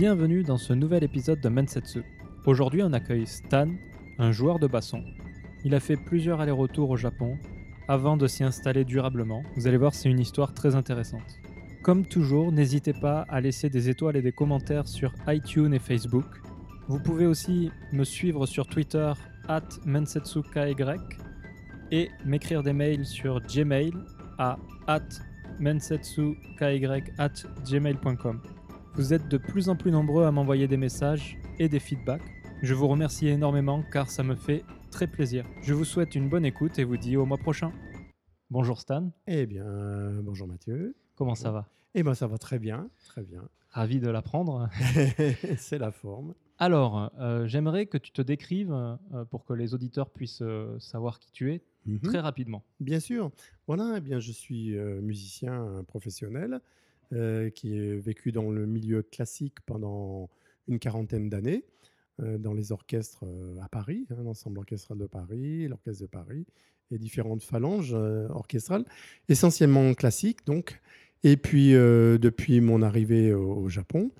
[0.00, 2.02] Bienvenue dans ce nouvel épisode de Mensetsu.
[2.46, 3.68] Aujourd'hui, on accueille Stan,
[4.16, 5.04] un joueur de basson.
[5.62, 7.36] Il a fait plusieurs allers-retours au Japon
[7.86, 9.42] avant de s'y installer durablement.
[9.56, 11.38] Vous allez voir, c'est une histoire très intéressante.
[11.82, 16.24] Comme toujours, n'hésitez pas à laisser des étoiles et des commentaires sur iTunes et Facebook.
[16.88, 19.12] Vous pouvez aussi me suivre sur Twitter
[19.48, 20.74] at mensetsuky
[21.90, 23.92] et m'écrire des mails sur Gmail
[24.38, 24.56] à
[24.86, 25.02] at
[27.18, 27.32] at
[27.70, 28.40] gmail.com.
[28.94, 32.22] Vous êtes de plus en plus nombreux à m'envoyer des messages et des feedbacks.
[32.62, 35.44] Je vous remercie énormément car ça me fait très plaisir.
[35.62, 37.72] Je vous souhaite une bonne écoute et vous dis au mois prochain.
[38.50, 39.64] Bonjour Stan, Eh bien,
[40.22, 40.94] bonjour Mathieu.
[41.14, 41.68] comment ça va?
[41.94, 43.48] Eh bien, ça va très bien, très bien.
[43.70, 44.68] Ravi de l'apprendre.
[45.58, 46.34] c'est la forme.
[46.58, 51.18] Alors, euh, j'aimerais que tu te décrives euh, pour que les auditeurs puissent euh, savoir
[51.18, 52.00] qui tu es Mhm.
[52.00, 52.62] très rapidement.
[52.78, 53.30] Bien sûr.
[53.66, 56.60] Voilà, eh bien, je suis euh, musicien professionnel
[57.12, 60.30] euh, qui a vécu dans le milieu classique pendant
[60.68, 61.64] une quarantaine d'années,
[62.22, 66.46] euh, dans les orchestres euh, à Paris, hein, l'ensemble orchestral de Paris, l'orchestre de Paris
[66.92, 67.94] et différentes phalanges
[68.30, 68.84] orchestrales,
[69.28, 70.80] essentiellement classiques donc.
[71.22, 74.10] Et puis, depuis mon arrivée au Japon,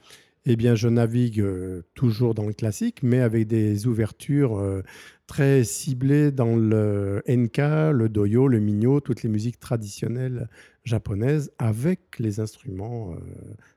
[0.46, 4.82] eh bien, je navigue euh, toujours dans le classique, mais avec des ouvertures euh,
[5.26, 10.48] très ciblées dans le enka, le doyo, le minyo, toutes les musiques traditionnelles
[10.84, 13.16] japonaises avec les instruments euh,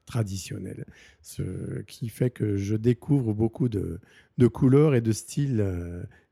[0.06, 0.86] traditionnels.
[1.22, 4.00] Ce qui fait que je découvre beaucoup de,
[4.38, 5.64] de couleurs et de styles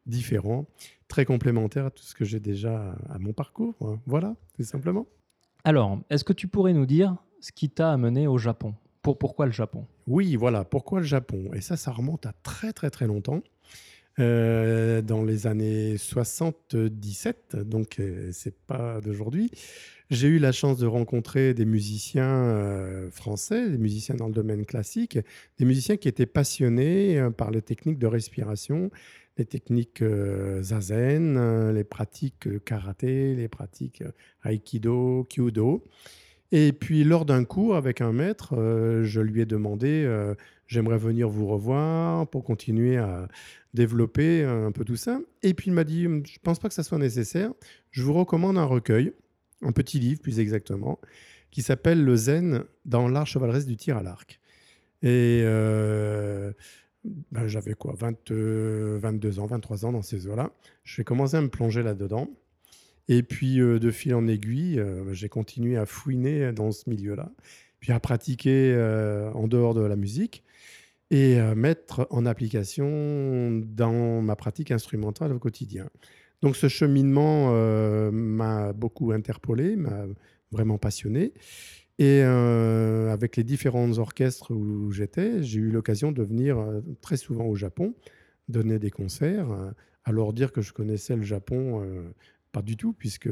[0.05, 0.65] différents,
[1.07, 3.75] très complémentaires à tout ce que j'ai déjà à mon parcours.
[3.81, 3.99] hein.
[4.05, 5.05] Voilà, tout simplement.
[5.63, 8.73] Alors, est-ce que tu pourrais nous dire ce qui t'a amené au Japon?
[9.01, 9.85] Pour, Pourquoi le Japon?
[10.11, 10.65] Oui, voilà.
[10.65, 11.51] Pourquoi le Japon?
[11.53, 13.41] Et ça, ça remonte à très très très longtemps.
[14.19, 19.49] Euh, dans les années 77, donc euh, c'est pas d'aujourd'hui,
[20.09, 24.65] j'ai eu la chance de rencontrer des musiciens euh, français, des musiciens dans le domaine
[24.65, 25.17] classique,
[25.57, 28.91] des musiciens qui étaient passionnés euh, par les techniques de respiration,
[29.37, 30.03] les techniques
[30.59, 34.03] zazen, euh, les pratiques karaté, les pratiques
[34.43, 35.85] aikido, kyudo.
[36.51, 40.35] Et puis, lors d'un cours avec un maître, euh, je lui ai demandé euh,
[40.67, 43.27] J'aimerais venir vous revoir pour continuer à
[43.73, 45.19] développer un peu tout ça.
[45.43, 47.51] Et puis, il m'a dit Je ne pense pas que ça soit nécessaire.
[47.89, 49.11] Je vous recommande un recueil,
[49.61, 50.99] un petit livre plus exactement,
[51.51, 54.39] qui s'appelle Le Zen dans l'art chevaleresque du tir à l'arc.
[55.03, 56.51] Et euh,
[57.03, 60.51] ben, j'avais quoi 20, euh, 22 ans, 23 ans dans ces eaux-là.
[60.83, 62.29] Je vais commencer à me plonger là-dedans.
[63.07, 67.31] Et puis, euh, de fil en aiguille, euh, j'ai continué à fouiner dans ce milieu-là,
[67.79, 70.43] puis à pratiquer euh, en dehors de la musique
[71.09, 75.89] et à mettre en application dans ma pratique instrumentale au quotidien.
[76.41, 77.51] Donc, ce cheminement
[78.11, 80.05] m'a beaucoup interpellé, m'a
[80.51, 81.33] vraiment passionné.
[81.99, 86.65] Et avec les différents orchestres où j'étais, j'ai eu l'occasion de venir
[87.01, 87.93] très souvent au Japon,
[88.47, 89.47] donner des concerts.
[90.05, 91.83] alors dire que je connaissais le Japon,
[92.51, 93.29] pas du tout, puisque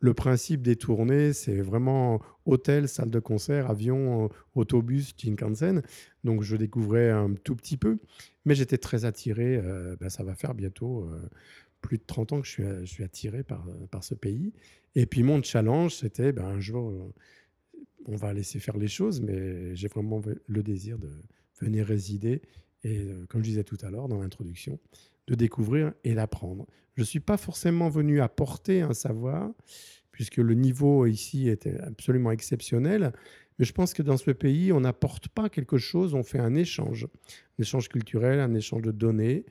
[0.00, 5.82] le principe des tournées, c'est vraiment hôtel, salle de concert, avion, euh, autobus, Shinkansen.
[6.24, 7.98] Donc je découvrais un tout petit peu,
[8.44, 9.56] mais j'étais très attiré.
[9.56, 11.28] euh, ben, ça va faire bientôt euh,
[11.80, 14.52] plus de 30 ans que je suis, attiré par, par ce pays.
[14.94, 17.12] Et puis mon challenge, c'était ben, un jour,
[18.06, 21.10] on va laisser faire les choses, mais j'ai vraiment le désir de
[21.60, 22.42] venir résider
[22.84, 24.78] et, comme je disais tout à l'heure dans l'introduction,
[25.28, 26.66] de découvrir et d'apprendre.
[26.96, 29.50] Je ne suis pas forcément venu apporter un savoir,
[30.10, 33.12] puisque le niveau ici était absolument exceptionnel,
[33.58, 36.54] mais je pense que dans ce pays, on n'apporte pas quelque chose, on fait un
[36.54, 37.06] échange,
[37.58, 39.44] un échange culturel, un échange de données.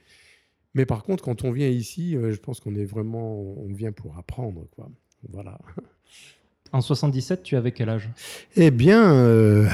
[0.74, 3.92] Mais par contre, quand on vient ici, euh, je pense qu'on est vraiment, on vient
[3.92, 4.90] pour apprendre, quoi.
[5.30, 5.60] Voilà.
[6.74, 8.10] En 77, tu avais quel âge?
[8.56, 9.68] Eh bien, euh,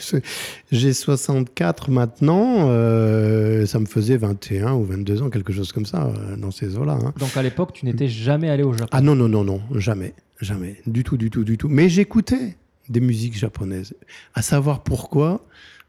[0.72, 2.68] j'ai 64 maintenant.
[2.70, 6.76] euh, ça me faisait 21 ou 22 ans, quelque chose comme ça, euh, dans ces
[6.76, 6.98] eaux-là.
[7.02, 7.12] hein.
[7.18, 8.88] Donc à l'époque, tu n'étais jamais allé au Japon?
[8.92, 10.76] Ah non, non, non, non, jamais, jamais.
[10.86, 11.68] Du tout, du tout, du tout.
[11.68, 12.56] Mais j'écoutais
[12.88, 13.94] des musiques japonaises.
[14.34, 15.44] À savoir pourquoi,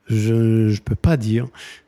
[0.07, 1.47] je ne peux pas dire.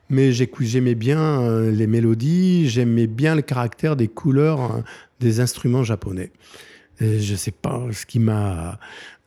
[0.10, 4.80] Mais j'aimais bien les mélodies, j'aimais bien le caractère des couleurs euh,
[5.20, 6.32] des instruments japonais.
[7.00, 8.80] Je ne sais pas ce qui m'a...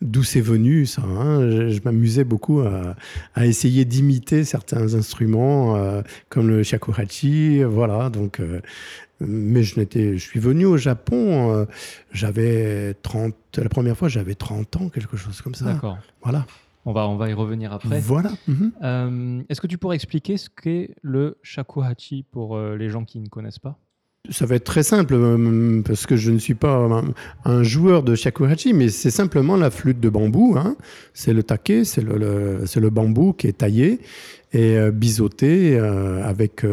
[0.02, 1.02] D'où c'est venu ça.
[1.02, 1.40] hein.
[1.50, 2.94] Je, je m'amusais beaucoup à,
[3.34, 7.62] à essayer d'imiter certains instruments euh, comme le shakuhachi.
[7.64, 8.40] Voilà, donc...
[8.40, 8.60] euh,
[9.18, 11.64] mais je, n'étais, je suis venu au Japon, euh,
[12.12, 15.64] j'avais 30, la première fois j'avais 30 ans, quelque chose comme ça.
[15.64, 15.96] D'accord.
[16.22, 16.44] Voilà.
[16.84, 17.98] On va, on va y revenir après.
[18.00, 18.30] Voilà.
[18.46, 19.44] Mhm.
[19.48, 23.58] Est-ce que tu pourrais expliquer ce qu'est le shakuhachi pour les gens qui ne connaissent
[23.58, 23.78] pas?
[24.30, 26.88] Ça va être très simple, euh, parce que je ne suis pas
[27.44, 30.54] un, joueur de shakuhachi, mais c'est simplement la flûte de bambou.
[30.56, 30.76] Hein.
[31.14, 34.00] C'est le take, c'est le, bambou qui est taillé
[34.52, 36.64] et euh, biseauté euh, avec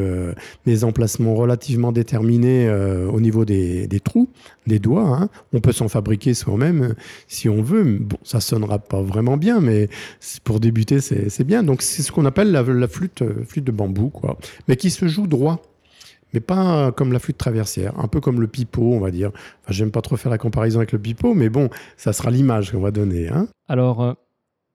[0.65, 2.69] des emplacements relativement déterminés
[3.11, 4.29] au niveau des, trous,
[4.67, 5.17] des doigts.
[5.17, 5.29] Hein.
[5.53, 6.95] On peut s'en fabriquer soi-même
[7.27, 7.83] si on veut.
[7.83, 9.89] Bon, ça sonnera pas vraiment bien, mais
[10.43, 11.63] pour débuter, c'est bien.
[11.63, 15.07] Donc c'est ce qu'on appelle la, la, flûte, flûte de bambou, quoi, mais qui se
[15.07, 15.61] joue droit
[16.33, 19.29] mais pas comme la flûte traversière, un peu comme le pipeau, on va dire.
[19.29, 22.71] Enfin, j'aime pas trop faire la comparaison avec le pipeau, mais bon, ça sera l'image
[22.71, 23.29] qu'on va donner.
[23.29, 23.47] Hein.
[23.67, 24.13] Alors, euh,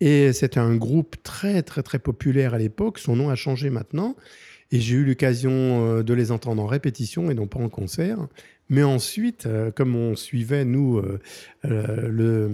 [0.00, 2.98] Et c'était un groupe très, très, très populaire à l'époque.
[2.98, 4.14] Son nom a changé maintenant.
[4.72, 8.18] Et j'ai eu l'occasion euh, de les entendre en répétition et non pas en concert.
[8.68, 11.20] Mais ensuite, euh, comme on suivait, nous, euh,
[11.62, 12.50] le,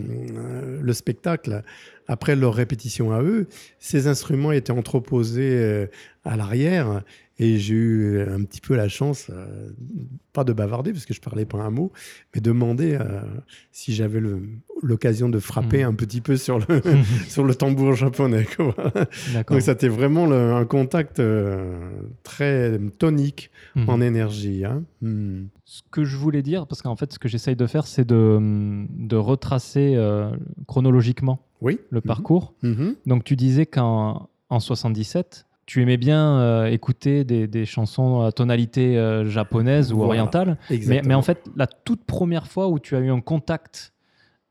[0.83, 1.62] le, spectacle
[2.06, 3.49] après leur répétition à eux,
[3.79, 5.89] ces instruments étaient entreposés
[6.25, 7.03] à l'arrière
[7.43, 9.69] et j'ai eu un petit peu la chance, euh,
[10.33, 11.91] pas de bavarder parce que je parlais pas un mot,
[12.33, 13.21] mais demander euh,
[13.73, 14.23] si j'avais
[14.81, 15.89] l'occasion de frapper hmm.
[15.89, 16.81] un petit peu sur le,
[17.29, 18.47] sur le tambour japonais.
[19.49, 21.91] Donc c'était vraiment un contact euh,
[22.23, 23.89] très tonique hmm.
[23.89, 24.65] en énergie.
[24.65, 24.85] Hein.
[25.00, 25.47] Hmm.
[25.65, 28.39] Ce que je voulais dire, parce qu'en fait ce que j'essaye de faire, c'est de,
[28.89, 29.99] de, retracer
[30.69, 31.81] chronologiquement oui.
[31.91, 32.55] le parcours.
[33.05, 38.99] Donc tu disais qu'en en 77, tu aimais bien euh, écouter des, chansons à tonalité
[38.99, 40.56] euh, japonaise ou orientale.
[40.70, 43.93] Mais, en fait, la toute première fois où tu as eu un contact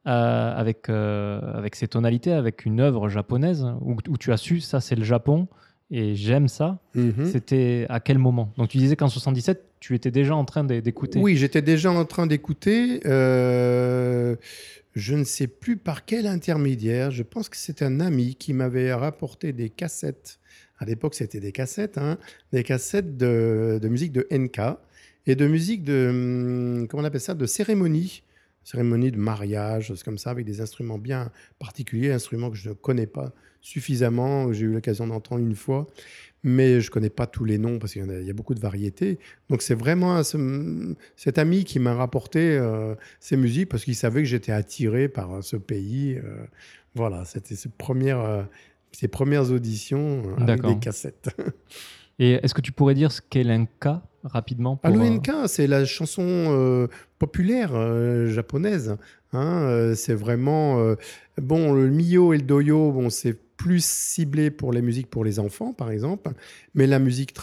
[0.08, 4.96] euh, avec, avec ces tonalités, avec une œuvre japonaise, où, tu as su, ça c'est
[4.96, 5.48] le Japon,
[5.94, 7.26] et j'aime ça, mhm.
[7.26, 8.54] c'était à quel moment?
[8.58, 11.20] Donc tu disais qu'en 77, tu étais déjà en train d'écouter.
[11.20, 13.02] Oui, j'étais déjà en train d'écouter.
[13.04, 14.36] je
[15.16, 17.12] ne sais plus par quel intermédiaire.
[17.12, 20.40] Je pense que c'est un ami qui m'avait rapporté des cassettes
[20.82, 22.18] à l'époque, c'était des cassettes, hein,
[22.52, 24.60] des cassettes de, musique de NK
[25.28, 28.24] et de musique de, hum, comment on appelle ça, de cérémonie,
[28.64, 33.06] cérémonie de mariage, comme ça, avec des instruments bien particuliers, instruments que je ne connais
[33.06, 33.32] pas
[33.62, 35.86] suffisamment, j'ai eu l'occasion d'entendre une fois,
[36.44, 39.20] mais je ne connais pas tous les noms parce qu'il y, a beaucoup de variétés.
[39.50, 40.24] Donc c'est vraiment
[41.16, 45.44] cet ami qui m'a rapporté euh, ces musiques parce qu'il savait que j'étais attiré par
[45.44, 46.16] ce pays.
[46.16, 46.44] Euh,
[46.96, 48.44] voilà, c'était cette première euh,
[48.92, 51.30] ses premières auditions euh, avec des cassettes.
[52.20, 54.92] Et est-ce que tu pourrais dire ce qu'est l'enka rapidement pour...
[55.30, 57.72] Ah, c'est la chanson euh, populaire
[58.28, 58.96] japonaise.
[59.34, 60.96] Hein, c'est vraiment
[61.42, 62.92] bon le mio et le doyo.
[62.92, 66.32] Bon, c'est plus ciblé pour les musiques pour les enfants, par exemple,
[66.76, 67.34] mais la musique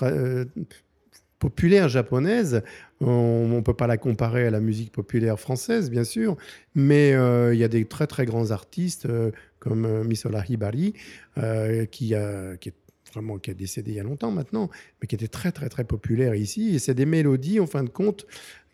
[1.39, 2.63] populaire japonaise,
[3.01, 6.37] on ne peut pas la comparer à la musique populaire française, bien sûr,
[6.75, 7.11] mais
[7.53, 9.09] il y a des très très grands artistes
[9.59, 10.95] comme euh, Misola Hibari,
[11.39, 12.75] euh, qui, a, qui est
[13.13, 16.35] vraiment qui décédé il y a longtemps maintenant, mais qui était très très très populaire
[16.35, 16.75] ici.
[16.75, 18.27] Et c'est des mélodies, en fin de compte,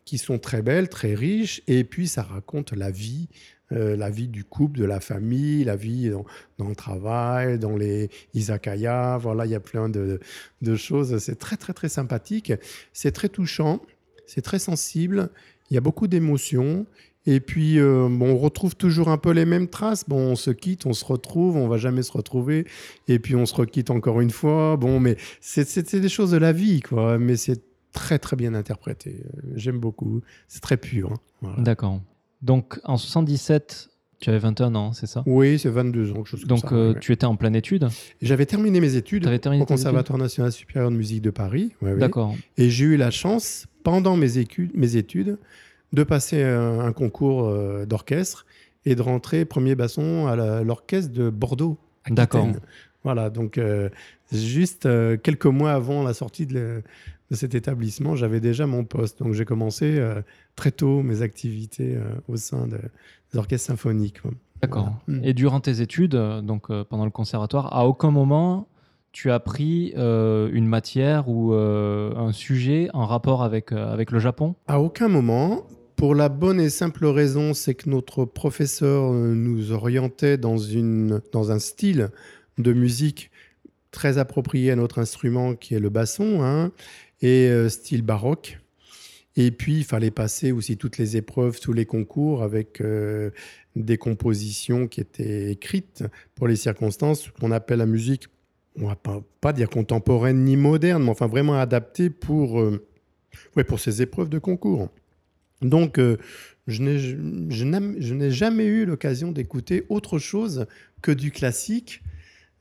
[0.05, 3.29] qui sont très belles, très riches, et puis ça raconte la vie,
[3.73, 6.11] euh, la vie du couple, de la famille, la vie
[6.59, 9.17] dans, le travail, dans les izakaya.
[9.19, 10.21] Voilà, il y a plein de
[10.76, 11.19] choses.
[11.19, 12.53] C'est très très très sympathique.
[12.93, 13.81] C'est très touchant.
[14.26, 15.31] C'est très sensible.
[15.71, 16.87] Il y a beaucoup d'émotions.
[17.26, 20.09] Et puis, euh, bon, on retrouve toujours un peu les mêmes traces.
[20.09, 22.66] Bon, on se quitte, on se retrouve, on va jamais se retrouver.
[23.09, 24.76] Et puis, on se requitte encore une fois.
[24.76, 27.19] Bon, mais c'est des choses de la vie, quoi.
[27.19, 27.62] Mais c'est
[27.93, 29.23] très, très bien interprété.
[29.54, 30.21] J'aime beaucoup.
[30.49, 31.14] C'est très pur.
[31.43, 31.54] Hein.
[31.59, 32.00] D'accord.
[32.43, 33.88] Donc, en 77,
[34.21, 35.23] tu avais 21 ans, c'est ça?
[35.26, 36.25] Oui, c'est 22 ans.
[36.25, 37.88] Chose Donc, euh, tu étais en pleine étude?
[38.21, 41.73] J'avais terminé mes études au Conservatoire national supérieur de musique de Paris.
[41.81, 42.35] D'accord.
[42.59, 45.38] Et j'ai eu la chance, pendant mes études, mes études
[45.95, 48.47] de passer un, concours euh, d'orchestre
[48.85, 51.79] et de rentrer premier basson à l'orchestre de Bordeaux.
[52.11, 52.49] D'accord.
[53.03, 53.89] Voilà, donc euh,
[54.33, 56.83] juste euh, quelques mois avant la sortie de,
[57.31, 59.21] cet établissement, j'avais déjà mon poste.
[59.21, 60.01] Donc j'ai commencé
[60.55, 61.99] très tôt mes activités
[62.29, 64.21] au sein des orchestres symphoniques.
[64.63, 64.95] D'accord.
[65.23, 68.69] Et durant tes études, donc pendant le conservatoire, à aucun moment
[69.15, 74.11] tu as pris euh, une matière ou euh, un sujet en rapport avec, euh, avec
[74.11, 74.57] le Japon?
[74.67, 75.63] À aucun moment.
[75.97, 80.59] Pour la bonne et simple raison, c'est que notre professeur euh, nous orientait dans,
[81.51, 82.11] un style
[82.59, 83.31] de musique
[83.93, 86.73] très approprié à notre instrument qui est le basson, hein,
[87.23, 88.59] et euh, style baroque.
[89.37, 93.31] Et puis, il fallait passer aussi toutes les épreuves, tous les concours avec euh,
[93.77, 98.27] des compositions qui étaient écrites pour les circonstances, qu'on appelle la musique,
[98.81, 98.97] on va
[99.41, 102.57] pas, dire contemporaine ni moderne, mais enfin vraiment adaptée pour,
[103.57, 104.89] ouais, pour ces épreuves de concours.
[105.64, 106.16] Donc, euh,
[106.66, 110.66] je n'ai jamais eu l'occasion d'écouter autre chose
[111.02, 112.02] que du classique.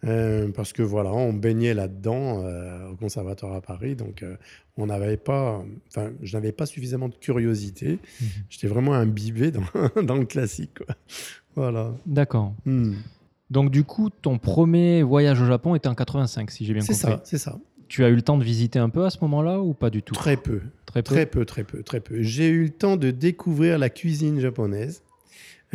[0.06, 4.36] euh, parce que voilà, on baignait là-dedans euh, au conservatoire à Paris, donc euh,
[4.76, 8.00] on n'avait pas, enfin, je n'avais pas suffisamment de curiosité.
[8.20, 8.28] Mhm.
[8.50, 9.64] J'étais vraiment imbibé dans,
[10.04, 10.80] dans le classique.
[10.86, 10.96] quoi.
[11.56, 11.94] Voilà.
[12.06, 12.54] D'accord.
[12.66, 12.96] Hmm.
[13.50, 16.94] Donc du coup, ton premier voyage au Japon était en 85, si j'ai bien C'est
[16.94, 17.12] compris.
[17.12, 17.58] ça, c'est ça.
[17.94, 20.02] Tu as eu le temps de visiter un peu à ce moment-là ou pas du
[20.02, 20.16] tout?
[20.16, 20.62] Très peu.
[20.88, 21.14] Très peu?
[21.14, 22.24] Très peu, très peu, très peu.
[22.24, 25.04] J'ai eu le temps de découvrir la cuisine japonaise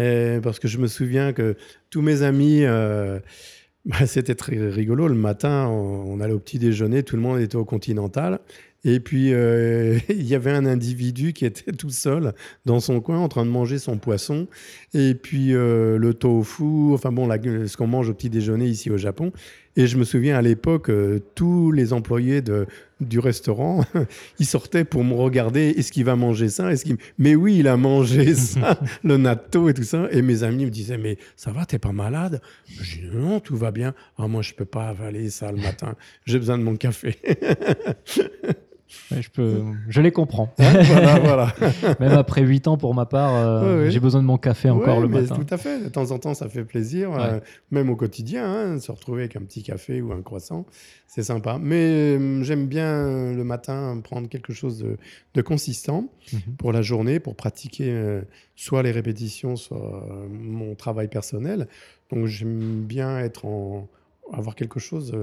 [0.00, 1.54] euh, parce que je me souviens que
[1.90, 3.20] tous mes amis, euh,
[3.84, 5.06] bah, c'était très rigolo.
[5.06, 8.40] Le matin, on, on allait au petit déjeuner, tout le monde était au Continental.
[8.84, 12.32] Et puis, euh, il y avait un individu qui était tout seul
[12.64, 14.48] dans son coin en train de manger son poisson.
[14.92, 18.96] Et puis, le tofu, enfin bon, la- ce qu'on mange au petit déjeuner ici au
[18.96, 19.30] Japon.
[19.78, 22.66] Et je me souviens à l'époque, euh, tous les employés de,
[22.99, 23.85] du restaurant,
[24.40, 25.68] ils sortaient pour me regarder.
[25.68, 26.97] Est-ce qu'il va manger ça Est-ce qu'il...
[27.16, 30.08] Mais oui, il a mangé ça, le natto et tout ça.
[30.11, 32.40] Et mes amis me disaient, mais ça va, t'es pas malade?
[32.66, 33.94] Je dis, non, tout va bien.
[34.18, 35.94] Ah, moi, je peux pas avaler ça le matin.
[36.26, 37.16] J'ai besoin de mon café.
[39.11, 39.62] Ouais, je, peux...
[39.88, 40.52] je les comprends.
[40.59, 41.54] voilà, voilà.
[42.00, 43.90] Même après 8 ans, pour ma part, euh, Ouais, ouais.
[43.90, 45.37] j'ai besoin de mon café encore le mais matin.
[45.37, 45.85] Tout à fait.
[45.85, 47.12] De temps en temps, ça fait plaisir.
[47.12, 47.40] Euh,
[47.71, 50.64] même au quotidien, hein, se retrouver avec un petit café ou un croissant,
[51.07, 51.59] c'est sympa.
[51.61, 54.97] Mais euh, j'aime bien le matin prendre quelque chose de,
[55.35, 56.57] de consistant Mhm.
[56.59, 58.21] pour la journée, pour pratiquer
[58.54, 61.68] soit les répétitions, soit mon travail personnel.
[62.11, 63.88] Donc j'aime bien être en
[64.33, 65.14] avoir quelque chose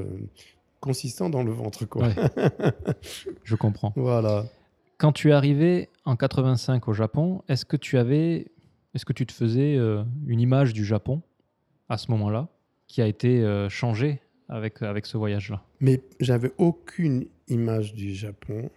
[0.86, 2.08] consistant dans le ventre, quoi.
[2.08, 2.14] Ouais.
[3.44, 3.92] Je comprends.
[3.96, 4.46] Voilà.
[5.00, 8.52] Quand tu es arrivé en 85 au Japon, est-ce que tu avais,
[8.94, 11.24] est-ce que tu te faisais euh, une image du Japon
[11.90, 12.50] à ce moment-là
[12.88, 15.64] qui a été euh, changée avec, avec ce voyage-là?
[15.80, 18.70] Mais j'avais aucune image du Japon.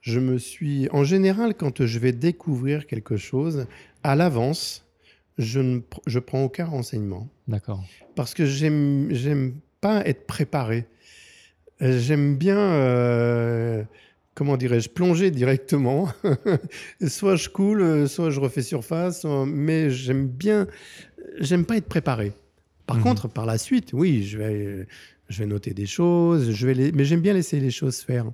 [0.00, 3.66] Je me suis, en général, quand je vais découvrir quelque chose,
[4.02, 4.86] à l'avance,
[5.36, 7.84] je ne je prends aucun renseignement D'accord.
[8.14, 10.86] parce que j'aime j'aime pas être préparé.
[11.82, 13.82] J'aime bien, euh,
[14.34, 16.08] comment dirais-je, plonger directement.
[17.08, 20.68] soit je coule, soit je refais surface, mais j'aime bien,
[21.40, 22.32] j'aime pas être préparé.
[22.86, 23.02] Par Mhm.
[23.02, 24.86] contre, par la suite, oui, je vais,
[25.28, 28.30] je vais noter des choses, je vais les, mais j'aime bien laisser les choses faire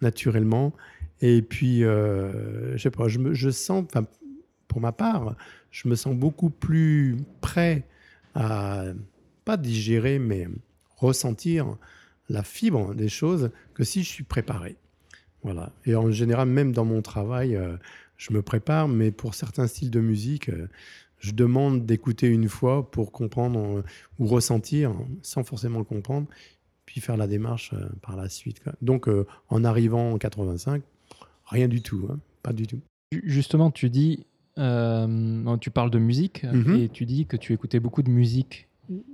[0.00, 0.72] naturellement.
[1.20, 3.84] Et puis, euh, je sais pas, je, me, je sens,
[4.66, 5.36] pour ma part,
[5.70, 7.84] je me sens beaucoup plus prêt
[8.34, 8.84] à
[9.44, 10.48] pas digérer, mais
[10.96, 11.76] ressentir
[12.28, 14.76] la fibre des choses que si je suis préparé.
[15.42, 15.72] Voilà.
[15.86, 17.76] Et en général, même dans mon travail, euh,
[18.16, 20.68] je me prépare, mais pour certains styles de musique, euh,
[21.20, 23.82] je demande d'écouter une fois pour comprendre euh,
[24.18, 24.92] ou ressentir
[25.22, 26.26] sans forcément le comprendre,
[26.86, 28.62] puis faire la démarche euh, par la suite.
[28.62, 28.72] quoi.
[28.82, 30.82] Donc, euh, en arrivant en 85,
[31.46, 32.80] rien du tout, hein, pas du tout.
[33.12, 34.26] Ju- Justement, tu dis,
[34.58, 36.74] euh, tu parles de musique Mhm.
[36.74, 38.66] et tu dis que tu écoutais beaucoup de musique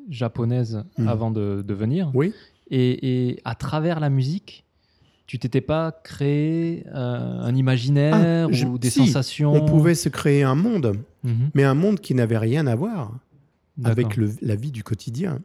[0.09, 1.09] japonaise Mhm.
[1.09, 2.11] avant de, de venir.
[2.14, 2.33] Oui.
[2.71, 4.64] Et, et à travers la musique,
[5.26, 9.94] tu t'étais pas créé euh, un imaginaire Ah, je- ou des si, sensations On pouvait
[9.94, 11.50] se créer un monde, Mhm.
[11.54, 13.18] mais un monde qui n'avait rien à voir
[13.85, 15.40] avec le- la vie du quotidien,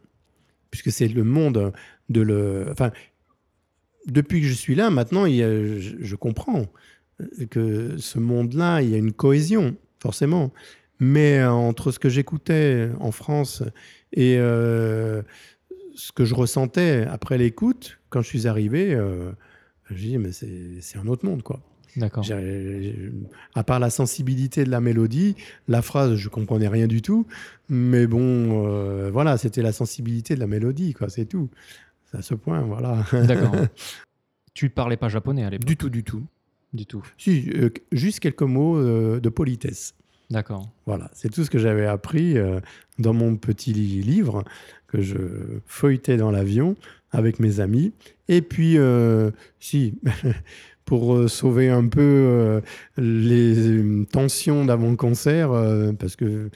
[0.70, 1.72] puisque c'est le monde
[2.10, 2.66] de le.
[2.70, 2.90] Enfin,
[4.06, 6.66] depuis que je suis là, maintenant, il y a- je, je comprends
[7.50, 10.52] que ce monde-là, il y a une cohésion, forcément.
[11.00, 13.62] Mais euh, entre ce que j'écoutais en France
[14.12, 15.22] et euh,
[16.00, 19.32] ce que je ressentais après l'écoute, quand je suis arrivé, euh,
[19.90, 21.60] je dis, mais c'est un autre monde, quoi.
[21.96, 22.24] D'accord.
[23.54, 25.34] À part la sensibilité de la mélodie,
[25.66, 27.26] la phrase, je comprenais rien du tout.
[27.68, 31.50] Mais bon, euh, voilà, c'était la sensibilité de la mélodie, quoi, c'est tout.
[32.10, 33.04] C'est à ce point, voilà.
[33.12, 33.54] D'accord.
[34.54, 36.22] tu parlais pas japonais à l'époque du tout, du tout.
[36.72, 37.04] Du tout.
[37.18, 39.94] Si, euh, juste quelques mots euh, de politesse.
[40.30, 40.68] D'accord.
[40.86, 42.60] Voilà, c'est tout ce que j'avais appris euh,
[42.98, 44.44] dans mon petit li- livre
[44.86, 45.16] que je
[45.66, 46.76] feuilletais dans l'avion
[47.10, 47.92] avec mes amis.
[48.28, 49.94] Et puis, euh, si,
[50.84, 52.60] pour euh, sauver un peu
[52.96, 55.50] les tensions d'avant-concert,
[55.98, 56.50] parce que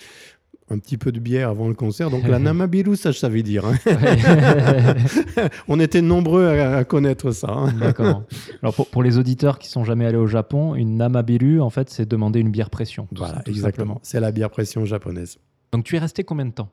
[0.71, 2.11] un petit peu de bière avant le concert.
[2.11, 3.65] Donc la Namabiru, ça je savais dire.
[3.67, 3.75] hein.
[3.87, 5.49] Ouais.
[5.69, 7.51] On était nombreux à, à connaître ça.
[7.51, 7.73] hein.
[7.79, 8.25] D'accord.
[8.63, 11.91] Alors pour, pour les auditeurs qui sont jamais allés au Japon, une namabiru, en fait,
[11.91, 13.09] c'est demander une bière pression.
[13.15, 14.01] Voilà, ça, exactement.
[14.03, 15.39] C'est la bière pression japonaise.
[15.73, 16.71] Donc tu es resté combien de temps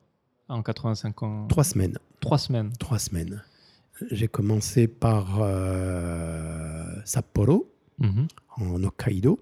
[0.48, 1.45] en 85 ans?
[1.50, 1.98] Trois semaines.
[2.19, 2.71] Trois semaines.
[2.79, 3.41] Trois semaines.
[4.10, 8.27] J'ai commencé par euh, Sapporo, Mhm.
[8.57, 9.39] en Hokkaido.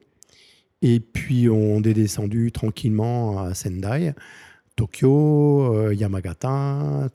[0.82, 4.14] Et puis on est descendu tranquillement à Sendai,
[4.76, 7.10] Tokyo, euh, Yamagata,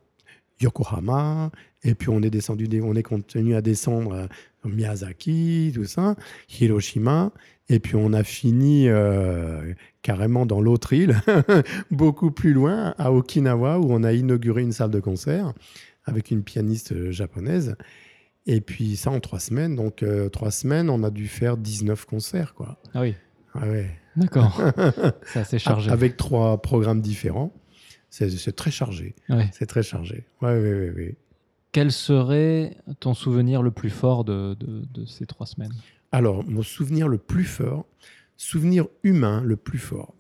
[0.61, 1.50] Yokohama.
[1.83, 4.28] Et puis on est descendu, on est continué à descendre
[4.64, 6.14] à Miyazaki, tout ça,
[6.61, 7.33] Hiroshima.
[7.71, 11.16] Et puis on a fini euh, carrément dans l'autre île,
[11.90, 15.54] beaucoup plus loin, à Okinawa, où on a inauguré une salle de concert
[16.04, 17.76] avec une pianiste euh, japonaise.
[18.47, 19.75] Et puis ça en trois semaines.
[19.75, 22.78] Donc trois semaines, on a dû faire 19 concerts, quoi.
[22.92, 23.14] Ah oui,
[23.54, 23.90] Ah ouais.
[24.16, 24.61] d'accord.
[25.26, 25.90] c'est assez chargé.
[25.90, 27.52] Avec trois programmes différents.
[28.11, 29.14] C'est très chargé.
[29.28, 29.49] Ouais.
[29.52, 30.25] C'est très chargé.
[30.40, 31.16] Ouais, ouais, ouais.
[31.73, 35.73] Quel serait ton souvenir le plus fort de, de- de ces trois semaines?
[36.12, 37.87] Alors, mon souvenir le plus fort,
[38.37, 40.14] souvenir humain le plus fort.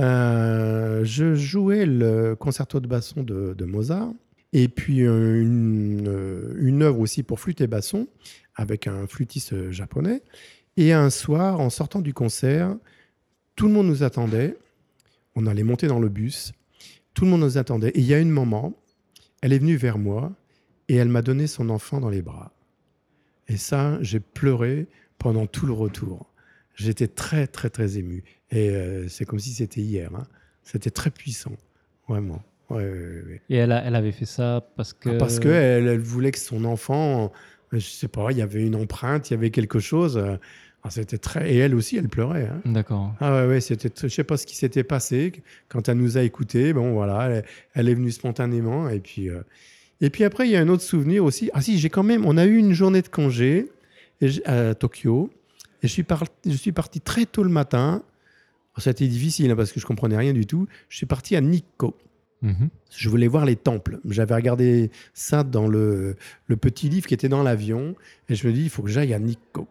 [0.00, 4.10] Euh, je jouais le concerto de basson de, de Mozart
[4.52, 8.08] et puis euh, une, euh, une œuvre aussi pour flûte et basson
[8.56, 10.22] avec un flûtiste japonais.
[10.76, 12.74] Et un soir, en sortant du concert,
[13.56, 14.56] tout le monde nous attendait.
[15.36, 16.52] On allait monter dans le bus.
[17.14, 17.90] Tout le monde nous attendait.
[17.90, 18.72] Et il y a une maman,
[19.40, 20.32] elle est venue vers moi
[20.88, 22.52] et elle m'a donné son enfant dans les bras.
[23.48, 24.86] Et ça, j'ai pleuré
[25.18, 26.30] pendant tout le retour.
[26.74, 28.24] J'étais très, très, très ému.
[28.50, 30.10] Et euh, c'est comme si c'était hier.
[30.14, 30.24] hein.
[30.62, 31.52] C'était très puissant,
[32.08, 32.42] vraiment.
[32.70, 33.42] Ouais, ouais, ouais.
[33.50, 35.10] Et elle, a- elle avait fait ça parce que.
[35.10, 37.30] Ah, Parce qu'elle elle voulait que son enfant,
[37.70, 40.20] je sais pas, il y avait une empreinte, il y avait quelque chose.
[40.86, 41.50] Ah, c'était très.
[41.52, 42.46] Et elle aussi, elle pleurait.
[42.46, 42.60] hein.
[42.66, 43.14] D'accord.
[43.20, 43.90] Ah ouais, ouais, c'était.
[44.02, 45.32] Je sais pas ce qui s'était passé
[45.68, 46.72] quand elle nous a écoutés.
[46.74, 48.88] Bon, voilà, elle, elle est venue spontanément.
[48.90, 49.40] Et puis, euh,
[50.02, 51.50] et puis après, il y a un autre souvenir aussi.
[51.54, 52.26] Ah si, j'ai quand même.
[52.26, 53.70] On a eu une journée de congé
[54.44, 55.30] à Tokyo.
[55.82, 58.02] Et je suis, parti, je suis parti très tôt le matin.
[58.76, 60.66] Oh, C'était difficile hein, parce que je comprenais rien du tout.
[60.88, 61.94] Je suis parti à Nikko.
[62.42, 62.68] Mhm.
[62.94, 64.00] Je voulais voir les temples.
[64.08, 67.94] J'avais regardé ça dans le, le petit livre qui était dans l'avion.
[68.28, 69.66] Et je me dis, il faut que j'aille à Nikko.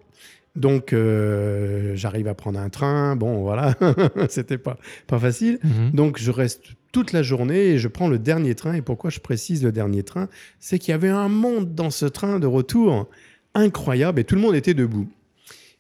[0.56, 3.16] Donc, euh, j'arrive à prendre un train.
[3.16, 3.76] Bon, voilà,
[4.30, 5.60] c'était pas, pas facile.
[5.64, 5.92] Mhm.
[5.94, 8.74] Donc, je reste toute la journée et je prends le dernier train.
[8.74, 10.30] Et pourquoi je précise le dernier train?
[10.60, 13.10] C'est qu'il y avait un monde dans ce train de retour
[13.56, 15.10] incroyable et tout le monde était debout.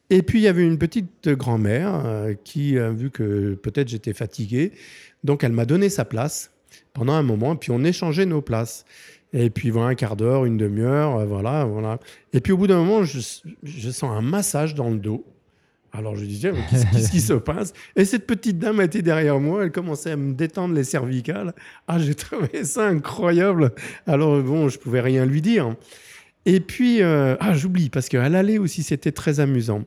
[0.09, 4.13] Et puis, il y avait une petite grand-mère euh, qui a vu que peut-être j'étais
[4.13, 4.71] fatigué.
[5.23, 6.51] Donc, elle m'a donné sa place
[6.93, 7.55] pendant un moment.
[7.55, 8.85] Puis, on échangeait nos places.
[9.33, 11.99] Et puis, voilà, un quart d'heure, une demi-heure, euh, voilà, voilà.
[12.33, 13.19] Et puis, au bout d'un moment, je,
[13.63, 15.25] je sens un massage dans le dos.
[15.91, 17.73] Alors, je disais, mais qu'est-ce qui se passe?
[17.95, 19.63] Et cette petite dame était derrière moi.
[19.63, 21.53] Elle commençait à me détendre les cervicales.
[21.87, 23.71] Ah, j'ai trouvé ça incroyable.
[24.07, 25.75] Alors, bon, je pouvais rien lui dire.
[26.45, 29.83] Et puis, euh, ah, j'oublie, parce qu'à l'aller aussi, c'était très amusant.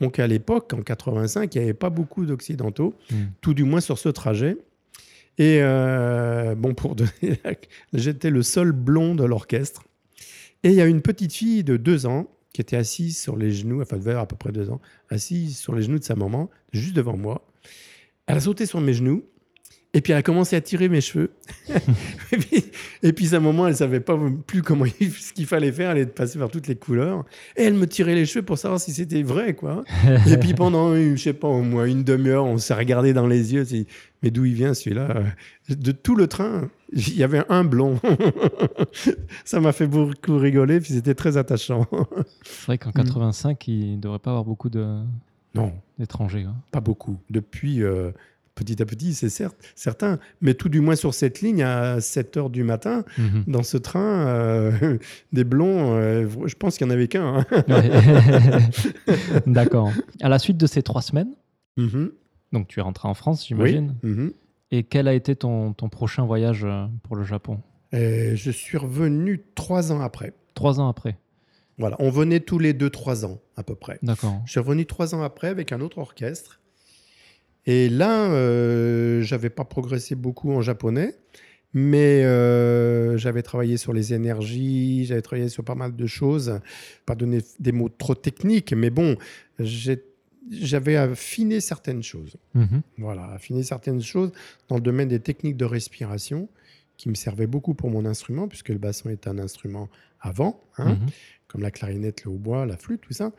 [0.00, 3.30] Donc, à l'époque, en 85, il n'y avait pas beaucoup d'Occidentaux, Mhm.
[3.40, 4.56] tout du moins sur ce trajet.
[5.38, 7.40] Et euh, bon, pour donner,
[7.92, 9.84] j'étais le seul blond de l'orchestre.
[10.64, 13.52] Et il y a une petite fille de deux ans qui était assise sur les
[13.52, 16.16] genoux, enfin, devait avoir à peu près deux ans, assise sur les genoux de sa
[16.16, 17.46] maman, juste devant moi.
[18.26, 19.22] Elle a sauté sur mes genoux.
[19.94, 21.30] Et puis elle a commencé à tirer mes cheveux.
[22.32, 22.64] et, puis,
[23.02, 25.92] et puis sa maman, elle savait pas plus comment ce qu'il fallait faire.
[25.92, 27.24] Elle est passée par toutes les couleurs.
[27.56, 29.84] Et elle me tirait les cheveux pour savoir si c'était vrai, quoi.
[30.30, 33.54] et puis pendant, je sais pas, au moins une demi-heure, on s'est regardé dans les
[33.54, 33.64] yeux.
[34.22, 35.22] Mais d'où il vient celui-là?
[35.68, 38.00] De tout le train, il y avait un blond.
[39.44, 41.86] Ça m'a fait beaucoup rigoler, puis c'était très attachant.
[42.44, 43.04] C'est vrai qu'en Mhm.
[43.04, 45.00] 85, il ne devrait pas avoir beaucoup de-
[45.54, 46.42] non, d'étrangers.
[46.44, 46.54] hein.
[46.72, 47.16] Pas beaucoup.
[47.30, 48.10] Depuis, euh,
[48.56, 50.18] petit à petit, c'est certes, certain.
[50.40, 53.44] Mais tout du moins sur cette ligne, à 7 heures du matin, Mhm.
[53.46, 54.72] dans ce train, euh,
[55.32, 57.36] des blonds, euh, je pense qu'il n'y en avait qu'un.
[57.38, 57.46] hein.
[57.68, 57.88] Ouais.
[59.46, 59.92] D'accord.
[60.20, 61.30] À la suite de ces trois semaines,
[61.76, 62.10] Mhm.
[62.52, 63.46] Donc tu es rentré en France, Oui.
[63.48, 63.94] j'imagine.
[64.02, 64.32] mhm.
[64.70, 67.60] Et quel a été ton, ton prochain voyage euh, pour le Japon?
[67.92, 70.34] Et je suis revenu trois ans après.
[70.54, 71.16] Trois ans après.
[71.78, 73.98] Voilà, on venait tous les deux, trois ans à peu près.
[74.02, 74.42] D'accord.
[74.44, 76.60] Je suis revenu trois ans après avec un autre orchestre.
[77.66, 81.14] Et là, euh, j'avais pas progressé beaucoup en japonais,
[81.74, 86.60] mais euh, j'avais travaillé sur les énergies, j'avais travaillé sur pas mal de choses.
[87.06, 89.16] Pas donner des mots trop techniques, mais bon,
[89.58, 90.02] j'ai-
[90.50, 92.36] j'avais affiné certaines choses.
[92.54, 92.82] Mhm.
[92.98, 94.32] Voilà, affiner certaines choses
[94.68, 96.48] dans le domaine des techniques de respiration
[96.96, 99.88] qui me servaient beaucoup pour mon instrument, puisque le basson est un instrument
[100.20, 101.06] avant, hein, Mhm.
[101.46, 103.32] comme la clarinette, le hautbois, la flûte, tout ça.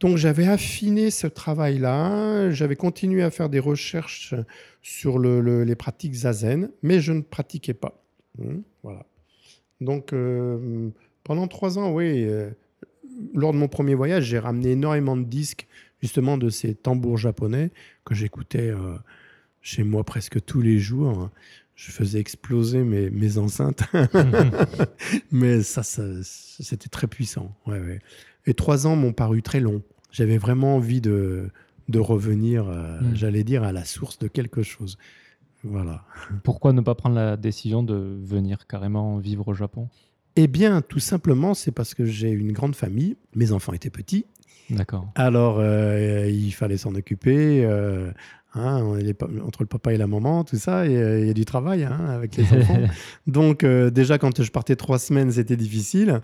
[0.00, 4.34] Donc j'avais affiné ce travail-là, j'avais continué à faire des recherches
[4.80, 8.00] sur le- les pratiques zazen, mais je ne pratiquais pas.
[8.38, 9.04] Hmm, voilà.
[9.80, 10.88] Donc euh,
[11.24, 12.50] pendant trois ans, oui, euh,
[13.34, 15.66] lors de mon premier voyage, j'ai ramené énormément de disques
[16.00, 17.70] justement de ces tambours japonais
[18.04, 18.94] que j'écoutais euh,
[19.62, 21.30] chez moi presque tous les jours.
[21.74, 23.84] Je faisais exploser mes, mes enceintes,
[25.30, 27.54] mais ça, ça c'était très puissant.
[27.66, 28.00] Ouais, ouais.
[28.46, 29.82] Et trois ans m'ont paru très longs.
[30.10, 31.50] J'avais vraiment envie de,
[31.88, 33.14] de revenir, euh, Mm.
[33.14, 34.98] j'allais dire, à la source de quelque chose.
[35.64, 36.04] Voilà.
[36.44, 39.88] Pourquoi ne pas prendre la décision de venir carrément vivre au Japon?
[40.36, 43.16] Eh bien, tout simplement, c'est parce que j'ai une grande famille.
[43.34, 44.24] Mes enfants étaient petits.
[44.70, 45.10] D'accord.
[45.14, 47.64] Alors, euh, il fallait s'en occuper.
[47.64, 48.10] euh,
[48.54, 51.30] hein, on est pas- entre le papa et la maman, tout ça, euh, il y
[51.30, 52.80] a du travail hein, avec les enfants.
[53.26, 56.20] Donc, euh, déjà, quand je partais trois semaines, c'était difficile.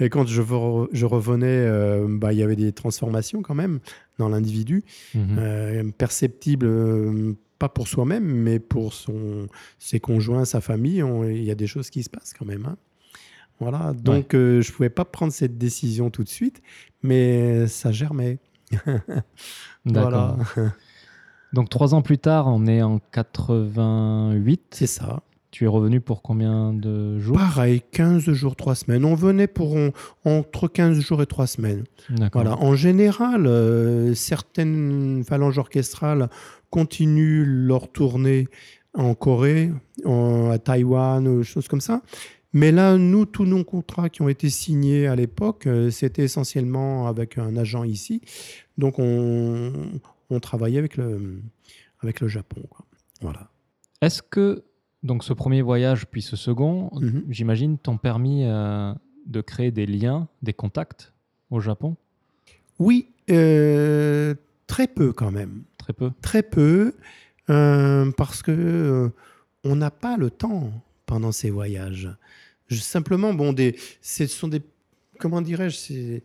[0.00, 3.78] Et quand je, re- je revenais, euh, bah, il y avait des transformations quand même
[4.18, 4.84] dans l'individu,
[5.14, 5.92] Mhm.
[5.96, 6.68] perceptibles,
[7.58, 9.46] pas pour soi-même, mais pour son,
[9.78, 11.02] ses conjoints, sa famille.
[11.28, 12.66] Il y a des choses qui se passent quand même.
[12.66, 12.76] hein.
[13.60, 16.62] Voilà, donc euh, je ne pouvais pas prendre cette décision tout de suite,
[17.02, 18.38] mais ça germait.
[19.84, 20.36] Voilà,
[21.52, 24.60] Donc trois ans plus tard, on est en 88.
[24.70, 25.22] c'est ça.
[25.50, 27.38] Tu es revenu pour combien de jours?
[27.38, 29.04] Pareil, 15 jours, 3 semaines.
[29.06, 29.92] On venait pour on-
[30.26, 31.84] entre 15 jours et 3 semaines.
[32.34, 32.58] Voilà.
[32.58, 36.28] En général, euh, certaines phalanges orchestrales
[36.68, 38.46] continuent leur tournée
[38.92, 39.72] en Corée,
[40.04, 42.02] en- à Taïwan, ou choses comme ça.
[42.58, 47.06] Mais là, nous, tous nos contrats qui ont été signés à l'époque, euh, c'était essentiellement
[47.06, 48.20] avec un agent ici.
[48.78, 49.72] Donc, on,
[50.30, 51.40] on travaillait avec le,
[52.00, 52.62] avec le Japon.
[52.68, 52.84] quoi.
[53.20, 53.48] Voilà.
[54.00, 54.64] Est-ce que
[55.04, 57.24] donc ce premier voyage puis ce second, Mhm.
[57.28, 58.92] j'imagine, t'ont permis euh,
[59.26, 61.12] de créer des liens, des contacts
[61.50, 61.96] au Japon?
[62.80, 64.34] Oui, euh,
[64.66, 65.62] très peu quand même.
[65.78, 66.10] Très peu?
[66.22, 66.94] Très peu,
[67.50, 69.10] euh, parce que
[69.64, 70.72] on n'a pas le temps
[71.06, 72.08] pendant ces voyages.
[72.70, 74.62] Simplement, bon, des, ce sont des,
[75.18, 76.22] comment dirais-je, c'est,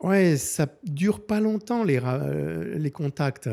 [0.00, 3.48] ouais, ça dure pas longtemps les, euh, les contacts.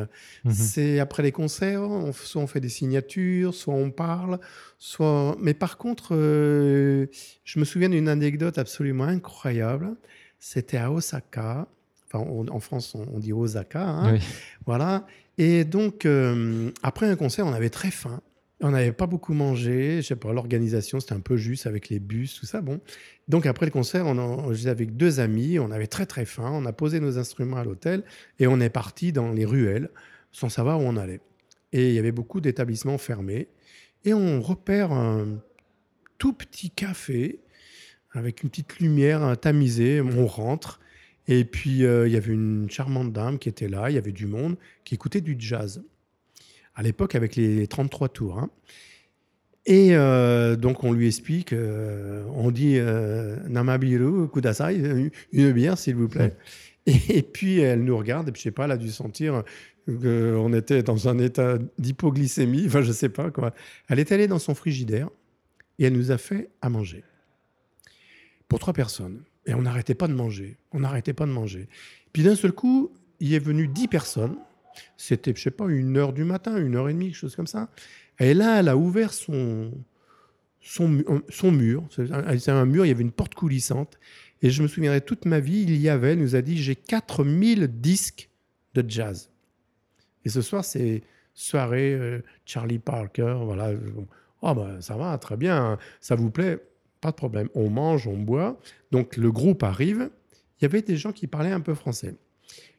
[0.45, 0.51] Mhm.
[0.53, 4.39] C'est après les concerts, on, soit on fait des signatures, soit on parle,
[4.77, 5.35] soit.
[5.39, 7.07] Mais par contre, euh,
[7.43, 9.95] je me souviens d'une anecdote absolument incroyable.
[10.39, 11.67] C'était à Osaka.
[12.07, 13.81] Enfin, on- en France, on, on dit Osaka.
[13.87, 14.13] hein.
[14.13, 14.19] Oui.
[14.65, 15.07] Voilà.
[15.39, 18.21] Et donc, euh, après un concert, on avait très faim.
[18.65, 19.97] On n'avait pas beaucoup mangé.
[20.01, 22.61] Je sais pas, l'organisation, c'était un peu juste avec les bus, tout ça.
[22.61, 22.79] Bon.
[23.27, 25.59] Donc, après le concert, on, en- avec deux amis.
[25.59, 26.49] On avait très, très faim.
[26.53, 28.03] On a posé nos instruments à l'hôtel
[28.39, 29.89] et on est parti dans les ruelles
[30.31, 31.19] sans savoir où on allait.
[31.73, 33.49] Et il y avait beaucoup d'établissements fermés.
[34.05, 35.39] Et on repère un
[36.17, 37.39] tout petit café
[38.13, 39.99] avec une petite lumière tamisée.
[39.99, 40.79] On rentre.
[41.27, 43.89] Et puis, euh, il y avait une charmante dame qui était là.
[43.89, 45.83] Il y avait du monde qui écoutait du jazz.
[46.75, 48.39] À l'époque, avec les 33 tours.
[48.39, 48.49] hein.
[49.65, 55.77] Et euh, donc, on lui explique, euh, on dit euh, Namabiru Kudasai, une- une bière,
[55.77, 56.35] s'il vous plaît.
[56.85, 59.43] Et, puis, elle nous regarde, et puis, je sais pas, elle a dû sentir
[59.85, 63.53] qu'on était dans un état d'hypoglycémie, enfin, je sais pas quoi.
[63.87, 65.09] Elle est allée dans son frigidaire
[65.79, 67.03] et elle nous a fait à manger.
[68.49, 69.23] Pour trois personnes.
[69.45, 70.57] Et on n'arrêtait pas de manger.
[70.73, 71.67] On n'arrêtait pas de manger.
[72.11, 74.35] Puis d'un seul coup, il est venu dix personnes.
[74.97, 77.47] C'était, je sais pas, une heure du matin, une heure et demie, quelque chose comme
[77.47, 77.69] ça.
[78.19, 79.71] Et là, elle a ouvert son,
[80.61, 81.83] son, mu- son mur.
[81.91, 83.99] C'est un, mur, il y avait une porte coulissante.
[84.41, 86.75] Et je me souviendrai toute ma vie, il y avait, elle nous a dit, j'ai
[86.75, 88.29] 4000 disques
[88.73, 89.29] de jazz.
[90.25, 91.01] Et ce soir, c'est
[91.33, 93.37] soirée euh, Charlie Parker.
[93.43, 93.71] Voilà.
[94.41, 95.77] Oh, bah, ça va, très bien.
[96.01, 96.59] Ça vous plaît?
[97.01, 97.49] Pas de problème.
[97.55, 98.59] On mange, on boit.
[98.91, 100.09] Donc, le groupe arrive.
[100.59, 102.15] Il y avait des gens qui parlaient un peu français.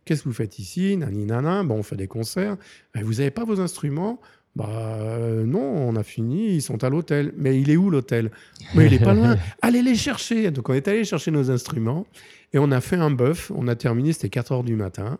[0.04, 0.96] Qu'est-ce que vous faites ici?
[0.96, 1.62] Nani, nana.
[1.62, 2.56] Bon, on fait des concerts.
[2.94, 4.20] Vous n'avez pas vos instruments?
[4.56, 7.32] Bah euh, non, on a fini, ils sont à l'hôtel.
[7.36, 8.30] Mais il est où l'hôtel?
[8.74, 9.36] Mais il est pas loin.
[9.62, 10.50] Allez les chercher.
[10.50, 12.06] Donc on est allé chercher nos instruments
[12.52, 13.50] et on a fait un bœuf.
[13.54, 15.18] On a terminé, c'était 4 heures du matin.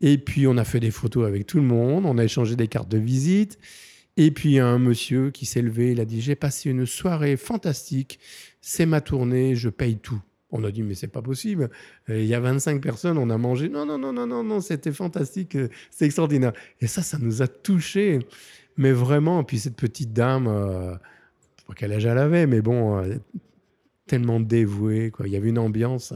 [0.00, 2.06] Et puis on a fait des photos avec tout le monde.
[2.06, 3.58] On a échangé des cartes de visite.
[4.16, 5.92] Et puis un monsieur qui s'est levé.
[5.92, 8.18] Il a dit J'ai passé une soirée fantastique.
[8.62, 9.56] C'est ma tournée.
[9.56, 10.22] Je paye tout.
[10.56, 11.68] On a dit mais c'est pas possible.
[12.08, 13.68] Il y a 25 personnes, on a mangé.
[13.68, 16.52] Non non non non non non, c'était fantastique, euh, c'est extraordinaire.
[16.80, 18.20] Et ça, ça nous a touchés.
[18.76, 20.94] Mais vraiment, puis cette petite dame, euh,
[21.66, 23.16] pas quel âge elle avait, mais bon, euh,
[24.06, 25.10] tellement dévouée.
[25.24, 26.14] Il y avait une ambiance.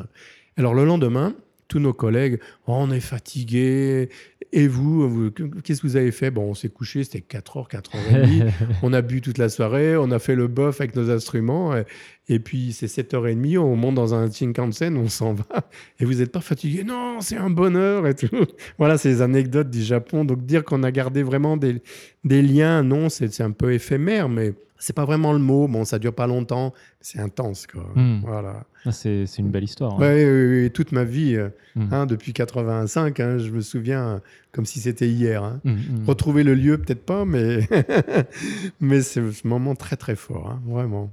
[0.56, 1.34] Alors le lendemain,
[1.66, 4.08] tous nos collègues, Oh, on est fatigués.
[4.52, 6.30] Et vous, vous, qu'est-ce que vous avez fait?
[6.30, 8.50] Bon, on s'est couché, c'était 4h, 4h30.
[8.82, 11.76] on a bu toute la soirée, on a fait le bof avec nos instruments.
[11.76, 11.84] Et,
[12.28, 15.68] Et puis, c'est 7h30, on monte dans un Shinkansen, on s'en va.
[16.00, 16.82] Et vous n'êtes pas fatigué?
[16.82, 18.28] Non, c'est un bonheur et tout.
[18.78, 20.24] Voilà, c'est les anecdotes du Japon.
[20.24, 21.82] Donc, dire qu'on a gardé vraiment des,
[22.24, 25.66] des liens, non, c'est un peu éphémère, mais c'est pas vraiment le mot.
[25.68, 26.72] Bon, ça dure pas longtemps.
[27.00, 27.84] C'est intense, quoi.
[27.94, 28.20] Hmm.
[28.22, 28.64] Voilà.
[28.84, 29.94] Ah, c'est une belle histoire.
[29.94, 29.98] hein.
[29.98, 31.36] Ouais, oui, oui, toute ma vie,
[31.76, 31.88] Hmm.
[31.92, 34.20] hein, depuis 85, hein, je me souviens
[34.52, 35.42] comme si c'était hier.
[35.44, 35.60] hein.
[35.64, 36.04] Hmm, hmm.
[36.06, 37.68] Retrouver le lieu, peut-être pas, mais,
[38.80, 41.10] mais c'est un moment très très fort, vraiment.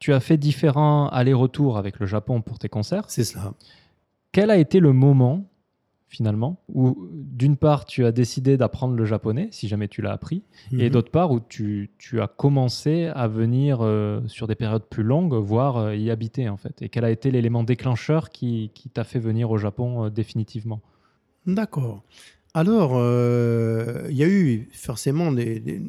[0.00, 3.04] Tu as fait différents allers-retours avec le Japon pour tes concerts.
[3.08, 3.52] C'est cela.
[4.32, 5.44] Quel a été le moment,
[6.08, 10.42] finalement, où d'une part tu as décidé d'apprendre le japonais, si jamais tu l'as appris,
[10.72, 10.90] et Mhm.
[10.90, 15.34] d'autre part où tu, tu as commencé à venir euh, sur des périodes plus longues,
[15.34, 19.04] voire euh, y habiter en fait Et quel a été l'élément déclencheur qui, qui t'a
[19.04, 20.80] fait venir au Japon euh, définitivement?
[21.46, 22.02] D'accord.
[22.54, 25.82] Alors, il y a eu forcément des- des-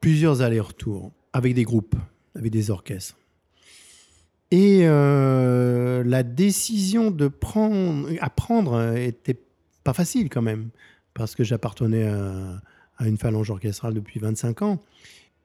[0.00, 1.96] plusieurs allers-retours avec des groupes,
[2.36, 3.16] avec des orchestres.
[4.52, 9.40] Et euh, la décision de prendre, apprendre était
[9.82, 10.68] pas facile quand même,
[11.14, 12.60] parce que j'appartenais à,
[12.98, 14.82] à une phalange orchestrale depuis 25 ans.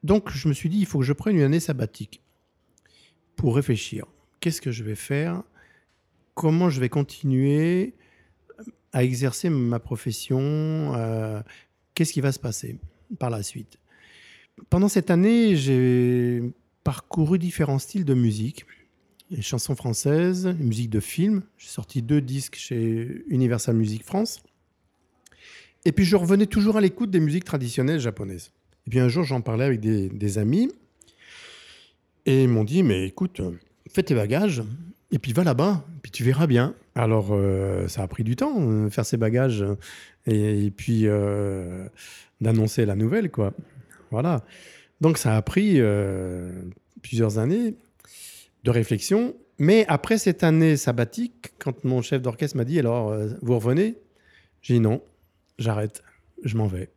[0.03, 2.21] Donc, je me suis dit, il faut que je prenne une année sabbatique
[3.37, 4.05] pour réfléchir.
[4.41, 5.41] Qu'est-ce que je vais faire?
[6.33, 7.93] Comment je vais continuer
[8.91, 10.41] à exercer ma profession?
[10.95, 11.41] Euh,
[11.93, 12.77] Qu'est-ce qui va se passer
[13.19, 13.79] par la suite?
[14.69, 16.43] Pendant cette année, j'ai
[16.83, 18.65] parcouru différents styles de musique.
[19.29, 21.43] Les chansons françaises, les musiques de films.
[21.57, 24.41] J'ai sorti deux disques chez Universal Music France.
[25.83, 28.51] Et puis je revenais toujours à l'écoute des musiques traditionnelles japonaises.
[28.85, 30.71] Et puis un jour, j'en parlais avec des, amis.
[32.25, 33.41] Et ils m'ont dit, mais écoute,
[33.89, 34.63] fais tes bagages,
[35.11, 36.73] et puis va là-bas, puis tu verras bien.
[36.95, 39.63] Alors, euh, ça a pris du temps, euh, faire ses bagages,
[40.25, 41.87] et, et puis euh,
[42.39, 43.53] d'annoncer la nouvelle, quoi.
[44.11, 44.43] Voilà.
[45.01, 45.81] Donc, ça a pris
[47.01, 47.75] plusieurs années
[48.63, 49.35] de réflexion.
[49.59, 53.95] Mais après cette année sabbatique, quand mon chef d'orchestre m'a dit, alors, euh, vous revenez
[54.61, 55.01] J'ai dit non,
[55.57, 56.03] j'arrête,
[56.43, 56.89] je m'en vais.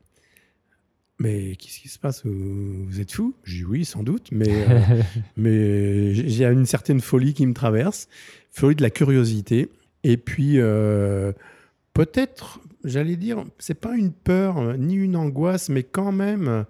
[1.18, 2.23] Mais qu'est-ce qui se passe?
[2.25, 5.03] Vous êtes fou J'ai dit oui, sans doute, mais, euh,
[5.37, 8.09] mais j'ai une certaine folie qui me traverse,
[8.51, 9.68] folie de la curiosité.
[10.03, 11.33] Et puis, euh,
[11.92, 16.64] peut-être, j'allais dire, c'est pas une peur ni une angoisse, mais quand même,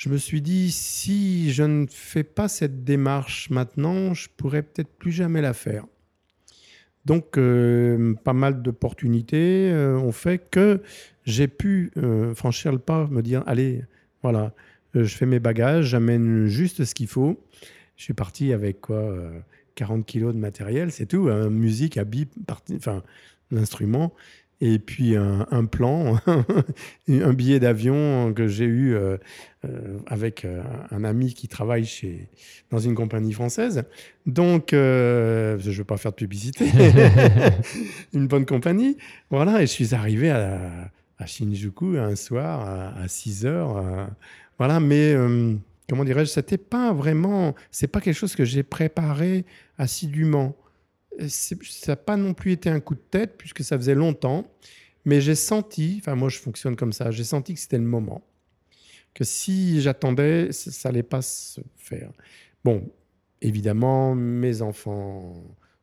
[0.00, 4.88] je me suis dit, si je ne fais pas cette démarche maintenant, je pourrais peut-être
[4.88, 5.84] plus jamais la faire.
[7.04, 10.80] Donc, euh, pas mal d'opportunités euh, ont fait que
[11.26, 13.84] j'ai pu euh, franchir le pas, me dire, allez,
[14.22, 14.54] voilà,
[14.96, 17.38] euh, je fais mes bagages, j'amène juste ce qu'il faut.
[17.98, 19.38] Je suis parti avec quoi euh,
[19.74, 22.28] 40 kilos de matériel, c'est tout, hein, musique, habits,
[22.74, 23.02] enfin,
[23.50, 24.14] l'instrument,
[24.60, 26.18] et puis un, un plan,
[27.08, 29.16] un billet d'avion que j'ai eu euh,
[29.66, 32.30] euh, avec euh, un ami qui travaille chez,
[32.70, 33.84] dans une compagnie française.
[34.24, 36.66] Donc, euh, je ne veux pas faire de publicité,
[38.14, 38.96] une bonne compagnie.
[39.30, 44.08] Voilà, et je suis arrivé à, à Shinjuku un soir à, à 6 heures.
[44.56, 45.14] voilà, mais
[45.90, 49.44] comment dirais-je, c'était pas vraiment, c'est pas quelque chose que j'ai préparé
[49.76, 50.56] assidûment.
[51.28, 54.46] C'est- Ça n'a pas non plus été un coup de tête puisque ça faisait longtemps,
[55.04, 58.22] mais j'ai senti, enfin moi je fonctionne comme ça, j'ai senti que c'était le moment,
[59.14, 62.12] que si j'attendais, ça ça allait pas se faire.
[62.64, 62.90] Bon,
[63.42, 65.34] évidemment, mes enfants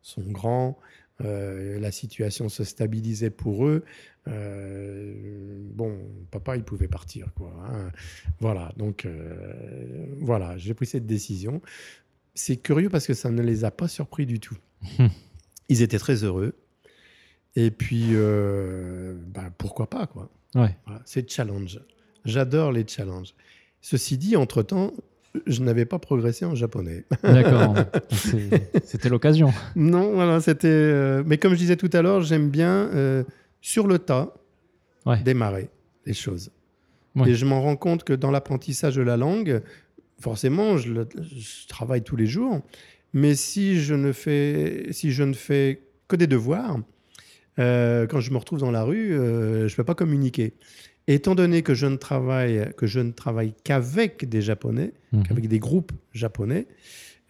[0.01, 0.77] sont grands,
[1.21, 3.83] euh, la situation se stabilisait pour eux.
[4.27, 5.13] Euh,
[5.73, 5.97] bon,
[6.31, 7.51] papa, il pouvait partir, quoi.
[7.71, 7.91] hein.
[8.39, 11.61] Voilà, donc euh, voilà, j'ai pris cette décision.
[12.35, 14.57] C'est curieux parce que ça ne les a pas surpris du tout.
[15.69, 16.53] Ils étaient très heureux.
[17.55, 20.29] Et puis, euh, bah, pourquoi pas, quoi.
[20.55, 20.75] Ouais.
[20.85, 21.79] Voilà, c'est challenge.
[22.25, 23.33] J'adore les challenges.
[23.81, 24.91] Ceci dit, entre-temps,
[25.45, 27.05] je n'avais pas progressé en japonais.
[27.23, 27.75] D'accord.
[28.83, 29.51] C'était l'occasion.
[29.75, 30.67] non, voilà, c'était.
[30.67, 33.23] euh, Mais comme je disais tout à l'heure, j'aime bien euh,
[33.61, 34.33] sur le tas
[35.05, 35.21] Ouais.
[35.23, 35.69] démarrer
[36.05, 36.51] les choses.
[37.15, 37.29] Ouais.
[37.29, 39.61] Et je m'en rends compte que dans l'apprentissage de la langue,
[40.19, 42.61] forcément, je, le- je travaille tous les jours.
[43.13, 46.79] Mais si je ne fais, si je ne fais que des devoirs,
[47.59, 50.53] euh, quand je me retrouve dans la rue, euh, je ne peux pas communiquer.
[51.07, 55.23] Étant donné que je ne travaille, que je ne travaille qu'avec des Japonais, Mhm.
[55.29, 56.67] avec des groupes japonais.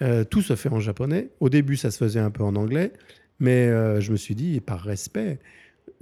[0.01, 1.29] Euh, tout se fait en japonais.
[1.39, 2.91] Au début, ça se faisait un peu en anglais,
[3.39, 3.67] mais
[4.01, 5.39] je me suis dit, par respect,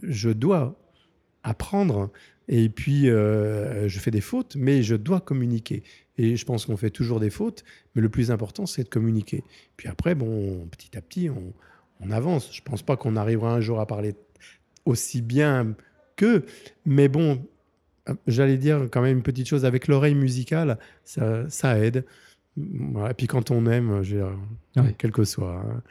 [0.01, 0.79] je dois
[1.43, 2.11] apprendre.
[2.47, 5.83] Et puis, je fais des fautes, mais je dois communiquer.
[6.17, 9.43] Et je pense qu'on fait toujours des fautes, mais le plus important, c'est de communiquer.
[9.77, 11.53] Puis après, bon, petit à petit, on,
[11.99, 12.49] on avance.
[12.53, 14.15] Je pense pas qu'on arrivera un jour à parler
[14.85, 15.75] aussi bien
[16.15, 16.45] qu'eux,
[16.85, 17.43] mais bon,
[18.27, 22.05] j'allais dire quand même une petite chose avec l'oreille musicale, ça, ça aide.
[22.55, 23.11] Voilà.
[23.11, 24.37] Et puis quand on aime, je veux dire,
[24.83, 24.95] Ouais.
[24.97, 25.81] quel que soit, hein,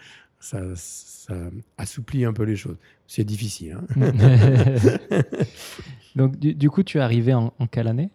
[0.45, 1.35] ça, ça
[1.79, 2.77] assouplit un peu les choses.
[3.07, 3.79] C'est difficile.
[3.97, 4.13] hein.
[6.17, 8.11] Donc, du, du coup, tu es arrivé en, en quelle année?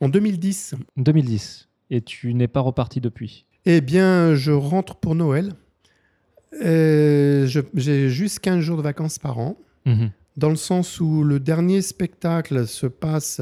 [0.00, 1.68] En 2010, 2010.
[1.90, 3.44] Et tu n'es pas reparti depuis?
[3.66, 5.52] eh bien, je rentre pour Noël.
[6.62, 10.10] Euh, J'ai juste 15 jours de vacances par an, Mhm.
[10.36, 13.40] dans le sens où le dernier spectacle se passe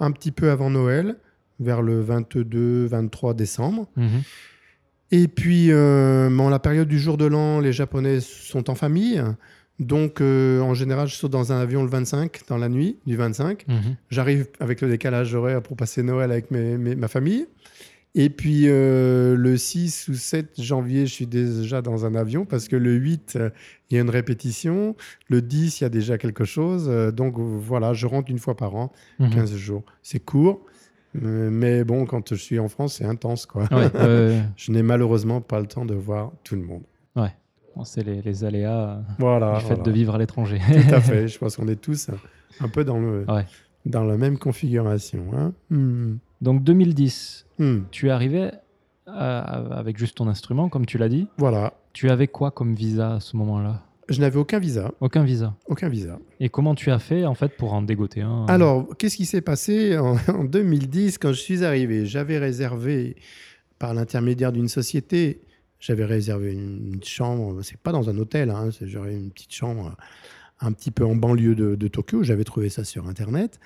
[0.00, 1.16] un petit peu avant Noël,
[1.60, 3.86] vers le 22-23 décembre.
[3.96, 4.22] Mhm.
[5.12, 9.22] Et puis, euh, la période du jour de l'an, les Japonais sont en famille.
[9.78, 13.16] Donc, euh, en général, je saute dans un avion le 25, dans la nuit du
[13.16, 13.64] 25.
[13.68, 13.96] Mhm.
[14.10, 17.46] J'arrive avec le décalage horaire pour passer Noël avec mes- mes- ma famille.
[18.14, 22.68] Et puis, euh, le 6 ou 7 janvier, je suis déjà dans un avion parce
[22.68, 23.50] que le 8, euh,
[23.90, 24.94] il y a une répétition.
[25.28, 26.88] Le 10, il y a déjà quelque chose.
[27.14, 29.30] Donc, voilà, je rentre une fois par an, Mhm.
[29.30, 29.82] 15 jours.
[30.02, 30.64] C'est court.
[31.22, 33.64] Euh, Mais bon, quand je suis en France, c'est intense, quoi.
[33.70, 34.42] Ouais, ouais, ouais.
[34.56, 36.82] Je n'ai malheureusement pas le temps de voir tout le monde.
[37.74, 39.54] Bon, c'est les, les aléas euh, Voilà.
[39.54, 39.82] du fait voilà.
[39.82, 40.58] de vivre à l'étranger.
[40.88, 41.26] Tout à fait.
[41.26, 42.10] Je pense qu'on est tous
[42.60, 43.46] un peu dans, le, Ouais.
[43.86, 45.24] dans la même configuration.
[45.34, 45.54] hein.
[45.70, 46.16] Hmm.
[46.42, 47.80] Donc 2010, Hmm.
[47.90, 48.50] tu es arrivé
[49.08, 51.28] euh, avec juste ton instrument, comme tu l'as dit.
[51.38, 51.72] Voilà.
[51.94, 53.80] Tu avais quoi comme visa à ce moment-là?
[54.12, 54.92] Je n'avais aucun visa.
[55.00, 55.56] Aucun visa.
[55.66, 56.18] Aucun visa.
[56.38, 59.40] Et comment tu as fait en fait pour en dégoter un Alors, qu'est-ce qui s'est
[59.40, 62.06] passé en, en 2010 quand je suis arrivé?
[62.06, 63.16] J'avais réservé,
[63.78, 65.40] par l'intermédiaire d'une société,
[65.80, 69.96] j'avais réservé une, une chambre, c'est pas dans un hôtel, hein, genre une petite chambre
[70.60, 73.58] un petit peu en banlieue de, de Tokyo, j'avais trouvé ça sur Internet.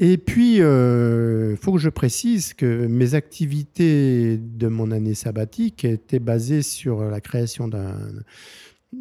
[0.00, 6.18] Et puis, il faut que je précise que mes activités de mon année sabbatique étaient
[6.18, 8.00] basées sur la création d'un-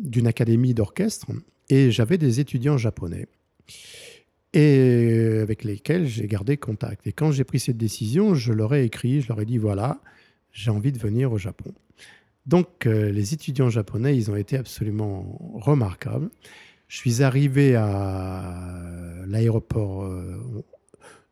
[0.01, 1.27] d'une académie d'orchestre
[1.69, 3.27] et j'avais des étudiants japonais
[4.53, 7.08] et avec lesquels j'ai gardé contact.
[7.08, 9.99] Et quand j'ai pris cette décision, je leur ai écrit, je leur ai dit voilà,
[10.51, 11.73] j'ai envie de venir au Japon.
[12.45, 16.29] Donc euh, les étudiants japonais, ils ont été absolument remarquables.
[16.88, 20.63] Je suis arrivé à l'aéroport euh,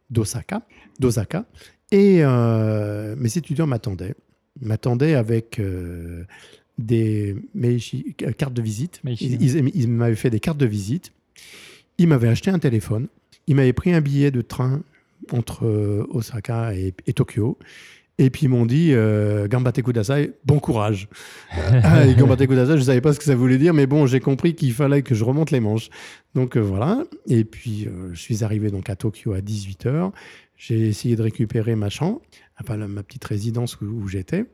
[0.09, 0.63] d'Osaka,
[0.99, 1.45] d'Osaka,
[1.91, 4.15] et euh, mes étudiants m'attendaient,
[4.61, 5.61] m'attendaient avec
[6.81, 8.99] des meishi- euh, cartes de visite.
[9.25, 11.11] Ils, ils- ils m'avaient fait des cartes de visite.
[11.97, 13.07] Ils m'avaient acheté un téléphone.
[13.47, 14.81] Ils m'avaient pris un billet de train
[15.31, 17.57] entre euh, Osaka et, et Tokyo.
[18.17, 21.07] Et puis ils m'ont dit euh, Gambate kudasai, bon courage.
[21.51, 24.05] ah, et Gambate kudasai, je ne savais pas ce que ça voulait dire, mais bon,
[24.05, 25.89] j'ai compris qu'il fallait que je remonte les manches.
[26.35, 27.03] Donc euh, voilà.
[27.27, 30.11] Et puis euh, je suis arrivé donc à Tokyo à 18h.
[30.55, 32.21] J'ai essayé de récupérer ma chambre,
[32.59, 34.45] enfin ma petite résidence où, où j'étais.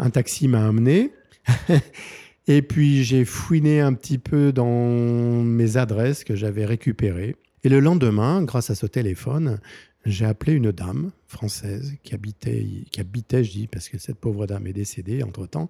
[0.00, 1.12] Un taxi m'a amené.
[2.48, 7.36] Et puis j'ai fouiné un petit peu dans mes adresses que j'avais récupérées.
[7.64, 9.58] Et le lendemain, grâce à ce téléphone,
[10.04, 14.46] j'ai appelé une dame française qui habitait, qui habitait, je dis, parce que cette pauvre
[14.46, 15.68] dame est décédée entre-temps,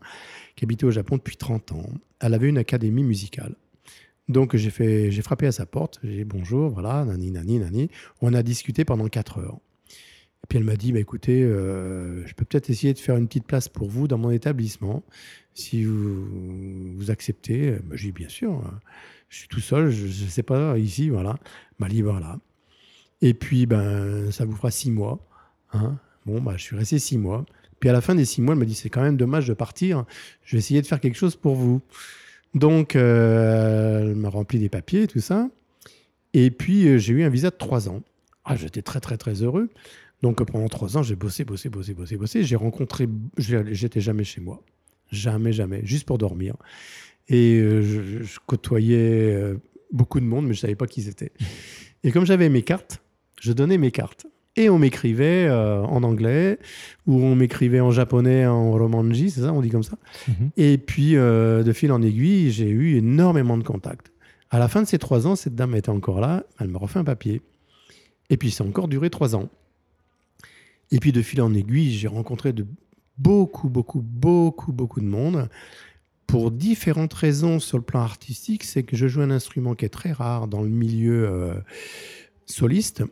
[0.56, 1.86] qui habitait au Japon depuis 30 ans.
[2.20, 3.54] Elle avait une académie musicale.
[4.28, 7.90] Donc j'ai frappé à sa porte, j'ai dit bonjour, voilà, nani, nani, nani.
[8.20, 9.58] On a discuté pendant 4 heures.
[10.48, 13.46] Puis elle m'a dit, bah, écoutez, euh, je peux peut-être essayer de faire une petite
[13.46, 15.02] place pour vous dans mon établissement,
[15.54, 17.72] si vous, vous acceptez.
[17.84, 18.70] Bah, j'ai dit, bien sûr, euh,
[19.28, 21.36] je suis tout seul, je ne sais pas, ici, voilà.
[21.78, 22.38] M'a dit, voilà.
[23.22, 25.26] Et puis, ben, ça vous fera six mois.
[25.72, 25.98] hein.
[26.26, 27.44] Bon, bah, je suis resté six mois.
[27.78, 29.54] Puis à la fin des six mois, elle m'a dit, c'est quand même dommage de
[29.54, 30.04] partir,
[30.42, 31.80] je vais essayer de faire quelque chose pour vous.
[32.54, 35.48] Donc, euh, elle m'a rempli des papiers, tout ça.
[36.32, 38.02] Et puis, euh, j'ai eu un visa de trois ans.
[38.44, 39.68] Ah, j'étais très, très, très heureux.
[40.22, 42.42] Donc, pendant trois ans, j'ai bossé, bossé, bossé, bossé, bossé.
[42.42, 44.62] J'ai rencontré, j'étais jamais chez moi.
[45.10, 45.80] Jamais, jamais.
[45.84, 46.56] Juste pour dormir.
[47.28, 49.56] Et euh, je, je côtoyais euh,
[49.92, 51.32] beaucoup de monde, mais je savais pas qui c'était.
[52.02, 53.02] Et comme j'avais mes cartes,
[53.40, 54.26] je donnais mes cartes.
[54.58, 56.58] Et on m'écrivait euh, en anglais,
[57.06, 59.98] ou on m'écrivait en japonais, en romanji, c'est ça, on dit comme ça.
[60.28, 60.50] Mhm.
[60.56, 64.12] Et puis, euh, de fil en aiguille, j'ai eu énormément de contacts.
[64.50, 66.44] À la fin de ces trois ans, cette dame était encore là.
[66.58, 67.42] Elle me refait un papier.
[68.30, 69.50] Et puis, ça a encore duré trois ans.
[70.90, 72.66] Et puis, de fil en aiguille, j'ai rencontré de
[73.18, 75.48] beaucoup, beaucoup, beaucoup, beaucoup de monde.
[76.26, 79.90] Pour différentes raisons sur le plan artistique, c'est que je joue un instrument qui est
[79.90, 81.54] très rare dans le milieu euh,
[82.46, 83.04] soliste.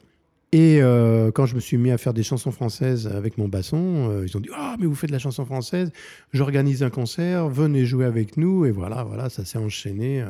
[0.51, 4.11] Et euh, quand je me suis mis à faire des chansons françaises avec mon basson,
[4.11, 5.91] euh, ils ont dit Ah, mais vous faites de la chanson française
[6.33, 8.65] J'organise un concert, venez jouer avec nous.
[8.65, 10.25] Et voilà, voilà ça s'est enchaîné.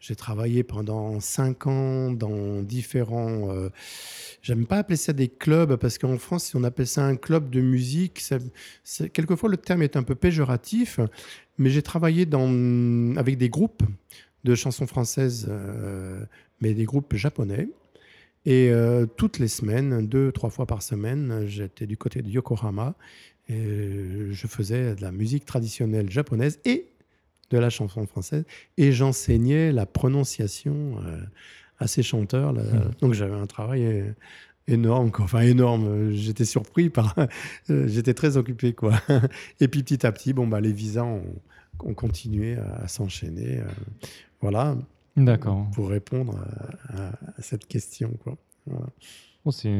[0.00, 3.50] J'ai travaillé pendant cinq ans dans différents.
[3.50, 3.68] Euh,
[4.40, 7.50] J'aime pas appeler ça des clubs parce qu'en France, si on appelle ça un club
[7.50, 8.24] de musique,
[9.12, 11.00] quelquefois le terme est un peu péjoratif.
[11.58, 12.26] Mais j'ai travaillé
[13.16, 13.82] avec des groupes
[14.44, 16.24] de chansons françaises, euh,
[16.62, 17.68] mais des groupes japonais.
[18.46, 22.94] Et euh, toutes les semaines, deux, trois fois par semaine, j'étais du côté de Yokohama
[23.50, 26.86] Et je faisais de la musique traditionnelle japonaise et
[27.50, 28.44] de la chanson française.
[28.76, 31.20] Et j'enseignais la prononciation euh,
[31.78, 32.52] à ces chanteurs.
[32.52, 32.62] là.
[32.62, 32.90] Mhm.
[33.00, 34.12] Donc j'avais un travail euh,
[34.68, 35.24] énorme, quoi.
[35.24, 36.10] enfin énorme.
[36.12, 37.14] J'étais surpris par,
[37.70, 38.94] euh, j'étais très occupé, quoi.
[39.60, 41.22] Et puis petit à petit, bon bah les visas ont,
[41.80, 43.60] ont continué à, s'enchaîner.
[44.40, 44.76] voilà,
[45.16, 45.68] D'accord.
[45.74, 46.38] pour répondre
[46.88, 48.36] à, à- à cette question, quoi.
[48.66, 48.86] Voilà.
[49.46, 49.70] Oh, c'est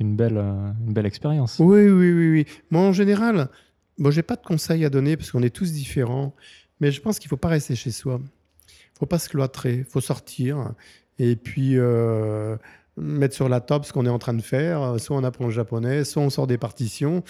[0.00, 1.56] une belle, une belle expérience.
[1.58, 2.46] Oui, oui, oui, oui.
[2.70, 3.48] Moi, en général,
[3.96, 6.34] bon, j'ai pas de conseils à donner parce qu'on est tous différents.
[6.80, 8.20] Mais je pense qu'il faut pas rester chez soi.
[8.68, 9.76] Il faut pas se cloîtrer.
[9.76, 10.72] Il faut sortir
[11.18, 12.56] et puis euh,
[12.96, 14.98] mettre sur la table ce qu'on est en train de faire.
[14.98, 17.22] Soit on apprend le japonais, soit on sort des partitions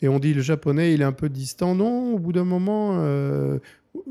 [0.00, 1.74] et on dit le japonais, il est un peu distant.
[1.74, 3.58] Non, au bout d'un moment, euh,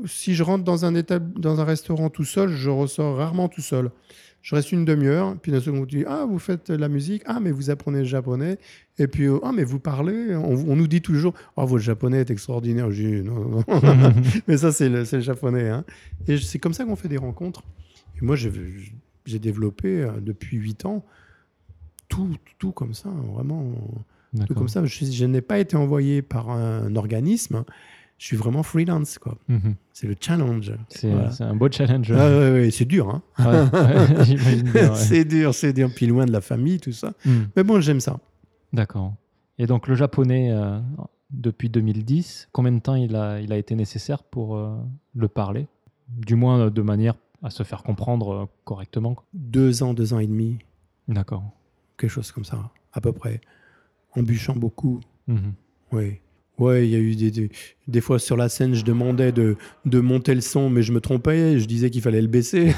[0.06, 3.90] si je rentre dans un, dans un restaurant tout seul, je ressors rarement tout seul.
[4.40, 7.38] Je reste une demi-heure, puis d'un second, on dit Ah, vous faites la musique, ah,
[7.40, 8.58] mais vous apprenez le japonais,
[8.98, 10.34] et puis Ah, mais vous parlez?
[10.36, 12.90] On, on nous dit toujours Oh, votre japonais est extraordinaire.
[12.90, 14.12] Je dis Non, non, non.
[14.48, 15.68] mais ça, c'est le, le japonais.
[15.68, 15.84] hein.
[16.28, 17.62] Et c'est comme ça qu'on fait des rencontres.
[18.20, 21.04] Et moi, j'ai développé euh, depuis 8 ans
[22.08, 23.72] tout, tout comme ça, vraiment.
[24.46, 24.84] Tout comme ça.
[24.84, 27.64] Je, je n'ai pas été envoyé par un organisme.
[28.18, 29.38] Je suis vraiment freelance, quoi.
[29.48, 29.74] Mhm.
[29.92, 30.72] C'est le challenge.
[30.88, 31.30] C'est Voilà.
[31.40, 32.10] un beau challenge.
[32.12, 33.22] Ah, ouais, ouais, c'est dur, hein.
[33.38, 35.90] Ouais, c'est dur, c'est dur.
[35.94, 37.12] Puis loin de la famille, tout ça.
[37.24, 37.44] Hmm.
[37.56, 38.18] Mais bon, j'aime ça.
[38.72, 39.14] D'accord.
[39.58, 40.78] Et donc le japonais, euh,
[41.30, 44.76] depuis 2010, combien de temps il a, il a été nécessaire pour euh,
[45.14, 45.66] le parler?
[46.08, 49.14] Du moins euh, de manière à se faire comprendre euh, correctement.
[49.14, 49.24] quoi.
[49.32, 50.58] Deux ans, deux ans et demi,
[51.06, 51.44] D'accord.
[51.96, 53.40] quelque chose comme ça, à peu près.
[54.16, 55.00] En bûchant beaucoup.
[55.28, 55.52] Mhm.
[55.92, 56.18] Oui.
[56.58, 57.50] Ouais, il y a eu des, des,
[57.86, 61.00] des fois sur la scène, je demandais de, de monter le son, mais je me
[61.00, 62.74] trompais, je disais qu'il fallait le baisser.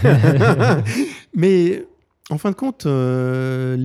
[1.35, 1.87] mais
[2.29, 3.77] en fin de compte, euh,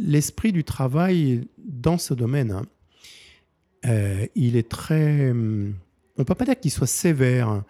[0.00, 2.62] l'esprit du travail dans ce domaine, hein,
[3.86, 5.30] euh, il est très.
[5.30, 5.74] hum,
[6.16, 7.62] On ne peut pas dire qu'il soit sévère.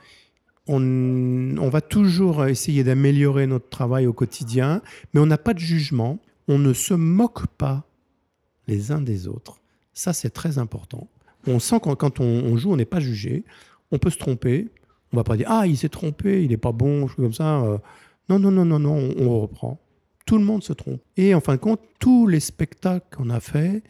[0.67, 4.81] On, on va toujours essayer d'améliorer notre travail au quotidien,
[5.13, 6.21] mais on n'a pas de jugement.
[6.49, 7.85] On ne se moque pas
[8.67, 9.61] les uns des autres.
[9.93, 11.09] Ça, c'est très important.
[11.47, 13.45] On sent que quand on, joue, on n'est pas jugé.
[13.91, 14.69] On peut se tromper.
[15.13, 17.63] On va pas dire ah il s'est trompé, il n'est pas bon, comme ça.
[17.63, 17.79] Euh,
[18.29, 19.81] Non non non non non, on, reprend.
[20.27, 21.01] Tout le monde se trompe.
[21.17, 23.83] Et en fin de compte, tous les spectacles qu'on a fait,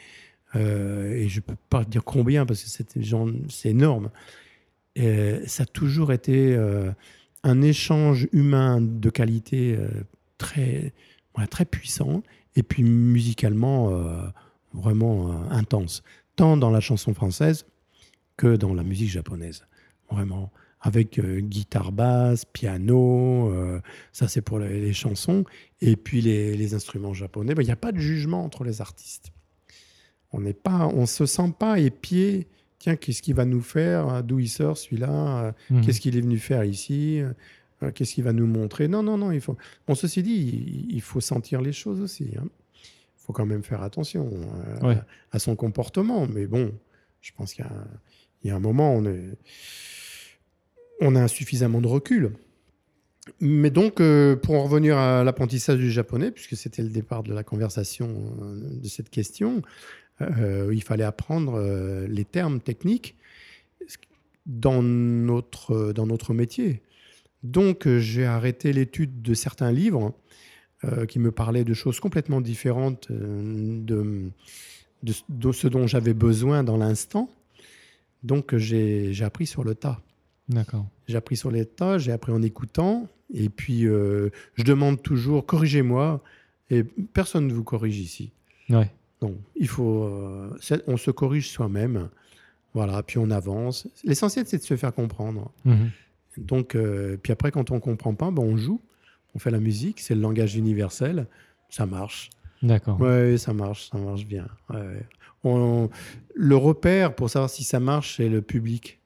[0.56, 2.96] euh, et je peux pas dire combien parce que c'est
[3.66, 4.10] énorme.
[4.98, 6.56] euh, ça a toujours été
[7.42, 9.78] un échange humain de qualité
[10.38, 10.92] très
[11.50, 12.22] très puissant
[12.56, 13.90] et puis musicalement
[14.72, 16.02] vraiment intense,
[16.36, 17.66] tant dans la chanson française
[18.36, 19.64] que dans la musique japonaise.
[20.10, 23.80] Vraiment, avec euh, guitare basse, piano, euh,
[24.12, 25.44] ça c'est pour les, les chansons,
[25.80, 27.54] et puis les, les instruments japonais.
[27.54, 29.32] Ben, Il n'y a pas de jugement entre les artistes.
[30.32, 32.48] On n'est pas, on se sent pas épié.
[32.80, 34.22] Tiens, qu'est-ce qu'il va nous faire?
[34.22, 35.54] D'où il sort celui-là?
[35.70, 35.80] Mhm.
[35.80, 37.20] Qu'est-ce qu'il est venu faire ici?
[37.20, 37.32] Euh,
[37.94, 38.88] Qu'est-ce qu'il va nous montrer?
[38.88, 39.30] Non, non, non.
[39.30, 39.56] Il faut.
[39.86, 40.32] Bon, ceci dit,
[40.88, 42.24] il, il faut sentir les choses aussi.
[42.32, 42.40] Il
[43.26, 44.30] faut quand même faire attention
[44.82, 44.98] euh, Ouais.
[45.32, 46.26] à son comportement.
[46.26, 46.72] Mais bon,
[47.20, 47.88] je pense qu'il y a, un-
[48.42, 49.30] il y a un moment, on, est,
[51.00, 52.32] on a suffisamment de recul.
[53.40, 57.32] Mais donc, euh, pour en revenir à l'apprentissage du japonais, puisque c'était le départ de
[57.32, 59.62] la conversation euh, de cette question,
[60.20, 61.58] euh, il fallait apprendre
[62.06, 63.16] les termes techniques
[64.46, 66.82] dans notre, dans notre métier.
[67.42, 70.12] Donc, j'ai arrêté l'étude de certains livres
[70.84, 74.30] euh, qui me parlaient de choses complètement différentes euh, de,
[75.02, 77.28] de, de ce dont j'avais besoin dans l'instant.
[78.22, 80.00] Donc, j'ai appris sur le tas.
[80.48, 80.86] D'accord.
[81.08, 83.08] J'ai appris sur le tas, j'ai appris en écoutant.
[83.32, 86.22] Et puis, euh, je demande toujours, corrigez-moi.
[86.70, 88.30] Et personne ne vous corrige ici.
[88.70, 88.90] Ouais.
[89.22, 90.04] Non, il faut.
[90.04, 90.50] euh,
[90.86, 92.08] on se corrige soi-même.
[92.74, 93.86] Voilà, puis on avance.
[94.02, 95.52] L'essentiel, c'est de se faire comprendre.
[95.64, 95.90] Mhm.
[96.38, 98.80] Donc, euh, puis après, quand on comprend pas, ben, on joue.
[99.34, 101.26] On fait la musique, c'est le langage universel.
[101.70, 102.30] Ça marche.
[102.62, 103.00] D'accord.
[103.00, 104.46] Ouais, ça marche, ça marche bien.
[104.70, 105.06] Ouais, ouais.
[105.42, 105.90] On-
[106.34, 109.00] le repère pour savoir si ça marche, c'est le public.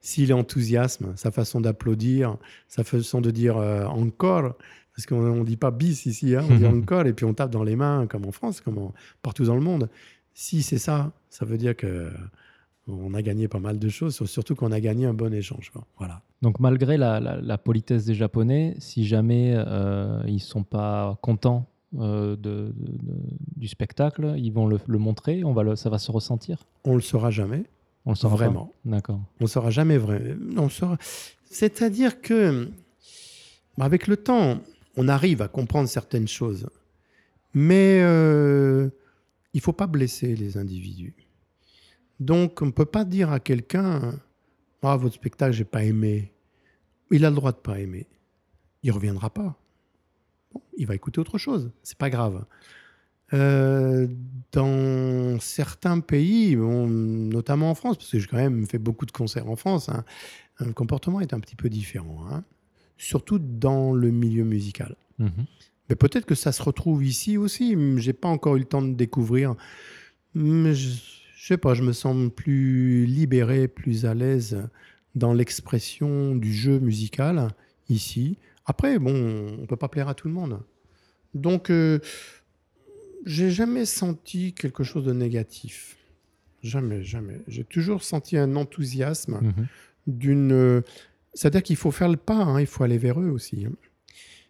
[0.00, 2.36] S'il est enthousiasme, sa façon d'applaudir,
[2.68, 4.54] sa façon de dire euh, encore,
[4.96, 7.50] parce qu'on ne dit pas bis ici, hein, on dit encore, et puis on tape
[7.50, 9.90] dans les mains, comme en France, comme en- partout dans le monde.
[10.32, 12.10] Si c'est ça, ça veut dire que
[12.92, 15.70] on a gagné pas mal de choses, surtout qu'on a gagné un bon échange.
[15.98, 16.22] Voilà.
[16.42, 21.66] Donc malgré la, la- la politesse des Japonais, si jamais euh, ils sont pas contents
[21.98, 22.72] euh, de,
[23.56, 26.58] du spectacle, ils vont le, le montrer, on va le, ça va se ressentir?
[26.84, 27.64] On le saura jamais.
[28.06, 28.72] On le saura Vraiment.
[28.84, 29.20] D'accord.
[29.40, 30.36] On ne saura jamais vrai.
[30.56, 30.96] On saura...
[31.50, 32.68] C'est-à-dire que,
[33.76, 34.60] bah, avec le temps,
[34.96, 36.68] on arrive à comprendre certaines choses.
[37.52, 38.88] Mais euh,
[39.52, 41.14] il ne faut pas blesser les individus.
[42.20, 44.12] Donc, on ne peut pas dire à quelqu'un
[44.82, 46.32] Ah, votre spectacle, j'ai pas aimé.
[47.10, 48.06] Il a le droit de pas aimer.
[48.82, 49.58] Il reviendra pas.
[50.52, 51.70] Bon, il va écouter autre chose.
[51.82, 52.44] C'est pas grave.
[53.32, 54.08] Euh,
[54.52, 59.12] dans certains pays, bon, notamment en France, parce que j'ai quand même fait beaucoup de
[59.12, 60.04] concerts en France, hein,
[60.58, 62.26] le comportement est un petit peu différent.
[62.30, 62.44] hein.
[62.98, 64.96] Surtout dans le milieu musical.
[65.18, 65.46] Mhm.
[65.88, 67.76] Mais peut-être que ça se retrouve ici aussi.
[67.98, 69.54] J'ai pas encore eu le temps de découvrir.
[70.34, 74.58] Mais je, je sais pas, je me sens plus libéré, plus à l'aise
[75.14, 77.48] dans l'expression du jeu musical
[77.88, 78.36] ici.
[78.66, 80.60] Après, bon, on peut pas plaire à tout le monde.
[81.32, 81.98] Donc, euh,
[83.24, 85.96] j'ai jamais senti quelque chose de négatif.
[86.62, 87.40] Jamais, jamais.
[87.48, 89.66] J'ai toujours senti un enthousiasme Mhm.
[90.06, 90.52] d'une.
[90.52, 90.82] euh,
[91.32, 93.64] C'est-à-dire qu'il faut faire le pas, hein, il faut aller vers eux aussi.
[93.64, 93.72] hein.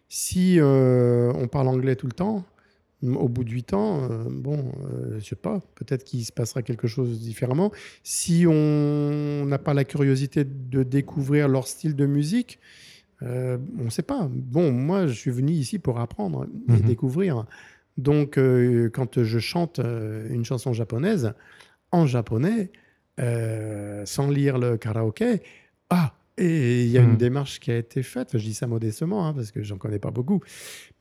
[0.09, 2.43] Si euh, on parle anglais tout le temps,
[3.03, 6.61] au bout de huit ans, euh, bon, euh, je sais pas, peut-être qu'il se passera
[6.61, 7.71] quelque chose différemment.
[8.03, 12.59] Si on n'a pas la curiosité de découvrir leur style de musique,
[13.23, 14.27] euh, on ne sait pas.
[14.31, 16.81] Bon, moi, je suis venu ici pour apprendre et Mhm.
[16.81, 17.45] découvrir.
[17.97, 21.33] Donc, euh, quand je chante euh, une chanson japonaise,
[21.91, 22.71] en japonais,
[24.05, 25.41] sans lire le karaoké,
[25.89, 27.17] ah, et il y a une Mhm.
[27.17, 28.37] démarche qui a été faite.
[28.37, 30.41] Je dis ça modestement hein, parce que j'en connais pas beaucoup,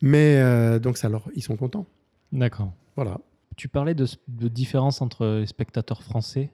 [0.03, 1.87] mais euh, donc ça leur, ils sont contents.
[2.33, 2.73] D'accord.
[2.97, 3.19] Voilà.
[3.57, 6.51] Tu parlais de, de différence entre les spectateurs français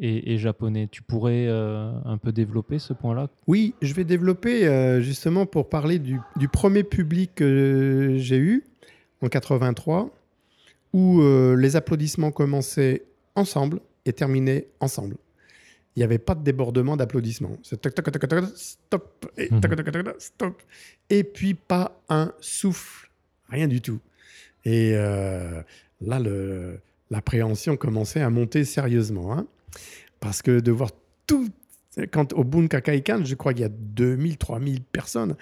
[0.00, 0.88] et, et japonais.
[0.90, 3.28] Tu pourrais euh, un peu développer ce point-là?
[3.46, 8.64] Oui, je vais développer euh, justement pour parler du, du premier public que j'ai eu
[9.22, 10.10] en 83,
[10.92, 13.04] où euh, les applaudissements commençaient
[13.36, 15.16] ensemble et terminaient ensemble.
[16.00, 17.58] Il n'y avait pas de débordement d'applaudissements.
[17.62, 19.60] C'est toc, toc, toc, toc, stop, et Mhm.
[19.60, 20.62] toc, toc, toc, toc, stop.
[21.10, 23.10] Et puis pas un souffle,
[23.50, 24.00] rien du tout.
[24.64, 25.60] Et euh,
[26.00, 26.80] là, le-
[27.10, 29.34] l'appréhension commençait à monter sérieusement.
[29.36, 29.46] hein.
[30.20, 30.90] Parce que de voir
[31.26, 31.50] tout
[32.14, 35.36] quand au Bunkakaikan, je crois qu'il y a 2000, 3000 personnes.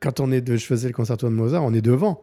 [0.00, 2.22] Quand on est de, je faisais le concerto de Mozart, on est devant.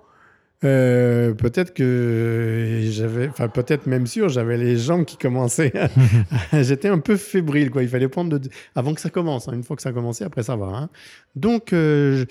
[0.64, 5.74] Euh, peut-être que j'avais, enfin peut-être même sûr, j'avais les jambes qui commençaient.
[6.53, 7.84] J'étais un peu fébrile, quoi.
[7.84, 9.47] Il fallait prendre de- avant que ça commence.
[9.49, 9.53] hein.
[9.53, 10.68] Une fois que ça a commencé, après ça va.
[10.68, 10.89] hein.
[11.36, 12.26] Donc, euh, je-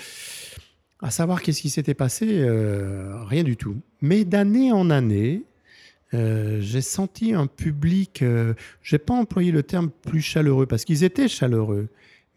[1.04, 3.76] à savoir qu'est-ce qui s'était passé, euh, rien du tout.
[4.00, 5.42] Mais d'année en année,
[6.12, 8.22] j'ai senti un public.
[8.82, 11.88] J'ai pas employé le terme plus chaleureux parce qu'ils étaient chaleureux,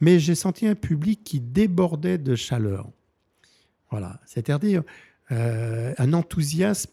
[0.02, 2.90] mais j'ai senti un public qui débordait de chaleur.
[3.92, 4.82] Voilà, c'est-à-dire
[5.32, 6.92] euh, un enthousiasme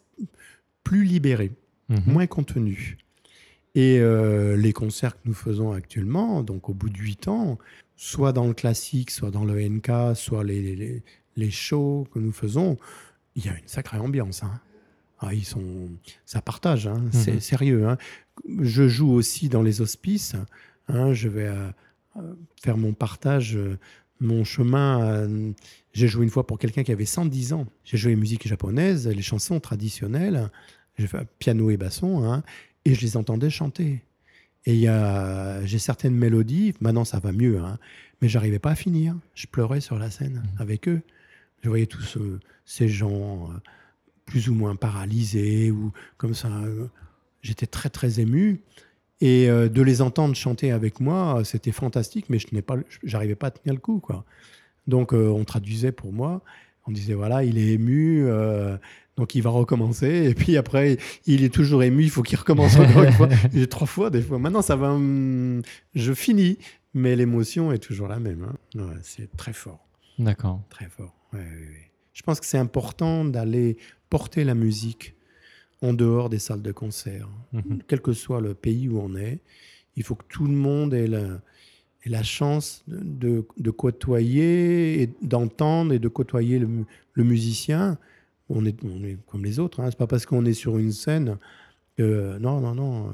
[0.84, 1.52] plus libéré,
[1.88, 2.02] Mhm.
[2.06, 2.96] moins contenu.
[3.74, 7.58] Et euh, les concerts que nous faisons actuellement, donc au bout de huit ans,
[7.96, 11.02] soit dans le classique, soit dans le NK, soit les, les,
[11.36, 12.76] les shows que nous faisons,
[13.36, 14.42] il y a une sacrée ambiance.
[14.42, 14.60] hein.
[15.20, 15.88] Ah, ils sont,
[16.26, 17.40] ça partage, hein, c'est Mhm.
[17.40, 17.88] sérieux.
[17.88, 17.96] hein.
[18.60, 20.34] Je joue aussi dans les hospices.
[20.88, 21.70] je vais euh,
[22.60, 23.58] faire mon partage,
[24.20, 25.28] mon chemin.
[25.92, 27.66] Euh, J'ai joué une fois pour quelqu'un qui avait 110 ans.
[27.84, 30.50] J'ai joué musique japonaise, les chansons traditionnelles,
[31.38, 32.42] piano et basson, hein,
[32.84, 34.02] et je les entendais chanter.
[34.66, 34.86] Et
[35.64, 37.78] j'ai certaines mélodies, maintenant ça va mieux, hein,
[38.20, 39.16] mais j'arrivais pas à finir.
[39.34, 41.00] Je pleurais sur la scène avec eux.
[41.64, 43.54] Je voyais tous ce- ces gens euh,
[44.26, 46.48] plus ou moins paralysés ou comme ça.
[46.48, 46.86] euh,
[47.42, 48.60] J'étais très très ému.
[49.20, 52.76] Et euh, de les entendre chanter avec moi, euh, c'était fantastique, mais je n'ai pas,
[52.76, 54.24] pas à tenir le coup, quoi.
[54.86, 56.42] Donc euh, on traduisait pour moi.
[56.86, 58.76] On disait voilà, il est ému, euh,
[59.16, 60.28] donc il va recommencer.
[60.30, 63.28] Et puis après, il est toujours ému, il faut qu'il recommence encore une fois.
[63.54, 64.38] J'ai trois fois des fois.
[64.40, 65.62] Maintenant, ça va, hum,
[65.94, 66.58] je finis,
[66.94, 68.44] mais l'émotion est toujours la même.
[68.44, 68.80] hein.
[68.80, 69.86] Ouais, c'est très fort,
[70.18, 70.60] D'accord.
[70.70, 71.14] très fort.
[71.32, 71.90] Ouais, ouais, ouais.
[72.14, 73.76] Je pense que c'est important d'aller
[74.10, 75.14] porter la musique
[75.82, 77.78] en dehors des salles de concert Mhm.
[77.88, 79.38] quel que soit le pays où on est,
[79.96, 81.40] il faut que tout le monde ait la,
[82.04, 86.84] ait la chance de, de- de côtoyer et d'entendre et de côtoyer le, mu-
[87.14, 87.98] le musicien.
[88.48, 89.80] On est, on est comme les autres.
[89.80, 89.86] Hein.
[89.90, 91.38] C'est pas parce qu'on est sur une scène
[91.96, 93.06] que non, non, non.
[93.08, 93.12] euh,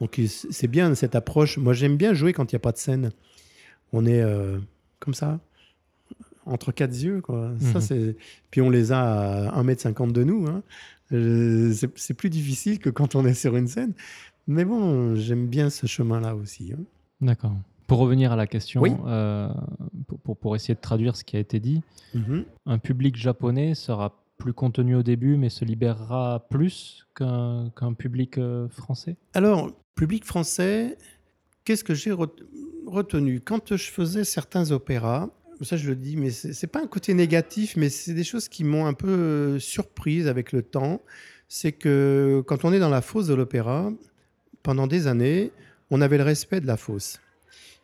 [0.00, 1.58] Donc c'est bien cette approche.
[1.58, 3.10] Moi, j'aime bien jouer quand il n'y a pas de scène.
[3.92, 4.58] On est euh,
[5.00, 5.40] comme ça,
[6.46, 7.20] entre quatre yeux.
[7.20, 7.52] Quoi.
[7.80, 8.14] Ça, Mhm.
[8.50, 10.46] Puis on les a à 1m50 de nous.
[10.46, 10.62] hein.
[11.12, 13.94] Euh, c'est, c'est plus difficile que quand on est sur une scène.
[14.46, 16.72] Mais bon, j'aime bien ce chemin-là aussi.
[16.74, 16.82] hein.
[17.20, 17.56] D'accord.
[17.88, 18.92] Pour revenir à la question, Oui.
[19.06, 19.48] euh,
[20.06, 21.82] pour, pour- pour essayer de traduire ce qui a été dit,
[22.14, 22.44] Mhm.
[22.66, 28.68] un public japonais sera plus contenu au début, mais se libérera plus qu'un public euh,
[28.68, 29.16] français?
[29.32, 30.98] Alors, public français,
[31.64, 32.28] qu'est-ce que j'ai ret-
[32.86, 33.40] retenu?
[33.40, 35.30] Quand je faisais certains opéras,
[35.62, 38.48] ça je le dis, mais c'est c'est pas un côté négatif, mais c'est des choses
[38.50, 41.00] qui m'ont un peu euh, surprise avec le temps.
[41.48, 43.90] C'est que quand on est dans la fosse de l'opéra,
[44.62, 45.52] pendant des années,
[45.90, 47.18] on avait le respect de la fosse.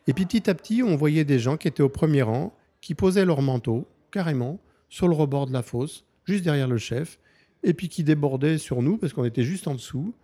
[0.07, 2.95] Et puis petit à petit, on voyait des gens qui étaient au premier rang, qui
[2.95, 7.19] posaient leur manteau, carrément, sur le rebord de la fosse, juste derrière le chef,
[7.63, 10.15] et puis qui débordaient sur nous, parce qu'on était juste en dessous.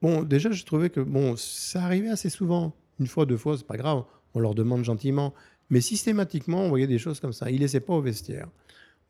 [0.00, 2.72] Bon, déjà, je trouvais que bon, ça arrivait assez souvent.
[3.00, 4.04] Une fois, deux fois, c'est pas grave,
[4.34, 5.34] on leur demande gentiment.
[5.70, 7.50] Mais systématiquement, on voyait des choses comme ça.
[7.50, 8.48] Ils laissaient pas au vestiaire.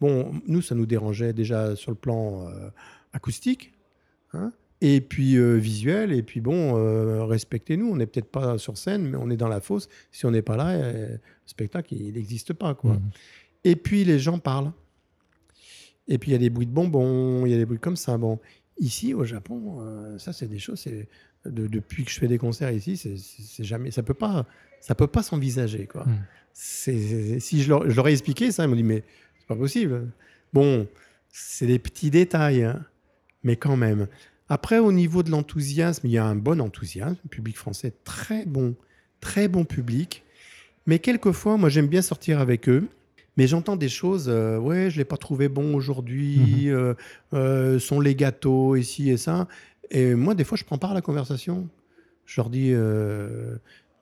[0.01, 2.71] Bon, nous, ça nous dérangeait déjà sur le plan euh,
[3.13, 3.75] acoustique.
[4.33, 8.77] Hein et puis euh, visuel, et puis bon, euh, respectez-nous, on n'est peut-être pas sur
[8.77, 9.89] scène, mais on est dans la fosse.
[10.13, 12.75] Si on n'est pas là, le spectacle, il n'existe pas.
[12.75, 12.95] Quoi.
[12.95, 13.11] Mhm.
[13.65, 14.73] Et puis les gens parlent.
[16.09, 17.97] Et puis il y a des bruits de bonbons, il y a des bruits comme
[17.97, 18.19] ça.
[18.19, 18.39] Bon,
[18.79, 19.81] ici au Japon,
[20.19, 20.81] ça c'est des choses.
[20.81, 21.09] C'est
[21.47, 24.47] de- depuis que je fais des concerts ici, c'est- jamais, ça peut pas,
[24.81, 26.05] ça peut pas s'envisager quoi.
[26.53, 29.03] C'est- si je leur, je leur ai expliqué ça, ils m'ont dit mais
[29.39, 30.11] c'est pas possible.
[30.53, 30.87] Bon,
[31.31, 32.85] c'est des petits détails, hein,
[33.43, 34.07] mais quand même.
[34.49, 37.17] Après, au niveau de l'enthousiasme, il y a un bon enthousiasme.
[37.25, 38.75] Le public français, très bon,
[39.21, 40.23] très bon public.
[40.87, 42.89] Mais quelquefois, moi, j'aime bien sortir avec eux.
[43.37, 46.95] Mais j'entends des choses, euh, ouais, je l'ai pas trouvé bon aujourd'hui, euh,
[47.33, 49.49] euh, sont les gâteaux, ici et ça.
[49.91, 51.69] Et moi, des fois, je prends part à la conversation.
[52.27, 52.73] Je leur dis,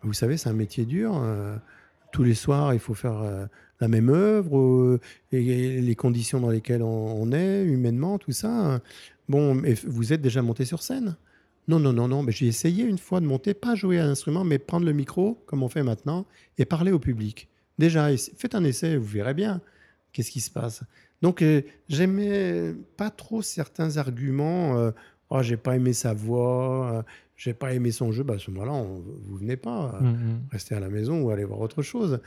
[0.03, 1.20] vous savez, c'est un métier dur.
[2.12, 3.49] tous les soirs, il faut faire
[3.80, 5.01] la même œuvre,
[5.32, 8.80] et, les conditions dans lesquelles on, on est, humainement, tout ça.
[9.28, 11.16] Bon, mais vous êtes déjà monté sur scène
[11.68, 12.22] Non, non, non, non.
[12.22, 15.42] Mais j'ai essayé une fois de monter, pas jouer à l'instrument, mais prendre le micro,
[15.46, 16.26] comme on fait maintenant,
[16.58, 17.48] et parler au public.
[17.78, 19.60] Déjà, faites un essai, vous verrez bien
[20.12, 20.82] qu'est-ce qui se passe.
[21.22, 24.76] Donc, euh, j'aimais pas trop certains arguments.
[24.76, 24.90] Euh,
[25.30, 27.02] oh, j'ai pas aimé sa voix, euh,
[27.36, 28.22] j'ai pas aimé son jeu.
[28.24, 29.98] Bah, à ce moment-là, on- vous venez pas.
[30.02, 30.40] Mhm.
[30.50, 32.20] rester à la maison ou aller voir autre chose.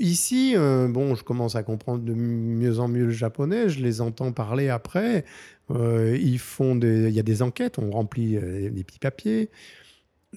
[0.00, 3.68] Ici, euh, bon, je commence à comprendre de mieux en mieux le japonais.
[3.68, 5.26] Je les entends parler après.
[5.70, 7.78] Euh, ils font des, il y a des enquêtes.
[7.78, 9.50] On remplit euh, des petits papiers.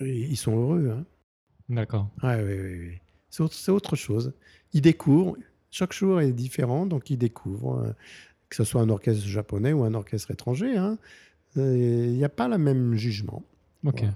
[0.02, 0.90] Et ils sont heureux.
[0.92, 1.06] Hein.
[1.70, 2.10] D'accord.
[2.22, 3.02] Ouais, ouais, ouais, ouais.
[3.30, 4.34] C'est autre, autre chose.
[4.74, 5.38] Ils découvrent.
[5.72, 7.96] Chaque jour est différent, donc ils découvrent.
[8.50, 10.76] que ce soit un orchestre japonais ou un orchestre étranger.
[10.78, 10.98] hein.
[11.56, 13.44] Il n'y a pas le même jugement.
[13.86, 14.00] Ok.
[14.02, 14.14] Voilà.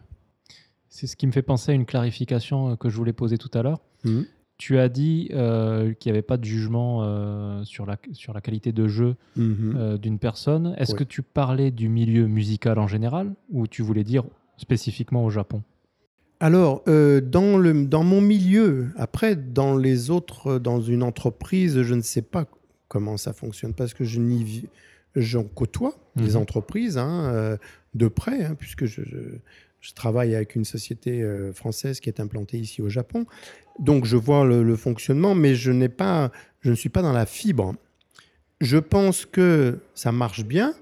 [0.89, 3.63] C'est ce qui me fait penser à une clarification que je voulais poser tout à
[3.63, 3.79] l'heure.
[4.03, 4.25] Mhm.
[4.57, 8.41] Tu as dit euh, qu'il n'y avait pas de jugement euh, sur, la, sur la
[8.41, 9.75] qualité de jeu Mhm.
[9.77, 10.73] euh, d'une personne.
[10.77, 10.99] Est-ce Oui.
[10.99, 14.23] que tu parlais du milieu musical en général ou tu voulais dire
[14.57, 15.61] spécifiquement au Japon?
[16.39, 22.01] Alors, dans, le, dans mon milieu, après, dans les autres, dans une entreprise, je ne
[22.01, 22.45] sais pas
[22.87, 24.65] comment ça fonctionne parce que je n'y
[25.15, 26.41] j'en côtoie les Mhm.
[26.41, 27.57] entreprises hein,
[27.95, 29.39] de près, hein, puisque je, je-
[29.87, 33.25] je travaille avec une société euh, française qui est implantée ici au Japon.
[33.79, 36.29] Donc, je vois le, fonctionnement, mais je n'ai pas,
[36.59, 37.73] je ne suis pas dans la fibre.
[38.59, 40.73] Je pense que ça marche bien,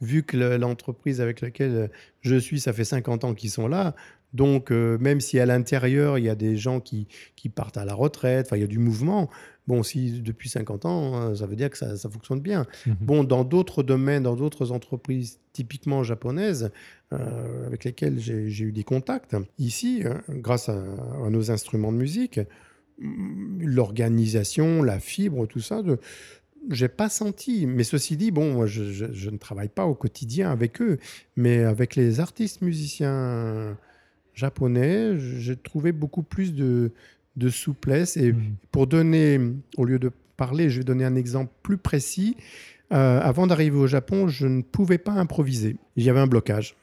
[0.00, 1.90] vu que le- l'entreprise avec laquelle
[2.22, 3.94] je suis, ça fait 50 ans qu'ils sont là.
[4.32, 7.06] Donc, euh, même si à l'intérieur, il y a des gens qui,
[7.36, 9.30] qui partent à la retraite, enfin, il y a du mouvement,
[9.66, 12.66] bon, si depuis 50 ans, euh, ça veut dire que ça, ça fonctionne bien.
[12.86, 12.96] Mhm.
[13.00, 16.70] Bon, dans d'autres domaines, dans d'autres entreprises typiquement japonaises,
[17.14, 20.76] euh, avec lesquelles j'ai eu des contacts, ici, hein, grâce à,
[21.24, 22.38] à nos instruments de musique,
[23.00, 25.98] mm, l'organisation, la fibre, tout ça, de,
[26.70, 27.66] j'ai pas senti.
[27.66, 30.98] Mais ceci dit, bon, moi, je, je- je ne travaille pas au quotidien avec eux,
[31.36, 33.78] mais avec les artistes musiciens
[34.36, 36.92] japonais, j'ai trouvé beaucoup plus de,
[37.34, 38.16] de souplesse.
[38.16, 38.54] Et Mhm.
[38.70, 39.40] pour donner,
[39.76, 42.36] au lieu de parler, je vais donner un exemple plus précis.
[42.92, 45.76] Euh, avant d'arriver au Japon, je ne pouvais pas improviser.
[45.96, 46.76] Il y avait un blocage.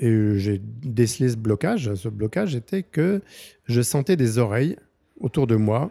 [0.00, 1.94] Et j'ai décelé ce blocage.
[1.94, 3.22] Ce blocage était que
[3.64, 4.76] je sentais des oreilles
[5.20, 5.90] autour de moi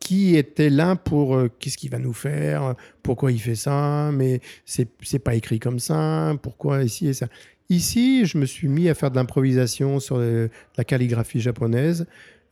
[0.00, 4.40] qui étaient là pour euh, qu'est-ce qu'il va nous faire, pourquoi il fait ça, mais
[4.66, 7.28] c'est pas écrit comme ça, pourquoi ici et ça?
[7.70, 12.06] Ici, je me suis mis à faire de l'improvisation sur la calligraphie japonaise.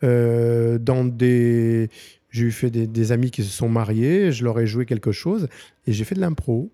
[0.05, 1.89] euh, dans des,
[2.31, 5.49] j'ai eu fait des, amis qui se sont mariés, je leur ai joué quelque chose
[5.87, 6.71] et j'ai fait de l'impro.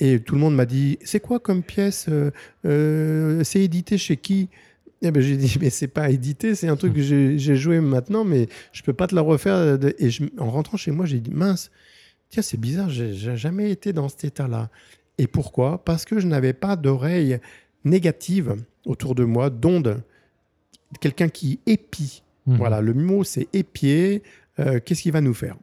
[0.00, 2.30] Et tout le monde m'a dit C'est quoi comme pièce euh,
[2.66, 4.48] euh, C'est édité chez qui?
[5.02, 8.24] Eh ben, J'ai dit Mais c'est pas édité, c'est un truc que j'ai joué maintenant,
[8.24, 9.78] mais je peux pas te la refaire.
[9.98, 11.70] Et en rentrant chez moi, j'ai dit Mince,
[12.28, 14.70] tiens, c'est bizarre, j'ai jamais été dans cet état-là.
[15.18, 15.84] Et pourquoi?
[15.84, 17.38] Parce que je n'avais pas d'oreille
[17.84, 18.56] négative
[18.86, 20.02] autour de moi, d'onde.
[21.00, 22.22] Quelqu'un qui épie.
[22.46, 22.56] Mhm.
[22.56, 24.22] Voilà, le mot c'est épier.
[24.58, 25.56] euh, Qu'est-ce qu'il va nous faire?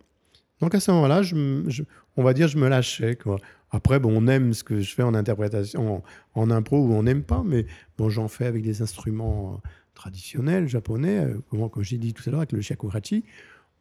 [0.61, 1.83] Donc à ce moment-là, je, me- je-
[2.17, 3.15] on va dire, je me lâchais.
[3.15, 3.37] Quoi.
[3.71, 6.03] Après, bon, on aime ce que je fais en interprétation,
[6.35, 7.65] en, en impro ou on n'aime pas, mais
[7.97, 12.23] bon, j'en fais avec des instruments euh, traditionnels japonais, euh, comme, comme j'ai dit tout
[12.27, 13.23] à l'heure avec le shakuhachi.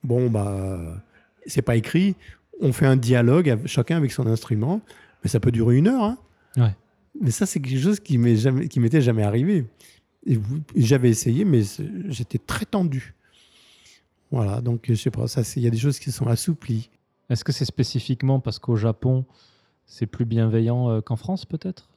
[0.03, 1.03] Bon, bah,
[1.47, 2.17] c'est pas écrit.
[2.61, 4.81] On fait un dialogue, chacun avec son instrument,
[5.25, 6.05] mais ça peut durer une heure.
[6.05, 6.19] hein.
[6.57, 6.77] Ouais.
[7.21, 9.65] Mais ça, c'est quelque chose qui m'est jamais, qui m'était jamais arrivé.
[10.27, 10.39] Et
[10.77, 11.63] j'avais essayé, mais
[12.09, 13.15] j'étais très tendu.
[14.31, 16.91] Voilà, donc je sais pas, ça, il y a des choses qui sont assouplies.
[17.31, 19.25] Est-ce que c'est spécifiquement parce qu'au Japon,
[19.87, 21.89] c'est plus bienveillant euh, qu'en France, peut-être?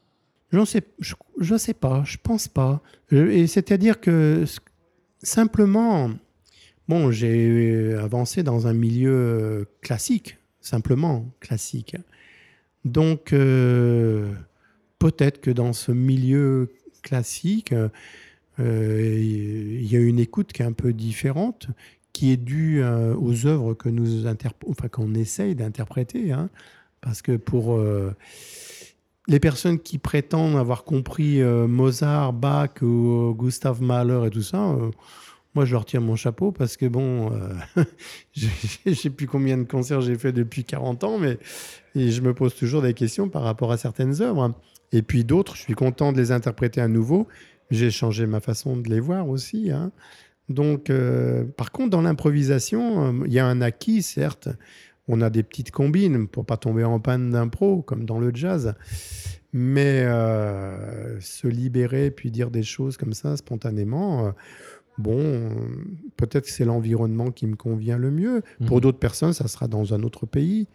[0.52, 2.82] J'en sais, je, je sais pas, je pense pas.
[3.12, 4.46] Euh, Et c'est-à-dire que
[5.24, 6.12] simplement,
[6.88, 11.96] bon, j'ai avancé dans un milieu euh, classique, simplement classique.
[12.86, 14.34] Donc, euh,
[15.00, 16.70] peut-être que dans ce milieu
[17.02, 17.74] classique,
[18.60, 21.68] euh, il y a une écoute qui est un peu différente,
[22.14, 24.26] qui est due euh, aux œuvres que nous
[24.68, 26.32] enfin, qu'on essaye d'interpréter.
[26.32, 26.50] hein.
[27.02, 27.80] parce que pour
[29.28, 34.76] les personnes qui prétendent avoir compris Mozart, Bach ou Gustav Mahler et tout ça,
[35.58, 37.84] moi je leur tire mon chapeau parce que bon, euh,
[38.36, 38.46] je
[38.86, 41.40] je sais plus combien de concerts j'ai fait depuis 40 ans, mais
[41.96, 44.54] je me pose toujours des questions par rapport à certaines œuvres.
[44.92, 47.28] Et puis d'autres, je suis content de les interpréter à nouveau.
[47.72, 49.72] J'ai changé ma façon de les voir aussi.
[49.72, 49.92] hein.
[50.48, 54.50] Donc, euh, par contre, dans l'improvisation, il y a un acquis, certes.
[55.08, 58.76] On a des petites combines pour pas tomber en panne d'impro, comme dans le jazz.
[59.54, 64.32] Mais euh, se libérer puis dire des choses comme ça spontanément, euh,
[64.98, 65.50] bon, euh,
[66.18, 68.42] peut-être que c'est l'environnement qui me convient le mieux.
[68.66, 68.82] Pour Mhm.
[68.82, 70.68] d'autres personnes, ça sera dans un autre pays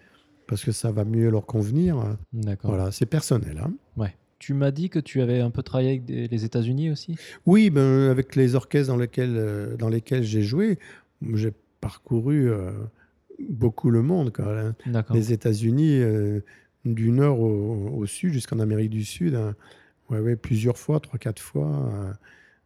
[0.46, 2.16] parce que ça va mieux leur convenir.
[2.32, 2.70] D'accord.
[2.72, 3.58] Voilà, c'est personnel.
[3.64, 3.72] hein.
[3.96, 4.14] Ouais.
[4.38, 7.16] Tu m'as dit que tu avais un peu travaillé avec des- les États-Unis aussi?
[7.46, 10.78] Oui, ben, avec les orchestres dans lesquels, euh, dans lesquels j'ai joué,
[11.34, 12.72] j'ai parcouru euh,
[13.48, 14.32] beaucoup le monde.
[14.32, 14.74] Quoi, hein.
[14.86, 15.14] D'accord.
[15.16, 16.40] Les États-Unis, euh,
[16.84, 19.54] du nord au, au sud, jusqu'en Amérique du Sud, hein.
[20.10, 21.68] ouais, ouais, plusieurs fois, trois, quatre fois.
[21.94, 22.12] euh.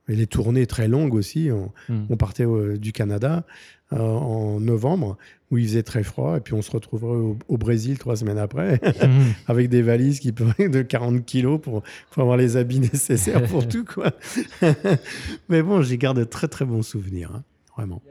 [0.08, 1.50] Et les tournées très longues aussi.
[1.52, 2.04] On, Hmm.
[2.10, 3.44] on partait euh, du Canada
[3.92, 5.16] euh, en novembre,
[5.50, 8.38] où il faisait très froid, et puis on se retrouverait au, au Brésil trois semaines
[8.38, 9.32] après, Mhm.
[9.46, 13.66] avec des valises qui pesaient de 40 kilos pour, pour avoir les habits nécessaires pour
[13.68, 13.84] tout.
[13.84, 14.12] Quoi.
[15.48, 17.44] Mais bon, j'y garde de très très bons souvenirs, hein,
[17.76, 18.02] vraiment.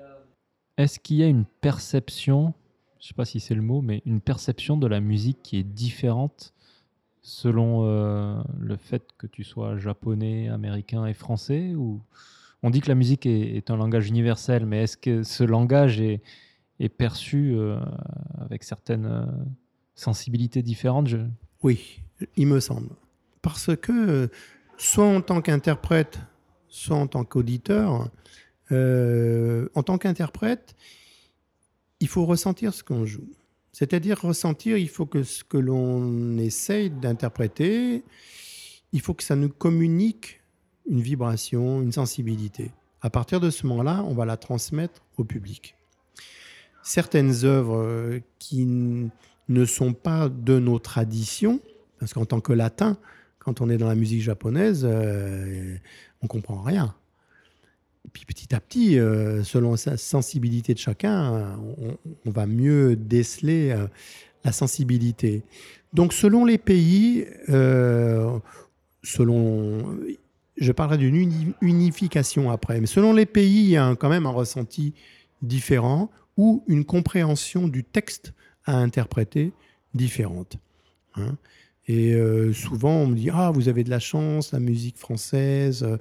[0.77, 2.53] Est-ce qu'il y a une perception,
[3.01, 5.63] je sais pas si c'est le mot, mais une perception de la musique qui est
[5.63, 6.53] différente
[7.25, 11.99] selon euh, le fait que tu sois japonais, américain et français ou
[12.61, 16.21] on dit que la musique est, un langage universel, mais est-ce que ce langage est,
[16.97, 17.79] perçu euh,
[18.39, 19.25] avec certaines euh,
[19.95, 21.09] sensibilités différentes?
[21.63, 21.99] Oui,
[22.37, 22.89] il me semble.
[23.41, 24.29] Parce que,
[24.77, 26.19] soit en tant qu'interprète,
[26.69, 28.07] soit en tant qu'auditeur,
[28.71, 30.75] en tant qu'interprète,
[31.99, 33.29] il faut ressentir ce qu'on joue.
[33.77, 38.05] C'est-à-dire ressentir, il faut que ce que l'on essaye d'interpréter,
[38.93, 40.39] il faut que ça nous communique
[40.89, 42.71] une vibration, une sensibilité.
[43.01, 45.75] À partir de ce moment-là, on va la transmettre au public.
[46.83, 51.59] Certaines œuvres euh, qui ne sont pas de nos traditions,
[51.99, 52.97] parce qu'en tant que latin,
[53.39, 55.75] quand on est dans la musique japonaise, euh,
[56.21, 56.95] on comprend rien.
[58.13, 61.55] Puis petit à petit, euh, selon sa sensibilité de chacun, euh,
[62.25, 63.87] on, va mieux déceler euh,
[64.43, 65.43] la sensibilité.
[65.93, 67.25] Donc selon les pays,
[69.03, 69.99] selon,
[70.57, 74.25] je parlerai d'une uni- unification après, mais selon les pays, il y a quand même
[74.25, 74.93] un ressenti
[75.41, 78.33] différent ou une compréhension du texte
[78.65, 79.53] à interpréter
[79.93, 80.57] différente.
[81.15, 81.37] hein.
[81.87, 85.83] Et euh, souvent, on me dit Ah, vous avez de la chance, la musique française,
[85.83, 85.97] euh,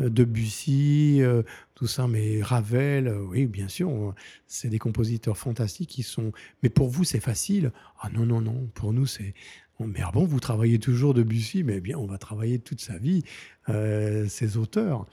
[0.00, 1.42] euh, Debussy, euh,
[1.76, 4.14] tout ça, mais Ravel, oui, bien sûr, on-
[4.48, 6.32] c'est des compositeurs fantastiques qui sont.
[6.62, 7.70] Mais pour vous, c'est facile
[8.00, 9.34] Ah non, non, non, pour nous, c'est.
[9.80, 12.98] Oh, Mais ah bon, vous travaillez toujours Debussy, mais bien, on va travailler toute sa
[12.98, 13.22] vie,
[13.68, 15.06] euh, ces auteurs.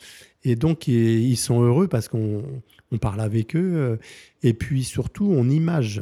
[0.44, 2.44] Et donc, ils sont heureux parce qu'on
[2.92, 4.00] on parle avec eux.
[4.42, 6.02] Et puis surtout, on image.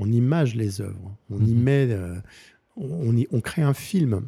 [0.00, 1.16] On image les œuvres.
[1.30, 1.62] On y Mhm.
[1.62, 1.86] met.
[1.90, 2.16] euh,
[2.78, 4.22] on, y- crée un film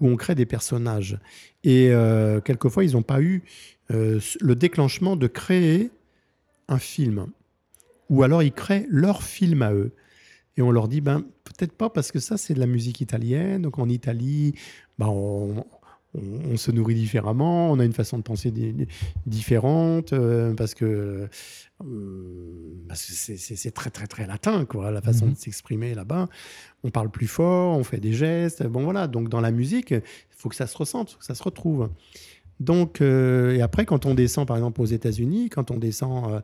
[0.00, 1.18] où on crée des personnages.
[1.62, 3.42] Et euh, quelquefois, ils n'ont pas eu
[3.90, 5.90] euh, le déclenchement de créer
[6.68, 7.26] un film.
[8.10, 9.92] Ou alors, ils créent leur film à eux.
[10.56, 13.62] Et on leur dit, ben, peut-être pas parce que ça, c'est de la musique italienne.
[13.62, 14.54] Donc en Italie,
[14.98, 15.64] ben, on,
[16.14, 18.74] on- on se nourrit différemment, on a une façon de penser di-
[19.26, 21.26] différente, euh, parce que euh,
[22.94, 25.32] c'est très, très, très latin, quoi, la façon Mhm.
[25.32, 26.28] de s'exprimer là-bas.
[26.84, 28.62] On parle plus fort, on fait des gestes.
[28.66, 29.06] Bon, voilà.
[29.08, 31.90] Donc dans la musique, il faut que ça se ressente, faut que ça se retrouve.
[32.60, 36.42] Donc, euh, et après, quand on descend, par exemple, aux États-Unis, quand on descend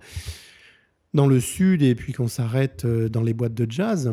[1.14, 4.12] dans le sud et puis qu'on s'arrête dans les boîtes de jazz,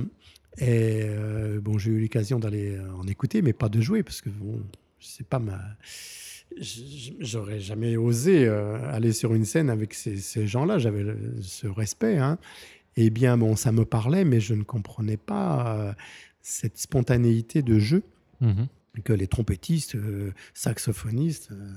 [0.59, 4.29] et euh, bon, j'ai eu l'occasion d'aller en écouter, mais pas de jouer, parce que
[4.29, 4.59] bon,
[4.99, 5.59] c'est pas ma.
[7.19, 10.79] J'aurais jamais osé euh, aller sur une scène avec ces, ces gens-là.
[10.79, 11.05] J'avais
[11.41, 12.17] ce respect.
[12.17, 12.37] Hein.
[12.95, 15.93] Eh bien, bon, ça me parlait, mais je ne comprenais pas euh,
[16.41, 18.03] cette spontanéité de jeu.
[18.39, 18.67] Mhm.
[19.03, 21.71] que les trompettistes, euh, saxophonistes euh,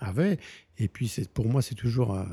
[0.00, 0.38] avaient.
[0.78, 2.14] Et puis, c'est, pour moi, c'est toujours.
[2.14, 2.24] euh,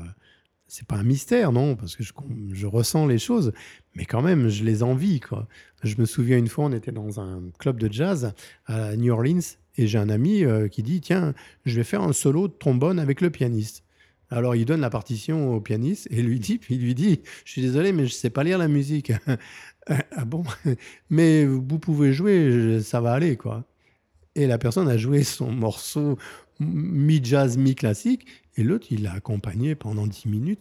[0.66, 2.12] c'est pas un mystère, non, parce que je,
[2.52, 3.52] je ressens les choses,
[3.96, 5.48] mais quand même, je les envie, quoi.
[5.82, 8.32] Je me souviens une fois, on était dans un club de jazz
[8.66, 9.40] à New Orleans,
[9.80, 12.98] et j'ai un ami euh, qui dit Tiens, je vais faire un solo de trombone
[12.98, 13.82] avec le pianiste.
[14.28, 17.52] Alors, il donne la partition au pianiste et lui dit, puis il lui dit Je
[17.52, 19.12] suis désolé, mais je sais pas lire la musique.
[19.88, 20.44] ah bon?
[21.10, 23.64] Mais vous pouvez jouer, ça va aller, quoi.
[24.36, 26.16] Et la personne a joué son morceau
[26.60, 28.26] mi-jazz, mi-classique,
[28.56, 30.60] et l'autre, il l'a accompagné pendant 10 minutes.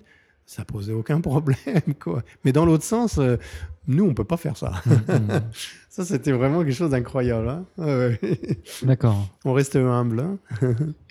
[0.52, 1.58] Ça posait aucun problème,
[2.00, 2.24] quoi.
[2.44, 3.38] Mais dans l'autre sens, euh,
[3.86, 4.82] nous, on peut pas faire ça.
[4.88, 5.42] Mhm.
[5.90, 7.48] Ça, c'était vraiment quelque chose d'incroyable.
[7.50, 7.66] hein.
[7.78, 8.20] Ouais.
[8.84, 9.28] D'accord.
[9.46, 10.22] on reste humble.
[10.22, 10.38] hein.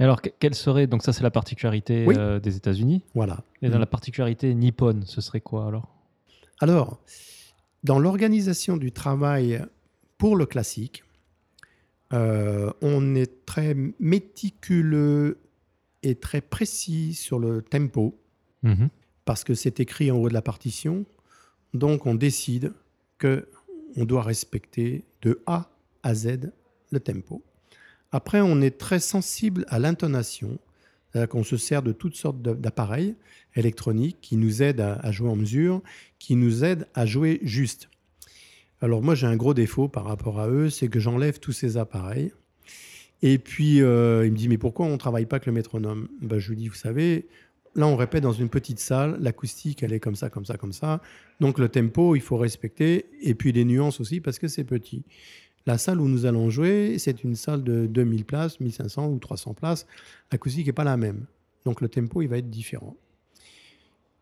[0.01, 2.15] Et alors, que- quelle serait, donc ça c'est la particularité Oui.
[2.19, 3.45] euh, des États-Unis, Voilà.
[3.63, 5.87] et dans la particularité nippone, ce serait quoi alors?
[6.61, 6.99] Alors,
[7.85, 9.63] dans l'organisation du travail
[10.17, 11.05] pour le classique,
[12.13, 15.39] euh, on est très méticuleux
[16.03, 18.19] et très précis sur le tempo,
[18.65, 18.89] Mhm.
[19.29, 21.05] Parce que c'est écrit en haut de la partition.
[21.75, 22.73] Donc, on décide
[23.19, 23.47] que
[23.95, 25.71] on doit respecter de A
[26.03, 26.51] à Z
[26.91, 27.43] le tempo.
[28.11, 30.59] Après, on est très sensible à l'intonation,
[31.13, 33.17] c'est-à-dire qu'on se sert de toutes sortes d'appareils
[33.55, 35.83] électroniques qui nous aident à jouer en mesure,
[36.19, 37.91] qui nous aident à jouer juste.
[38.81, 41.77] Alors moi, j'ai un gros défaut par rapport à eux, c'est que j'enlève tous ces
[41.77, 42.33] appareils.
[43.21, 46.09] Et puis, euh, il me dit, mais pourquoi on ne travaille pas avec le métronome?
[46.23, 47.27] Ben, Je lui dis, vous savez,
[47.75, 50.73] là, on répète dans une petite salle, l'acoustique, elle est comme ça, comme ça, comme
[50.73, 51.01] ça.
[51.41, 55.05] Donc le tempo, il faut respecter, et puis les nuances aussi, parce que c'est petit.
[55.67, 59.55] La salle où nous allons jouer, c'est une salle de 2000 places, 1500 ou 300
[59.55, 59.87] places.
[60.33, 61.27] L'acoustique n'est pas la même.
[61.65, 62.97] Donc le tempo, il va être différent.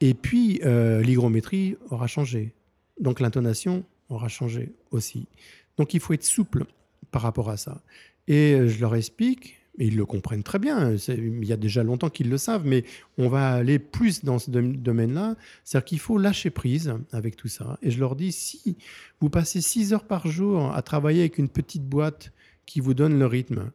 [0.01, 2.53] Et puis, euh, l'hygrométrie aura changé.
[3.01, 5.29] Donc l'intonation aura changé aussi.
[5.77, 6.65] Donc il faut être souple
[7.11, 7.81] par rapport à ça.
[8.29, 10.95] Et euh, je leur explique, ils le comprennent très bien.
[11.09, 12.85] Il y a déjà longtemps qu'ils le savent, mais
[13.19, 15.37] on va aller plus dans ce dom- domaine-là.
[15.65, 17.79] C'est-à-dire qu'il faut lâcher prise avec tout ça.
[17.83, 18.77] Et je leur dis, si
[19.21, 22.33] vous passez 6 heures par jour à travailler avec une petite boîte
[22.65, 23.71] qui vous donne le rythme,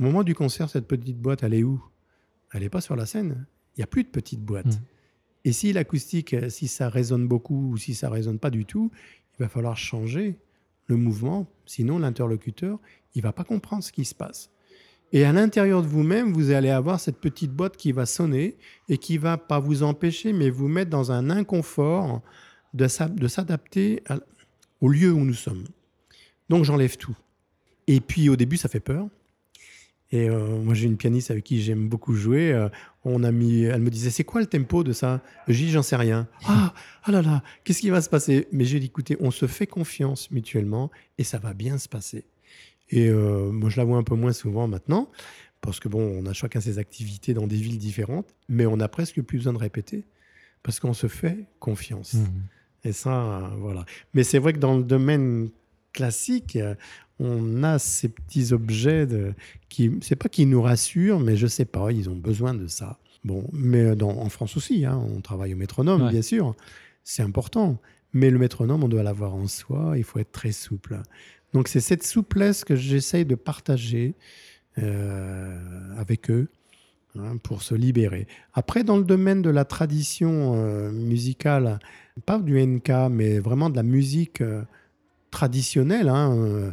[0.00, 1.82] au moment du concert, cette petite boîte, elle est où?
[2.52, 3.46] Elle n'est pas sur la scène.
[3.76, 4.66] Il n'y a plus de petite boîte.
[4.66, 4.80] Mhm.
[5.44, 8.90] Et si l'acoustique, si ça résonne beaucoup ou si ça résonne pas du tout,
[9.38, 10.36] il va falloir changer
[10.86, 11.46] le mouvement.
[11.64, 12.80] Sinon, l'interlocuteur,
[13.14, 14.50] il va pas comprendre ce qui se passe.
[15.12, 18.56] Et à l'intérieur de vous-même, vous allez avoir cette petite boîte qui va sonner
[18.88, 22.20] et qui va pas vous empêcher, mais vous mettre dans un inconfort
[22.74, 24.02] de s'a- de s'adapter
[24.80, 25.64] au lieu où nous sommes.
[26.50, 27.16] Donc j'enlève tout.
[27.86, 29.08] Et puis au début, ça fait peur.
[30.10, 32.52] Et euh, moi, j'ai une pianiste avec qui j'aime beaucoup jouer.
[32.52, 32.68] euh,
[33.04, 35.22] on a mis, elle me disait, c'est quoi le tempo de ça?
[35.48, 36.26] Je dis, j'en sais rien.
[36.46, 36.72] Ah,
[37.04, 38.48] ah là là, qu'est-ce qui va se passer?
[38.52, 42.24] Mais j'ai dit, écoutez, on se fait confiance mutuellement et ça va bien se passer.
[42.90, 45.10] Et euh, moi, je la vois un peu moins souvent maintenant,
[45.60, 48.88] parce que bon, on a chacun ses activités dans des villes différentes, mais on a
[48.88, 50.04] presque plus besoin de répéter,
[50.62, 52.14] parce qu'on se fait confiance.
[52.14, 52.26] Mhm.
[52.84, 53.84] Et ça, voilà.
[54.14, 55.50] Mais c'est vrai que dans le domaine
[55.92, 56.58] classique,
[57.18, 59.34] on a ces petits objets de,
[59.68, 62.98] qui, c'est pas qui nous rassurent, mais je sais pas, ils ont besoin de ça.
[63.24, 66.10] Bon, mais dans, en France aussi, hein, on travaille au métronome, Ouais.
[66.12, 66.54] bien sûr,
[67.02, 67.78] c'est important.
[68.12, 71.02] Mais le métronome, on doit l'avoir en soi, il faut être très souple.
[71.52, 74.14] Donc c'est cette souplesse que j'essaye de partager
[74.78, 75.58] euh,
[75.96, 76.48] avec eux
[77.18, 78.26] hein, pour se libérer.
[78.54, 81.78] Après, dans le domaine de la tradition euh, musicale,
[82.26, 84.62] pas du NK, mais vraiment de la musique euh,
[85.30, 86.70] traditionnelle, hein, euh,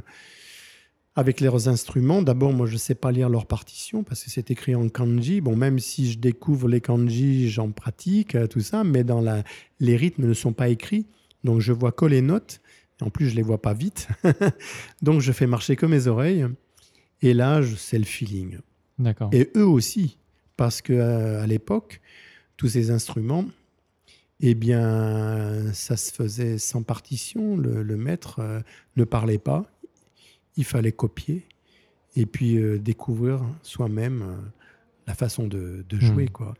[1.15, 2.21] avec leurs instruments.
[2.21, 5.39] D'abord, moi, je ne sais pas lire leurs partitions parce que c'est écrit en kanji.
[5.39, 9.43] Bon, même si je découvre les kanji, j'en pratique, tout ça, mais dans la...
[9.79, 11.05] les rythmes ne sont pas écrits.
[11.45, 12.59] Donc, je vois que les notes.
[13.01, 14.07] En plus, je les vois pas vite.
[15.01, 16.45] Donc, je fais marcher que mes oreilles.
[17.21, 18.59] Et là, c'est le feeling.
[18.99, 19.29] D'accord.
[19.33, 20.17] Et eux aussi,
[20.57, 22.01] parce que euh, à l'époque,
[22.57, 23.45] tous ces instruments,
[24.39, 27.57] eh bien, ça se faisait sans partition.
[27.57, 28.61] Le, le maître euh,
[28.95, 29.65] ne parlait pas.
[30.57, 31.45] Il fallait copier
[32.15, 34.37] et puis euh, découvrir soi-même
[35.07, 36.25] la façon de, de jouer.
[36.25, 36.29] Hmm.
[36.29, 36.53] Quoi.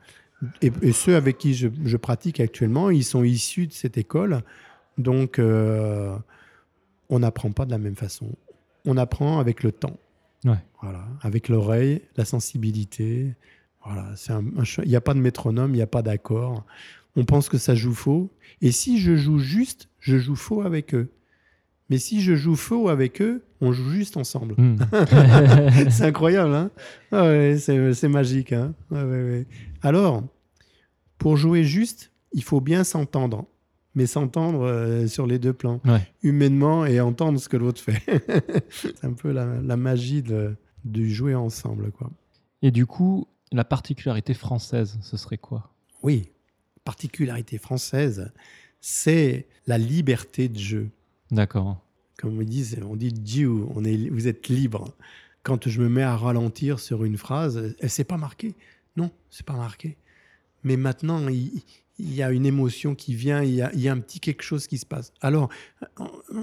[0.62, 4.42] Et, et ceux avec qui je, je pratique actuellement, ils sont issus de cette école.
[4.98, 6.16] Donc, euh,
[7.10, 8.28] on n'apprend pas de la même façon.
[8.86, 9.98] On apprend avec le temps.
[10.46, 10.60] Ouais.
[10.82, 13.34] Voilà, avec l'oreille, la sensibilité.
[13.84, 14.34] Voilà, c'est
[14.84, 16.64] il n'y a pas de métronome, il n'y a pas d'accord.
[17.16, 18.32] On pense que ça joue faux.
[18.62, 21.12] Et si je joue juste, je joue faux avec eux.
[21.89, 24.56] Mais si je joue faux avec eux, on joue juste ensemble.
[24.58, 24.78] Mhm.
[25.89, 26.72] c'est incroyable, hein?
[27.12, 28.74] Ah ouais, c'est, magique, hein?
[28.89, 29.46] Ouais.
[29.82, 30.24] Alors,
[31.18, 33.46] pour jouer juste, il faut bien s'entendre.
[33.96, 36.06] Mais s'entendre euh, sur les deux plans, Ouais.
[36.22, 38.02] humainement et entendre ce que l'autre fait.
[38.70, 41.91] c'est un peu la, la magie de, de jouer ensemble.
[41.91, 42.12] Quoi.
[42.62, 45.72] Et du coup, la particularité française, ce serait quoi?
[46.04, 46.30] Oui,
[46.84, 48.32] particularité française,
[48.82, 50.89] c'est la liberté de jeu.
[51.32, 51.82] D'accord.
[52.20, 54.93] Comme on dit, on dit Dieu, on est, vous êtes libre.
[55.43, 58.56] Quand je me mets à ralentir sur une phrase, elle s'est pas marquée.
[58.98, 59.96] Non, c'est pas marqué.
[60.64, 61.62] Mais maintenant, il,
[62.00, 64.86] y a une émotion qui vient, il y, a, un petit quelque chose qui se
[64.86, 65.14] passe.
[65.22, 65.50] Alors,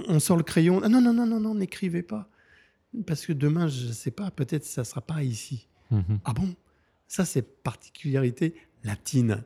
[0.08, 0.80] on, sort le crayon.
[0.82, 2.28] Ah non, non, non, non, non, n'écrivez pas.
[3.06, 5.68] Parce que demain, je ne sais pas, peut-être ça ne sera pas ici.
[5.90, 6.20] Mhm.
[6.24, 6.54] Ah bon?
[7.06, 9.44] Ça, c'est particularité latine,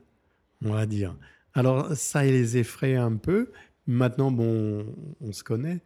[0.64, 1.16] on va dire.
[1.54, 3.50] Alors, ça les effraie un peu.
[3.86, 4.86] Maintenant, bon,
[5.20, 5.80] on se connaît.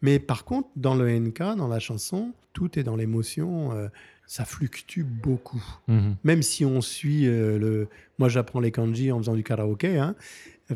[0.00, 3.72] Mais par contre, dans le NK, dans la chanson, tout est dans l'émotion.
[3.72, 3.88] Euh,
[4.28, 5.64] ça fluctue beaucoup.
[5.88, 6.16] Mhm.
[6.22, 7.88] Même si on suit euh, le.
[8.18, 10.14] Moi, j'apprends les kanji en faisant du karaoké, hein,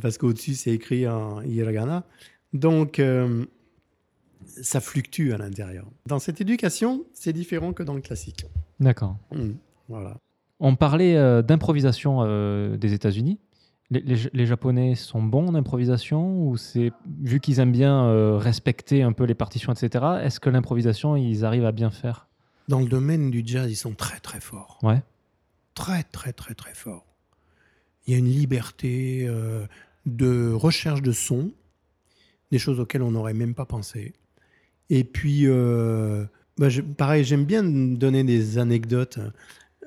[0.00, 2.04] parce qu'au-dessus, c'est écrit en hiragana.
[2.54, 3.44] Donc, euh,
[4.46, 5.86] ça fluctue à l'intérieur.
[6.06, 8.46] Dans cette éducation, c'est différent que dans le classique.
[8.80, 9.18] D'accord.
[9.32, 9.50] Mmh,
[9.88, 10.16] voilà.
[10.58, 12.24] On parlait euh, d'improvisation
[12.76, 13.38] des États-Unis.
[13.90, 19.24] Les, Japonais sont bons en improvisation ou c'est vu qu'ils aiment bien respecter un peu
[19.24, 20.04] les partitions, etc.
[20.22, 22.28] Est-ce que l'improvisation, ils arrivent à bien faire?
[22.68, 24.78] Dans le domaine du jazz, ils sont très très forts.
[24.82, 25.02] Ouais.
[25.74, 27.06] Très très très très forts.
[28.06, 29.66] Il y a une liberté euh,
[30.06, 31.52] de recherche de son,
[32.50, 34.12] des choses auxquelles on n'aurait même pas pensé.
[34.90, 36.24] Et puis, euh,
[36.58, 39.18] bah, pareil, j'aime bien donner des anecdotes.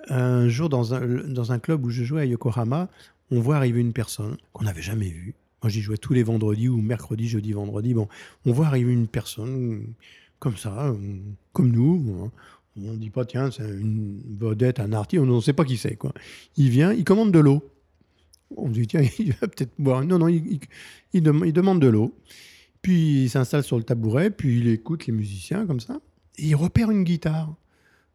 [0.08, 2.90] Un jour, dans un, dans un club où je jouais à Yokohama,
[3.32, 5.36] on voit arriver une personne qu'on n'avait jamais vue.
[5.62, 7.94] Moi, j'y jouais tous les vendredis ou mercredi, jeudi, vendredi.
[7.94, 8.08] Bon,
[8.46, 9.94] on voit arriver une personne
[10.40, 10.94] comme ça,
[11.54, 12.32] comme nous.
[12.78, 15.78] On ne dit pas, tiens, c'est une vedette, un artiste, on ne sait pas qui
[15.78, 15.96] c'est.
[15.96, 16.14] Quoi.
[16.58, 17.64] Il vient, il commande de l'eau.
[18.58, 20.04] On dit, tiens, il va peut-être boire.
[20.04, 20.60] Non, non, il,
[21.14, 22.14] il, demande de l'eau.
[22.82, 26.00] Puis il s'installe sur le tabouret, puis il écoute les musiciens comme ça.
[26.38, 27.56] Et il repère une guitare.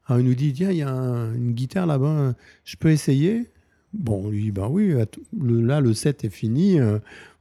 [0.06, 2.34] Alors il nous dit, tiens, il y a une guitare là-bas,
[2.64, 3.48] je peux essayer?
[3.92, 4.94] Bon, lui dit, ben oui,
[5.40, 6.78] là, le set est fini.
[6.78, 6.98] Euh,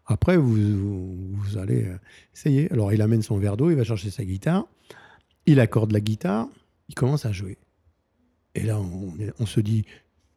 [0.08, 1.98] après, vous, vous, allez euh,
[2.34, 2.72] essayer.
[2.72, 4.66] Alors il amène son verre d'eau, il va chercher sa guitare.
[5.46, 6.48] Il accorde la guitare
[6.90, 7.58] il commence à jouer.
[8.56, 8.80] Et là,
[9.40, 9.86] on, se dit,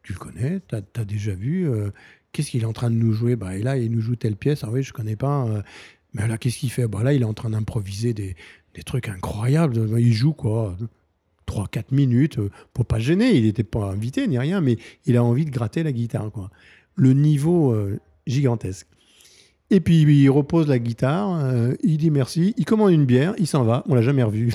[0.03, 1.89] tu le connais, tu as, déjà vu, euh,
[2.31, 3.35] qu'est-ce qu'il est en train de nous jouer?
[3.35, 5.45] Bah, Et là, il nous joue telle pièce, ah oui, je connais pas.
[5.47, 5.61] Euh,
[6.13, 6.87] mais là, qu'est-ce qu'il fait?
[6.87, 8.35] Bah, Là, il est en train d'improviser des,
[8.85, 9.99] trucs incroyables.
[9.99, 10.77] Il joue quoi
[11.47, 15.23] 3-4 minutes, euh, pour pas gêner, il n'était pas invité ni rien, mais il a
[15.23, 16.31] envie de gratter la guitare.
[16.31, 16.49] Quoi.
[16.95, 17.75] Le niveau
[18.27, 18.87] gigantesque.
[19.73, 23.47] Et puis il repose la guitare, euh, il dit merci, il commande une bière, il
[23.47, 24.53] s'en va, on l'a jamais revu.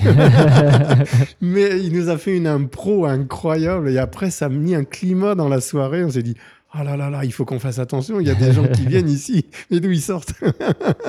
[1.41, 5.35] Mais il nous a fait une impro incroyable et après ça a mis un climat
[5.35, 6.35] dans la soirée, on s'est dit
[6.73, 8.85] oh là là là, il faut qu'on fasse attention, il y a des gens qui
[8.85, 10.33] viennent ici, et d'où ils sortent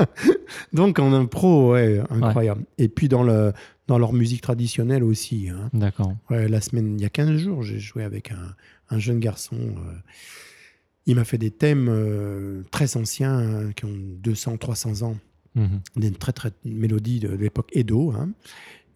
[0.72, 2.64] Donc en impro, ouais, incroyable.
[2.78, 3.52] Et puis dans, le,
[3.86, 5.50] dans leur musique traditionnelle aussi.
[5.50, 5.70] Hein.
[5.72, 6.16] D'accord.
[6.30, 8.56] Ouais, la semaine, il y a 15 jours, j'ai joué avec un,
[8.90, 9.54] un jeune garçon.
[9.54, 9.92] Euh,
[11.06, 15.16] il m'a fait des thèmes euh, très anciens, hein, qui ont 200, 300 ans.
[15.54, 15.80] Mhm.
[15.96, 18.12] Des très, très mélodies de, l'époque Edo.
[18.12, 18.30] Hein.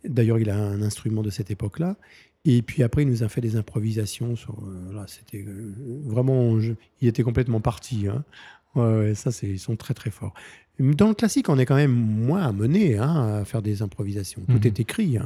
[0.05, 1.97] D'ailleurs, il a un instrument de cette époque-là.
[2.45, 4.37] Et puis après, il nous a fait des improvisations.
[4.37, 5.73] Sur, euh, c'était euh,
[6.05, 6.59] vraiment.
[7.01, 8.07] il était complètement parti.
[8.07, 8.25] Hein.
[8.75, 10.35] Ouais, ça, c'est, ils sont très, très forts.
[10.79, 14.43] Dans le classique, on est quand même moins amené hein, à faire des improvisations.
[14.47, 14.67] Tout mhm.
[14.67, 15.17] est écrit.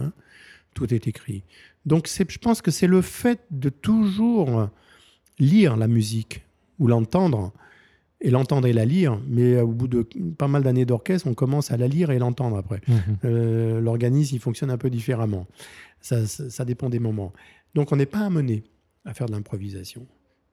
[0.74, 1.42] Tout est écrit.
[1.86, 4.68] Donc, je pense que c'est le fait de toujours
[5.38, 6.42] lire la musique
[6.78, 7.52] ou l'entendre,
[8.20, 10.06] et l'entendre et la lire, mais au bout de
[10.36, 12.80] pas mal d'années d'orchestre, on commence à la lire et l'entendre après.
[12.88, 12.98] Mhm.
[13.24, 15.46] Euh, l'organisme, il fonctionne un peu différemment.
[16.00, 17.32] Ça, ça, dépend des moments.
[17.74, 18.64] Donc on n'est pas amené
[19.04, 20.06] à faire de l'improvisation.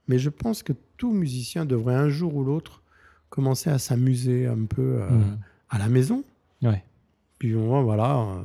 [0.07, 2.83] Mais je pense que tout musicien devrait un jour ou l'autre
[3.29, 5.37] commencer à s'amuser un peu euh, mhm.
[5.69, 6.23] à la maison.
[6.61, 6.83] Ouais.
[7.39, 8.43] Puis on, voilà, euh,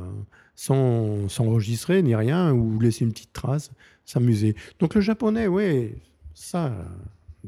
[0.56, 3.70] sans s'enregistrer ni rien, ou laisser une petite trace,
[4.06, 4.56] s'amuser.
[4.78, 5.92] Donc le japonais, oui,
[6.34, 6.72] ça,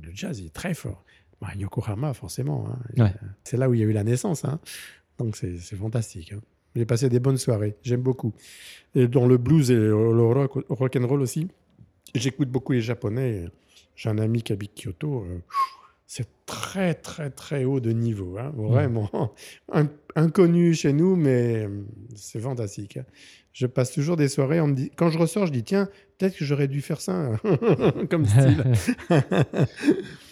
[0.00, 1.04] le jazz est très fort.
[1.40, 2.68] Bah, Yokohama, forcément.
[2.98, 3.12] Hein.
[3.44, 4.44] C'est là où il y a eu la naissance.
[4.44, 4.60] Hein.
[5.18, 6.32] Donc c'est fantastique.
[6.32, 6.40] Hein.
[6.74, 7.76] J'ai passé des bonnes soirées.
[7.82, 8.32] J'aime beaucoup.
[8.94, 10.22] Et dans le blues et le
[10.68, 11.48] rock, and roll aussi,
[12.14, 13.48] j'écoute beaucoup les Japonais.
[13.94, 15.24] J'ai un ami qui habite Kyoto.
[15.24, 15.38] Euh,
[16.14, 18.36] c'est très, très, très haut de niveau.
[18.54, 19.08] Vraiment.
[20.14, 22.98] inconnu chez nous, mais euh, c'est fantastique.
[23.54, 25.88] Je passe toujours des soirées, on me dit, quand je ressors, je dis tiens,
[26.18, 27.30] peut-être que j'aurais dû faire ça
[28.10, 28.62] comme style.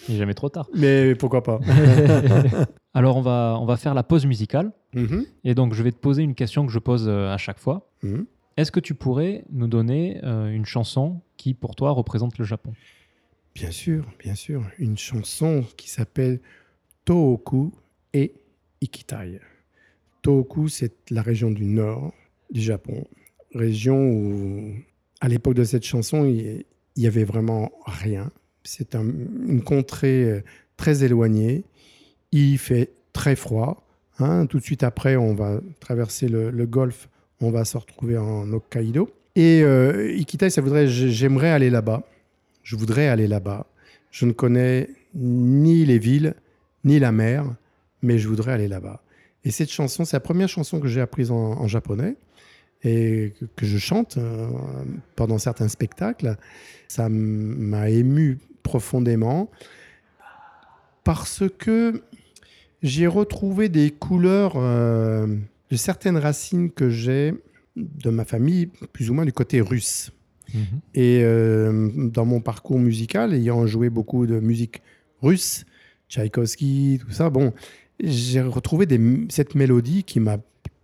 [0.07, 0.69] Il n'est jamais trop tard.
[0.75, 1.59] Mais pourquoi pas
[2.93, 4.71] Alors on va, on va faire la pause musicale.
[4.93, 5.25] Mhm.
[5.45, 7.89] Et donc je vais te poser une question que je pose euh, à chaque fois.
[8.03, 8.27] Mhm.
[8.55, 12.73] Est-ce que tu pourrais nous donner euh, une chanson qui pour toi représente le Japon?
[13.55, 14.63] Bien sûr, bien sûr.
[14.79, 16.39] Une chanson qui s'appelle
[17.05, 17.71] Tohoku
[18.13, 18.33] et
[18.81, 19.39] Ikitai.
[20.21, 22.13] Tohoku, c'est la région du nord
[22.51, 23.05] du Japon,
[23.53, 24.73] région où
[25.19, 26.63] à l'époque de cette chanson, il
[26.97, 28.31] n'y avait vraiment rien.
[28.63, 29.05] C'est un-
[29.47, 30.41] une contrée euh,
[30.77, 31.63] très éloignée.
[32.31, 33.85] Il fait très froid.
[34.19, 34.45] hein.
[34.45, 37.09] Tout de suite après, on va traverser le, golfe.
[37.41, 39.09] On va se retrouver en Hokkaido.
[39.35, 42.03] Et euh, Ikitai, ça voudrait, j'ai- j'aimerais aller là-bas.
[42.63, 43.67] Je voudrais aller là-bas.
[44.11, 46.35] Je ne connais ni les villes,
[46.83, 47.45] ni la mer,
[48.01, 49.01] mais je voudrais aller là-bas.
[49.43, 52.15] Et cette chanson, c'est la première chanson que j'ai apprise en, japonais
[52.83, 54.49] et que, je chante euh,
[55.15, 56.35] pendant certains spectacles.
[56.87, 59.49] Ça m'a ému profondément
[61.03, 62.03] parce que
[62.83, 65.27] j'ai retrouvé des couleurs euh,
[65.69, 67.33] de certaines racines que j'ai
[67.75, 70.11] de ma famille, plus ou moins du côté russe.
[70.53, 70.79] Mhm.
[70.95, 74.81] Et euh, dans mon parcours musical, ayant joué beaucoup de musique
[75.21, 75.65] russe,
[76.09, 77.53] Tchaïkovski, tout ça, bon,
[78.03, 78.87] j'ai retrouvé
[79.29, 80.37] cette mélodie qui m'a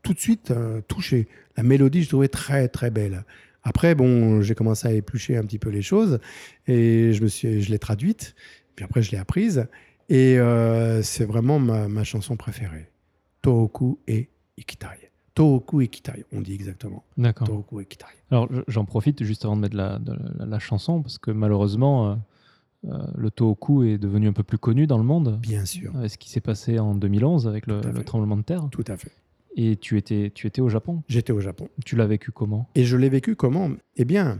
[0.03, 1.27] tout de suite euh, touché.
[1.57, 3.25] La mélodie, je trouvais très très belle.
[3.63, 6.19] Après, bon, j'ai commencé à éplucher un petit peu les choses
[6.67, 8.35] et je me suis, je l'ai traduite.
[8.75, 9.65] Puis après, je l'ai apprise
[10.07, 12.89] et euh, c'est vraiment ma, ma chanson préférée.
[13.41, 15.06] Tohoku et Ikitai.
[15.37, 17.03] Tohoku et Ikitai, on dit exactement.
[17.17, 17.47] D'accord.
[17.47, 18.05] Tohoku et Ikitai.
[18.31, 21.31] Alors je- j'en profite juste avant de mettre la, de la, la chanson, parce que
[21.31, 22.15] malheureusement, euh,
[22.89, 25.39] euh, le Tohoku est devenu un peu plus connu dans le monde.
[25.41, 28.67] Bien sûr, Euh, Ce qui s'est passé en 2011 avec le, le tremblement de terre.
[28.71, 29.11] tout à fait.
[29.55, 31.01] Et tu étais, tu étais au Japon.
[31.07, 31.67] J'étais au Japon.
[31.85, 32.69] Tu l'as vécu comment?
[32.75, 33.71] Et je l'ai vécu comment?
[33.95, 34.39] Eh bien,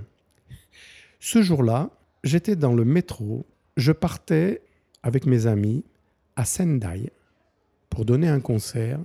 [1.19, 1.89] ce jour-là,
[2.23, 3.45] j'étais dans le métro.
[3.77, 4.61] Je partais
[5.03, 5.83] avec mes amis
[6.35, 7.11] à Sendai
[7.89, 8.99] pour donner un concert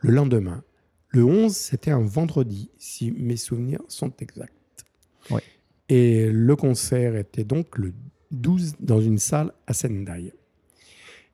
[0.00, 0.62] le lendemain.
[1.16, 4.52] Le 11, c'était un vendredi, si mes souvenirs sont exacts.
[5.88, 7.94] Et le concert était donc le
[8.32, 10.34] 12 dans une salle à Sendai.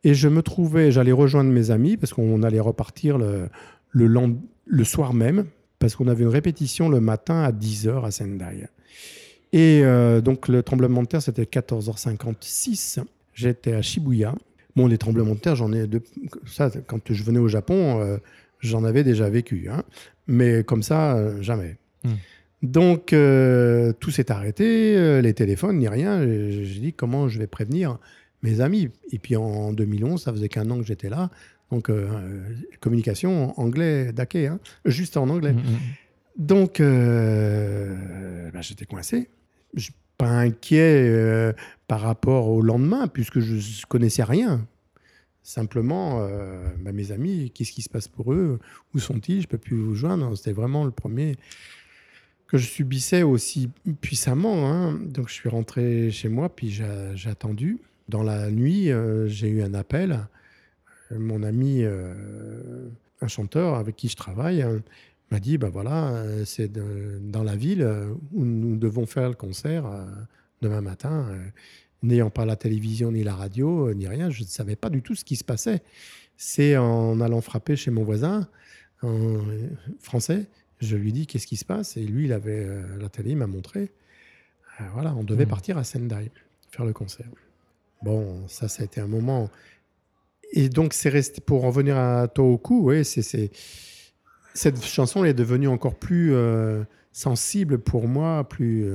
[0.05, 3.49] Et je me trouvais, j'allais rejoindre mes amis parce qu'on allait repartir le,
[3.91, 4.09] le,
[4.67, 5.47] le soir même,
[5.81, 8.69] parce qu'on avait une répétition le matin à 10h à Sendai.
[9.53, 13.03] Et euh, donc le tremblement de terre, c'était 14h56.
[13.35, 14.37] J'étais à Shibuya.
[14.77, 15.89] Bon, les tremblements de terre, j'en ai...
[15.89, 16.01] De...
[16.47, 18.19] Ça, quand je venais au Japon, euh,
[18.63, 19.69] j'en avais déjà vécu.
[19.71, 19.83] hein.
[20.27, 21.77] Mais comme ça, euh, jamais.
[22.05, 22.15] Hmm.
[22.63, 26.23] Donc, euh, tout s'est arrêté, euh, les téléphones, ni rien.
[26.23, 27.99] J'ai dit, comment je vais prévenir
[28.43, 28.89] mes amis?
[29.11, 31.31] Et puis en 2011, ça faisait qu'un an que j'étais là.
[31.73, 32.07] Donc, euh,
[32.81, 35.55] communication anglais, daké, hein, juste en anglais.
[35.55, 35.79] Mhm, mhm.
[36.39, 39.29] Donc, euh, bah, j'étais coincé.
[39.75, 41.53] Je pas inquiet
[41.89, 44.65] par rapport au lendemain, puisque je ne connaissais rien.
[45.43, 48.61] Simplement, euh, bah, mes amis, qu'est-ce qui se passe pour eux?
[48.95, 49.41] Où sont-ils?
[49.41, 50.37] Je ne peux plus vous joindre.
[50.37, 51.37] C'était vraiment le premier
[52.47, 53.71] que je subissais aussi
[54.01, 54.71] puissamment.
[54.71, 54.95] hein.
[54.95, 57.79] Donc, je suis rentré chez moi, puis j'ai attendu.
[58.09, 60.27] Dans la nuit, euh, j'ai eu un appel.
[61.11, 62.89] Mon ami, euh,
[63.21, 64.79] un chanteur avec qui je travaille, euh,
[65.31, 67.89] m'a dit bah voilà, c'est dans la ville
[68.33, 69.85] où nous devons faire le concert
[70.61, 71.27] demain matin.
[72.03, 75.03] N'ayant pas la télévision ni la radio euh, ni rien, je ne savais pas du
[75.03, 75.83] tout ce qui se passait.
[76.37, 78.49] C'est en allant frapper chez mon voisin
[79.03, 79.39] en
[80.01, 80.47] français,
[80.81, 81.97] je lui dis qu'est-ce qui se passe?
[81.97, 83.93] Et lui il avait euh, la télé, il m'a montré.
[84.81, 85.51] Euh, voilà, on devait Mhm.
[85.51, 86.31] partir à Sendai
[86.71, 87.27] faire le concert.
[88.03, 89.49] Bon, ça, ça a été un moment.
[90.53, 93.51] Et donc, c'est resté pour en revenir à Tohoku, c'est, c'est-
[94.55, 96.83] cette chanson elle est devenue encore plus euh,
[97.13, 98.87] sensible pour moi, plus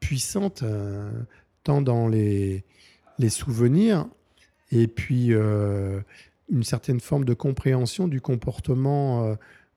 [0.00, 0.62] puissante,
[1.64, 2.62] tant dans les,
[3.18, 4.06] les souvenirs
[4.70, 6.00] et puis euh,
[6.50, 9.34] une certaine forme de compréhension du comportement euh,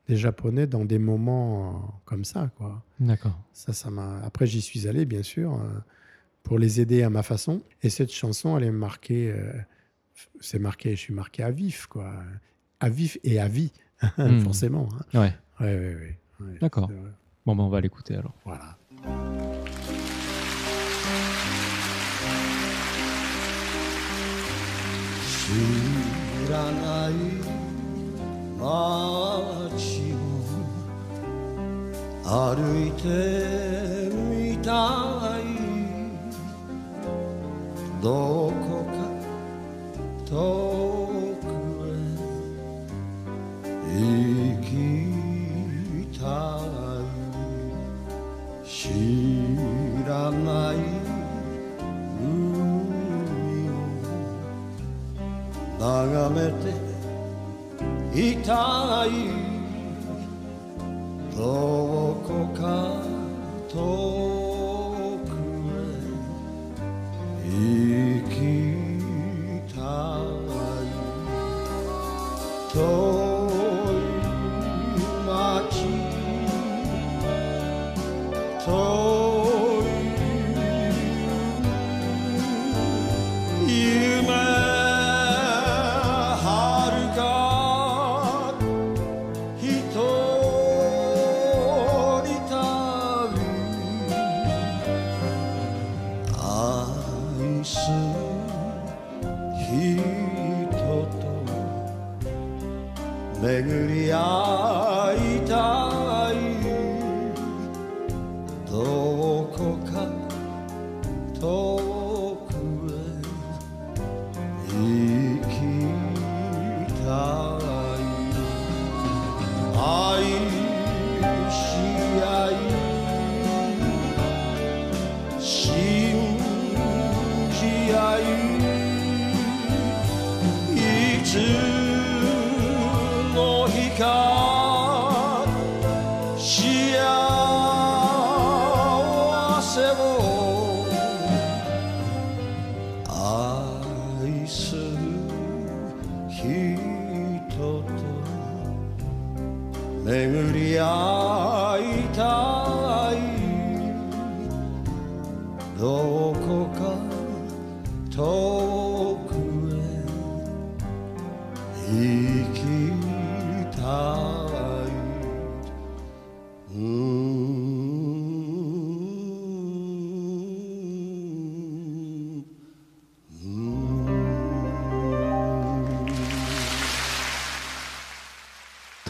[0.07, 2.83] des Japonais dans des moments euh, comme ça, quoi.
[2.99, 3.37] D'accord.
[3.53, 4.21] Ça, ça m'a.
[4.23, 5.59] Après, j'y suis allé, bien sûr,
[6.43, 7.61] pour les aider à ma façon.
[7.83, 9.33] Et cette chanson, elle est marquée.
[10.39, 10.91] c'est marqué.
[10.91, 12.13] Je suis marqué à vif, quoi.
[12.79, 13.71] À vif et à vie,
[14.17, 14.39] Hmm.
[14.41, 14.87] forcément.
[15.13, 15.19] hein.
[15.19, 15.33] Ouais.
[15.59, 16.57] Ouais, ouais, ouais.
[16.61, 16.89] D'accord.
[17.45, 18.33] Bon, ben, on va l'écouter alors.
[18.45, 18.77] Voilà.
[25.47, 25.53] 知
[26.51, 27.11] らない
[28.59, 30.19] 街を
[32.25, 32.27] 歩
[32.85, 33.07] いて
[34.13, 35.47] みたい
[38.03, 38.91] どこか
[40.25, 40.35] 遠
[41.41, 41.47] く
[43.87, 43.89] へ
[44.51, 46.25] 行きた
[48.65, 48.67] い
[55.87, 56.75] 眺めて
[58.13, 59.09] いたい。
[61.33, 61.41] ど
[62.27, 62.61] こか
[63.69, 63.75] 遠
[65.25, 65.31] く
[67.45, 67.86] へ。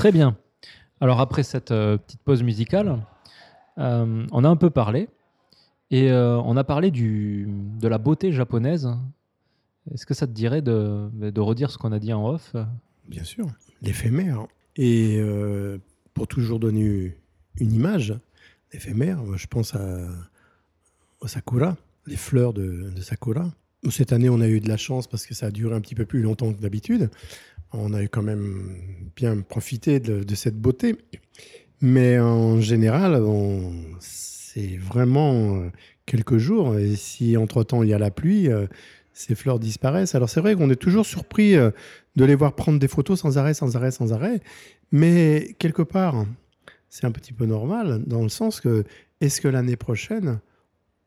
[0.08, 0.38] Très bien.
[1.02, 3.04] Alors après cette euh, petite pause musicale,
[3.78, 5.10] euh, on a un peu parlé
[5.92, 8.88] et euh, on a parlé du, de la beauté japonaise.
[9.94, 12.56] Est-ce que ça te dirait de, de redire ce qu'on a dit en off?
[13.10, 13.48] Bien sûr,
[13.82, 14.48] l'éphémère.
[14.78, 15.22] Et
[16.14, 17.18] pour toujours donner
[17.60, 18.14] une image,
[18.72, 20.08] l'éphémère, je pense à,
[21.20, 21.76] au sakura,
[22.06, 23.52] les fleurs de, de sakura.
[23.90, 25.96] Cette année, on a eu de la chance parce que ça a duré un petit
[25.96, 27.10] peu plus longtemps que d'habitude.
[27.74, 28.76] On a eu quand même
[29.16, 30.96] bien profité de, cette beauté.
[31.82, 33.22] Mais en général,
[34.00, 35.70] c'est vraiment euh,
[36.06, 36.78] quelques jours.
[36.78, 38.68] Et si entre-temps il y a la pluie, euh,
[39.14, 40.16] ces fleurs disparaissent.
[40.16, 41.72] Alors c'est vrai qu'on est toujours surpris euh,
[42.16, 44.42] de les voir prendre des photos sans arrêt, sans arrêt, sans arrêt.
[44.92, 46.26] Mais quelque part,
[46.90, 48.84] c'est un petit peu normal dans le sens que
[49.20, 50.40] est-ce que l'année prochaine,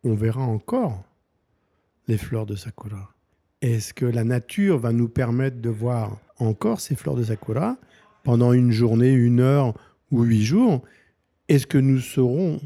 [0.05, 1.05] on verra encore
[2.09, 3.13] les fleurs de sakura?
[3.63, 7.77] Est-ce que la nature va nous permettre de voir encore ces fleurs de sakura
[8.25, 9.75] pendant une journée, une heure
[10.11, 10.83] ou huit jours
[11.49, 12.61] Est-ce que nous serons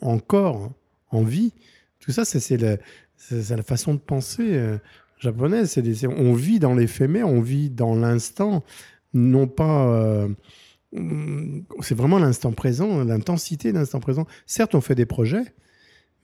[0.00, 0.72] encore
[1.10, 1.52] en vie?
[2.00, 4.78] Tout ça, c'est la, façon de penser euh,
[5.18, 5.78] japonaise.
[6.16, 8.64] On vit dans l'éphémère, on vit dans l'instant,
[9.14, 9.88] non pas.
[9.88, 10.28] euh,
[11.80, 14.26] c'est vraiment l'instant présent, l'intensité de l'instant présent.
[14.46, 15.44] Certes, on fait des projets,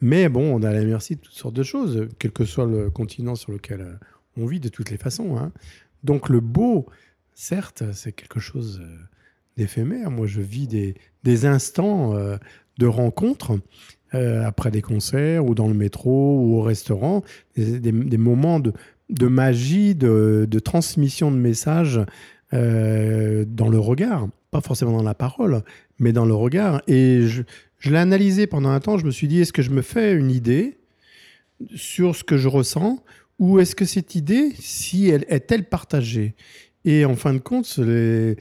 [0.00, 2.90] mais bon, on a la merci de toutes sortes de choses, quel que soit le
[2.90, 3.94] continent sur lequel euh,
[4.36, 5.36] on vit de toutes les façons.
[5.36, 5.52] hein.
[6.04, 6.86] Donc le beau,
[7.34, 8.96] certes, c'est quelque chose euh,
[9.56, 10.10] d'éphémère.
[10.10, 12.36] Moi, je vis des, instants euh,
[12.78, 13.58] de rencontres
[14.14, 17.22] euh, après des concerts ou dans le métro ou au restaurant,
[17.56, 22.00] des, moments de, magie, de, transmission de messages
[22.52, 25.62] euh, dans le regard, pas forcément dans la parole,
[25.98, 26.82] mais dans le regard.
[26.86, 29.82] Et je l'ai analysé pendant un temps, je me suis dit, est-ce que je me
[29.82, 30.78] fais une idée
[31.74, 33.02] sur ce que je ressens
[33.42, 36.36] ou est-ce que cette idée, si elle est-elle partagée?
[36.84, 38.36] Et en fin de compte, ce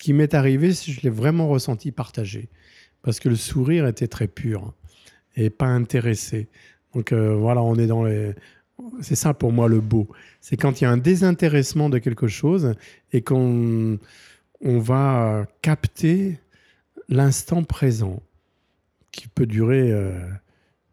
[0.00, 2.48] qui m'est arrivé, je l'ai vraiment ressenti partagé.
[3.02, 4.74] Parce que le sourire était très pur
[5.36, 6.48] et pas intéressé.
[6.92, 8.32] Donc euh, voilà, on est dans les...
[9.00, 10.08] C'est ça pour moi le beau.
[10.40, 12.74] C'est quand il y a un désintéressement de quelque chose
[13.12, 14.00] et qu'on
[14.60, 16.40] on va capter
[17.08, 18.20] l'instant présent
[19.12, 20.18] qui peut durer euh,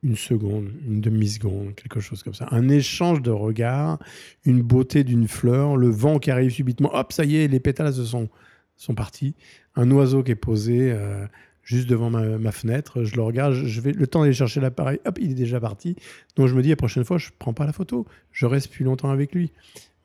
[0.04, 2.48] une seconde, une demi-seconde, quelque chose comme ça.
[2.52, 4.00] Un échange de regards,
[4.46, 7.94] une beauté d'une fleur, le vent qui arrive subitement, hop, ça y est, les pétales
[7.94, 8.30] se sont,
[8.78, 9.36] sont partis.
[9.76, 11.26] Un oiseau qui est posé euh,
[11.64, 15.18] juste devant ma, fenêtre, je le regarde, je vais le temps d'aller chercher l'appareil, hop,
[15.22, 15.96] il est déjà parti.
[16.36, 18.86] Donc je me dis, la prochaine fois, je prends pas la photo, je reste plus
[18.86, 19.52] longtemps avec lui.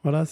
[0.03, 0.25] Voilà,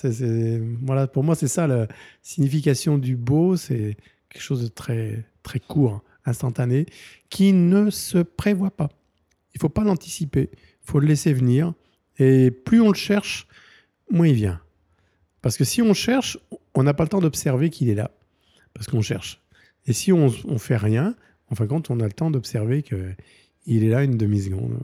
[0.83, 1.89] voilà pour moi, c'est ça la
[2.21, 3.97] signification du beau, c'est
[4.29, 6.87] quelque chose de très, très court, instantané,
[7.31, 8.91] qui ne se prévoit pas.
[9.55, 10.59] Il faut pas l'anticiper, il
[10.91, 11.75] faut le laisser venir.
[12.19, 13.47] Et plus on le cherche,
[14.11, 14.61] moins il vient.
[15.41, 16.39] Parce que si on cherche,
[16.75, 18.11] on n'a pas le temps d'observer qu'il est là.
[18.75, 19.41] Parce qu'on cherche.
[19.87, 21.15] Et si on ne fait rien,
[21.51, 24.79] en fin de compte, on a le temps d'observer qu'il est là une demi-seconde.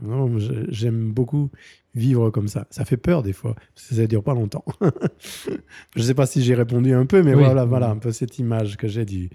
[0.69, 1.49] J'aime beaucoup
[1.95, 2.67] vivre comme ça.
[2.69, 4.65] Ça fait peur des fois, parce que ça ne dure pas longtemps.
[5.95, 7.43] je ne sais pas si j'ai répondu un peu, mais Oui.
[7.43, 9.29] voilà, voilà un peu cette image que j'ai du,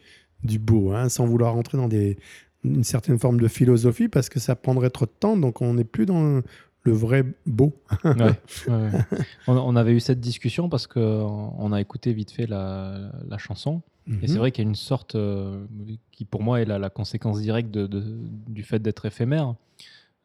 [0.44, 2.19] du beau, hein, sans vouloir rentrer dans des,
[2.65, 5.85] une certaine forme de philosophie, parce que ça prendrait trop de temps, donc on n'est
[5.85, 6.41] plus dans
[6.82, 7.74] le vrai beau.
[8.05, 8.32] Ouais, ouais,
[8.69, 8.91] ouais.
[9.47, 13.39] On, on avait eu cette discussion parce qu'on on a écouté vite fait la, la
[13.39, 13.82] chanson.
[14.23, 14.39] Et c'est Mhm.
[14.39, 15.65] vrai qu'il y a une sorte, euh,
[16.12, 18.05] qui pour moi est la, la conséquence directe de- de-
[18.49, 19.55] du fait d'être éphémère,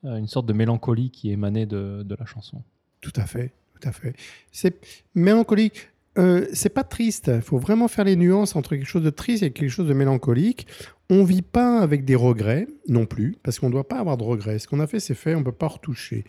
[0.04, 2.62] euh, une sorte de mélancolie qui émanait de, de la chanson.
[3.00, 4.16] Tout à fait, tout à fait.
[4.52, 4.76] C'est
[5.16, 5.90] mélancolique.
[6.20, 7.32] Euh, c'est pas triste.
[7.34, 9.94] Il faut vraiment faire les nuances entre quelque chose de triste et quelque chose de
[9.94, 10.68] mélancolique.
[11.10, 14.24] On vit pas avec des regrets non plus, parce qu'on ne doit pas avoir de
[14.24, 14.60] regrets.
[14.60, 16.26] Ce qu'on a fait, c'est fait, on ne peut pas retoucher.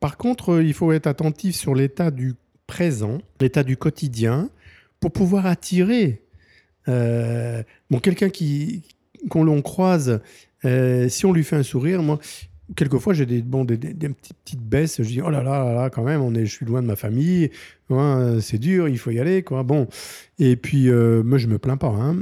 [0.00, 2.34] Par contre, euh, il faut être attentif sur l'état du
[2.66, 4.48] présent, l'état du quotidien,
[5.00, 6.22] pour pouvoir attirer
[6.88, 8.30] euh, bon, quelqu'un
[9.28, 10.20] qu'on l'on croise,
[11.08, 12.18] si on lui fait un sourire, moi,
[12.76, 16.20] quelquefois j'ai des, bon, des, petites, baisses, je dis oh là là, là, quand même,
[16.22, 17.50] on est, je suis loin de ma famille,
[17.90, 19.62] hein, c'est dur, il faut y aller, quoi.
[19.62, 19.88] Bon,
[20.38, 22.16] et puis euh, moi je me plains pas, hein,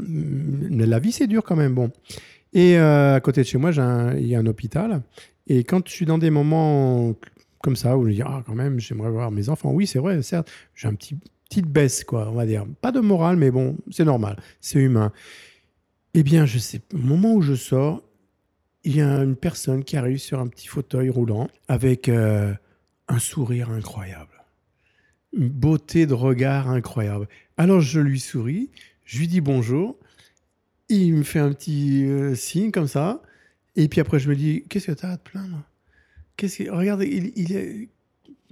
[0.70, 1.90] la vie c'est dur quand même, bon.
[2.52, 3.70] Et euh, à côté de chez moi,
[4.18, 5.02] il y a un hôpital,
[5.46, 7.14] et quand je suis dans des moments
[7.62, 10.20] comme ça où je dis ah quand même, j'aimerais voir mes enfants, oui c'est vrai,
[10.22, 11.16] certes, j'ai un petit
[11.52, 12.64] petite baisse, quoi, on va dire.
[12.80, 15.12] Pas de morale, mais bon, c'est normal, c'est humain.
[16.14, 18.02] Eh bien, je sais, au moment où je sors,
[18.84, 22.52] il y a une personne qui arrive sur un petit fauteuil roulant avec euh,
[23.08, 24.44] un sourire incroyable,
[25.32, 27.28] une beauté de regard incroyable.
[27.56, 28.70] Alors je lui souris,
[29.04, 29.98] je lui dis bonjour,
[30.88, 33.22] il me fait un petit euh, signe comme ça,
[33.76, 35.62] et puis après je me dis qu'est-ce que tu as à te plaindre?
[36.36, 37.88] Qu'est-ce que regarde, il, est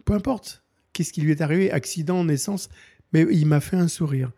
[0.05, 0.63] peu importe.
[0.93, 2.69] Qu'est-ce qui lui est arrivé, accident, naissance,
[3.13, 4.31] mais il m'a fait un sourire.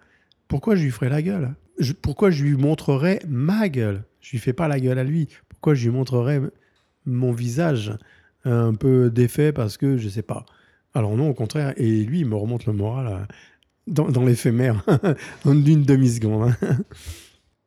[0.49, 1.55] Pourquoi je lui ferais la gueule?
[2.03, 4.05] Pourquoi je lui montrerais ma gueule?
[4.21, 5.29] Je lui fais pas la gueule à lui.
[5.63, 6.41] Pourquoi je lui montrerais
[7.07, 7.97] mon visage
[8.45, 10.45] un peu défait parce que je sais pas.
[10.93, 11.73] Alors non, au contraire.
[11.77, 13.25] Et lui, il me remonte le moral euh,
[13.87, 14.85] dans, dans l'éphémère,
[15.45, 16.53] en une demi-seconde.
[16.61, 16.79] hein.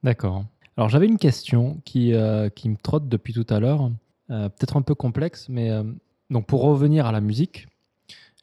[0.04, 0.44] D'accord.
[0.76, 3.90] Alors j'avais une question qui, euh, qui me trotte depuis tout à l'heure,
[4.30, 5.84] euh, peut-être un peu complexe, mais euh,
[6.30, 7.70] donc pour revenir à la musique,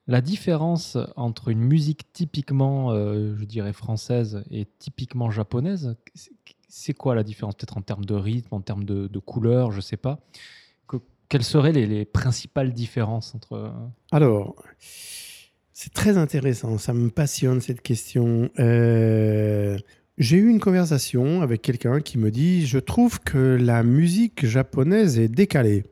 [0.07, 5.95] la différence entre une musique typiquement, euh, je dirais française et typiquement japonaise,
[6.75, 9.97] c'est- quoi la différence Peut-être en termes de rythme, en termes de, couleur, je sais
[9.97, 10.21] pas.
[10.89, 10.97] Que-
[11.29, 13.71] quelles seraient les, les principales différences entre euh,
[14.11, 14.63] Alors,
[15.73, 16.79] c'est très intéressant.
[16.79, 18.51] Ça me passionne cette question.
[18.59, 19.77] Euh,
[20.19, 25.19] J'ai eu une conversation avec quelqu'un qui me dit Je trouve que la musique japonaise
[25.19, 25.85] est décalée.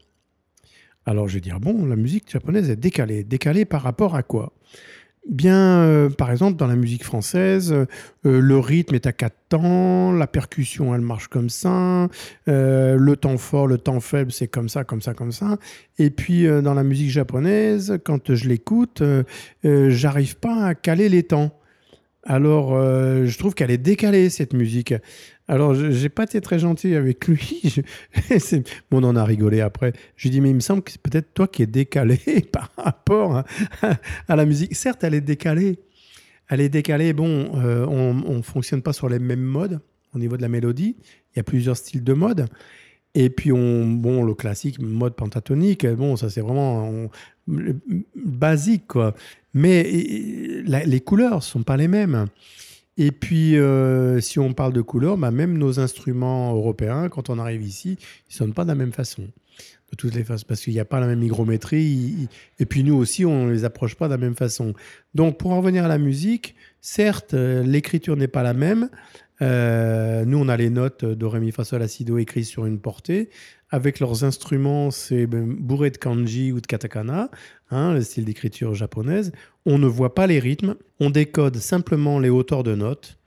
[1.07, 3.25] Alors je vais dire Bon, la musique japonaise est décalée.
[3.25, 4.53] Décalée par rapport à quoi?
[5.29, 7.87] Bien, euh, par exemple, dans la musique française, euh,
[8.25, 12.09] le rythme est à quatre temps, la percussion, elle marche comme ça,
[12.49, 15.59] euh, le temps fort, le temps faible, c'est comme ça, comme ça, comme ça.
[15.99, 19.23] Et puis, euh, dans la musique japonaise, quand je l'écoute, euh,
[19.67, 21.53] euh, j'arrive pas à caler les temps.
[22.31, 24.95] Alors, euh, je trouve qu'elle est décalée, cette musique.
[25.49, 27.61] Alors, j'ai pas été très gentil avec lui.
[28.89, 29.95] Bon, on en a rigolé après.
[30.15, 32.21] Je lui dis, mais il me semble que c'est peut-être toi qui es décalé
[32.53, 33.43] par rapport
[33.83, 34.77] à, la musique.
[34.77, 35.81] Certes, elle est décalée.
[36.49, 37.13] Elle est décalée.
[37.15, 39.81] Bon, euh, on ne fonctionne pas sur les mêmes modes
[40.15, 40.99] au niveau de la mélodie.
[41.35, 42.47] Il y a plusieurs styles de mode.
[43.15, 47.11] Et puis, on, bon, le classique mode pentatonique, bon, ça c'est vraiment on-
[48.15, 49.15] basique, quoi.
[49.53, 52.27] Mais les couleurs sont pas les mêmes.
[52.97, 57.39] Et puis, euh, si on parle de couleurs, bah, même nos instruments européens, quand on
[57.39, 57.97] arrive ici,
[58.29, 59.23] ils sonnent pas de la même façon.
[59.91, 62.29] De toutes les façons, parce qu'il n'y a pas la même hygrométrie.
[62.61, 64.75] Et puis, nous aussi, on ne les approche pas de la même façon.
[65.15, 68.89] Donc, pour en revenir à la musique, certes, euh, l'écriture n'est pas la même.
[69.43, 72.45] Euh, nous, on a les notes de Ré, Mi, Fa, Sol, La, Si, Do écrites
[72.45, 73.31] sur une portée.
[73.71, 77.31] Avec leurs instruments, c'est ben, bourré de kanji ou de katakana,
[77.71, 79.33] hein, le style d'écriture japonaise.
[79.65, 83.19] On ne voit pas les rythmes, on décode simplement les hauteurs de notes.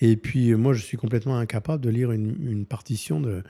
[0.00, 3.42] Et puis, euh, moi, je suis complètement incapable de lire une, partition de,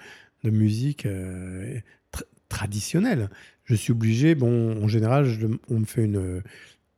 [0.45, 1.79] musique euh,
[2.13, 3.29] tr- traditionnelle.
[3.65, 5.29] Je suis obligé, bon, en général,
[5.69, 6.43] on me fait une,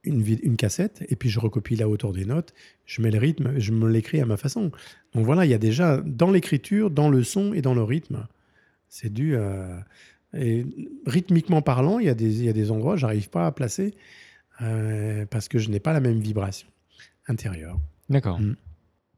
[0.04, 2.54] une, cassette et puis je recopie la hauteur des notes,
[2.86, 4.72] je mets le rythme, je me l'écris à ma façon.
[5.14, 8.26] Donc voilà, il y a déjà dans l'écriture, dans le son et dans le rythme,
[8.88, 9.84] c'est dû à.
[10.34, 10.64] Et
[11.06, 13.94] rythmiquement parlant, il y a des, il y a des endroits, j'arrive pas à placer
[14.62, 16.68] euh, parce que je n'ai pas la même vibration
[17.28, 17.78] intérieure.
[18.08, 18.40] D'accord.
[18.40, 18.56] Mm.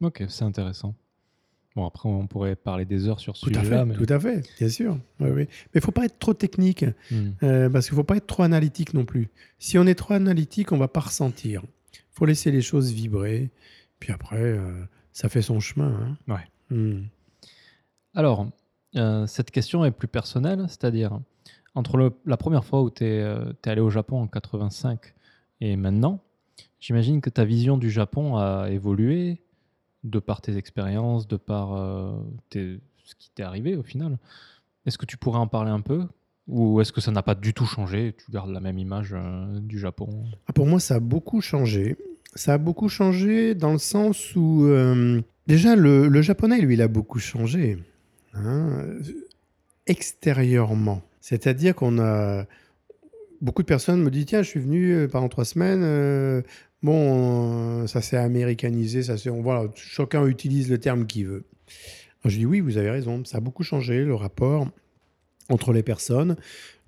[0.00, 0.96] Ok, c'est intéressant.
[1.76, 3.64] Bon, après, on pourrait parler des heures sur ce sujet-là.
[3.80, 3.94] fait, mais...
[3.94, 4.96] tout à fait, bien sûr.
[5.18, 5.42] Oui, oui.
[5.48, 6.84] Mais il faut pas être trop technique.
[7.10, 7.30] Hmm.
[7.42, 9.28] Euh, parce qu'il ne faut pas être trop analytique non plus.
[9.58, 11.62] Si on est trop analytique, on va pas ressentir.
[11.92, 13.50] Il faut laisser les choses vibrer.
[13.98, 14.72] Puis après, euh,
[15.12, 16.16] ça fait son chemin.
[16.28, 16.32] hein.
[16.34, 16.76] Ouais.
[16.76, 17.02] Hmm.
[18.14, 18.46] Alors,
[18.96, 21.18] euh, cette question est plus personnelle, c'est-à-dire
[21.74, 23.24] entre le- la première fois où tu es,
[23.66, 25.00] allé au Japon en 85
[25.60, 26.20] et maintenant,
[26.78, 29.40] j'imagine que ta vision du Japon a évolué
[30.04, 32.12] de par tes expériences, de par euh,
[32.52, 34.18] ce qui t'est arrivé au final.
[34.86, 36.02] Est-ce que tu pourrais en parler un peu?
[36.46, 39.58] Ou est-ce que ça n'a pas du tout changé Tu gardes la même image euh,
[39.60, 40.26] du Japon?
[40.46, 41.96] Ah, pour moi, ça a beaucoup changé.
[42.34, 46.88] Ça a beaucoup changé dans le sens où, euh, déjà, le, japonais, lui, il a
[46.88, 47.78] beaucoup changé.
[48.34, 48.84] hein,
[49.86, 51.02] extérieurement.
[51.20, 52.44] C'est-à-dire qu'on a
[53.40, 56.42] beaucoup de personnes me disent tiens, je suis venu pendant trois semaines.
[56.84, 61.44] Bon, euh, ça s'est américanisé, ça on- voilà, chacun utilise le terme qu'il veut.
[62.24, 63.24] Je dis oui, vous avez raison.
[63.24, 64.68] Ça a beaucoup changé le rapport
[65.50, 66.36] entre les personnes,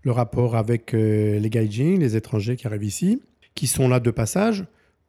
[0.02, 3.20] le rapport avec euh, les gaijin, les étrangers qui arrivent ici,
[3.54, 4.64] qui sont là de passage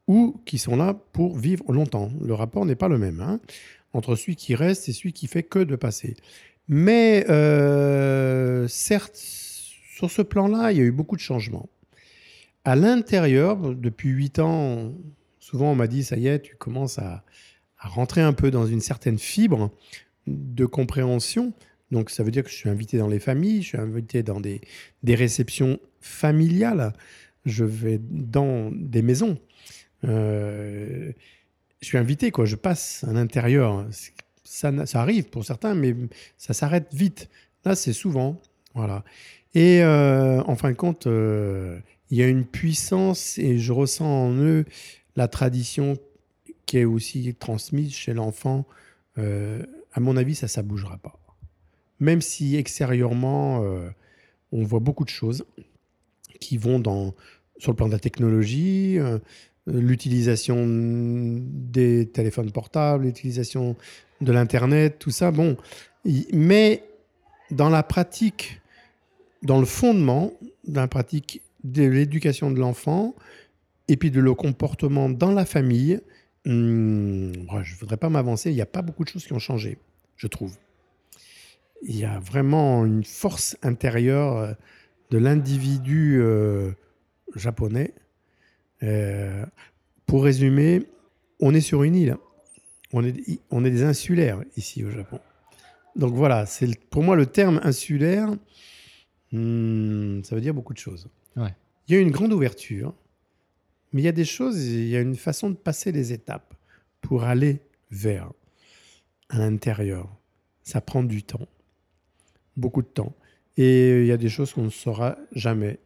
[0.08, 2.10] ou qui sont là pour vivre longtemps.
[2.22, 3.40] Le rapport n'est pas le même hein,
[3.94, 6.16] entre celui qui reste et celui qui fait que de passer.
[6.68, 11.70] Mais euh, certes, sur ce plan-là, il y a eu beaucoup de changements.
[12.68, 14.92] À l'intérieur, depuis huit ans,
[15.40, 17.24] souvent on m'a dit, ça y est, tu commences à,
[17.80, 19.72] rentrer un peu dans une certaine fibre
[20.28, 21.54] de compréhension.
[21.92, 24.42] Donc ça veut dire que je suis invité dans les familles, je suis invité dans
[24.42, 24.60] des,
[25.06, 26.92] réceptions familiales,
[27.46, 29.38] je vais dans des maisons.
[30.04, 31.14] Euh,
[31.80, 32.44] je suis invité, quoi.
[32.44, 33.88] Je passe à l'intérieur.
[34.44, 35.96] Ça arrive pour certains, mais
[36.38, 37.30] ça s'arrête vite.
[37.64, 38.36] Là, c'est souvent.
[38.76, 39.06] Voilà.
[39.56, 44.06] Et euh, en fin de compte, euh, il y a une puissance et je ressens
[44.06, 44.66] en eux
[45.16, 45.98] la tradition
[46.66, 48.66] qui est aussi transmise chez l'enfant.
[49.18, 51.20] Euh, à mon avis, ça, ça bougera pas.
[52.00, 53.90] Même si extérieurement, euh,
[54.52, 55.46] on voit beaucoup de choses
[56.40, 57.16] qui vont dans,
[57.58, 59.18] sur le plan de la technologie, euh,
[59.66, 63.76] l'utilisation des téléphones portables, l'utilisation
[64.22, 65.32] de l'Internet, tout ça.
[65.32, 65.58] Bon,
[66.32, 66.84] mais
[67.52, 68.62] dans la pratique,
[69.42, 70.34] dans le fondement,
[70.68, 73.16] dans la pratique de l'éducation de l'enfant
[73.88, 76.00] et puis de le comportement dans la famille,
[76.46, 79.40] ouais, je ne voudrais pas m'avancer, il n'y a pas beaucoup de choses qui ont
[79.40, 79.78] changé,
[80.16, 80.56] je trouve.
[81.84, 84.54] Il y a vraiment une force intérieure euh,
[85.12, 86.72] de l'individu euh,
[87.36, 87.94] japonais.
[88.84, 89.46] Euh,
[90.06, 90.88] pour résumer,
[91.40, 92.18] on est sur une île.
[92.94, 93.16] On est,
[93.52, 95.20] on est des insulaires ici au Japon.
[95.96, 98.30] Donc voilà, c'est pour moi le terme insulaire,
[99.32, 101.10] hmm, ça veut dire beaucoup de choses.
[101.38, 101.56] Ouais.
[101.88, 102.94] Il y a une grande ouverture,
[103.94, 106.54] mais il y a des choses, il y a une façon de passer les étapes
[107.02, 107.62] pour aller
[107.92, 108.32] vers
[109.30, 110.10] à l'intérieur.
[110.64, 111.48] Ça prend du temps,
[112.58, 113.16] beaucoup de temps.
[113.56, 115.80] Et il y a des choses qu'on ne saura jamais.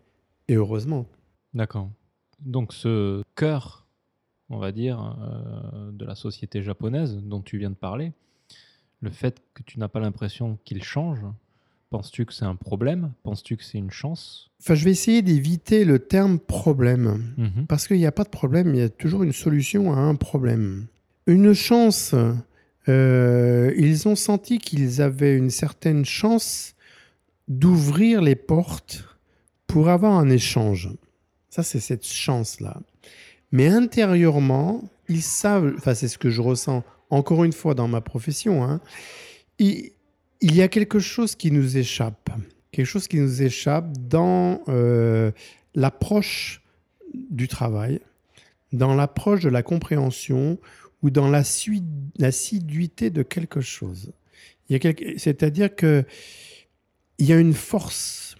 [0.47, 1.05] Et heureusement.
[1.53, 1.89] D'accord.
[2.39, 3.85] Donc ce cœur,
[4.49, 8.11] on va dire, euh, de la société japonaise dont tu viens de parler,
[9.01, 11.21] le fait que tu n'as pas l'impression qu'il change,
[11.91, 13.11] penses-tu que c'est un problème?
[13.21, 14.49] Penses-tu que c'est une chance?
[14.59, 17.33] Enfin, je vais essayer d'éviter le terme problème.
[17.37, 17.67] Mhm.
[17.67, 20.15] Parce qu'il n'y a pas de problème, il y a toujours une solution à un
[20.15, 20.87] problème.
[21.27, 22.15] Une chance,
[22.87, 26.73] euh, ils ont senti qu'ils avaient une certaine chance
[27.47, 29.03] d'ouvrir les portes
[29.67, 30.89] pour avoir un échange.
[31.49, 32.79] Ça, c'est cette chance-là.
[33.51, 37.99] Mais intérieurement, ils savent, enfin c'est ce que je ressens encore une fois dans ma
[37.99, 38.79] profession, hein,
[39.59, 39.91] il,
[40.41, 42.29] il y a quelque chose qui nous échappe.
[42.71, 45.31] Quelque chose qui nous échappe dans euh,
[45.75, 46.61] l'approche
[47.13, 47.99] du travail,
[48.71, 50.57] dans l'approche de la compréhension
[51.03, 54.13] ou dans l'assiduité de quelque chose.
[54.69, 56.05] Quelque- C'est-à-dire que
[57.17, 58.35] il y a une force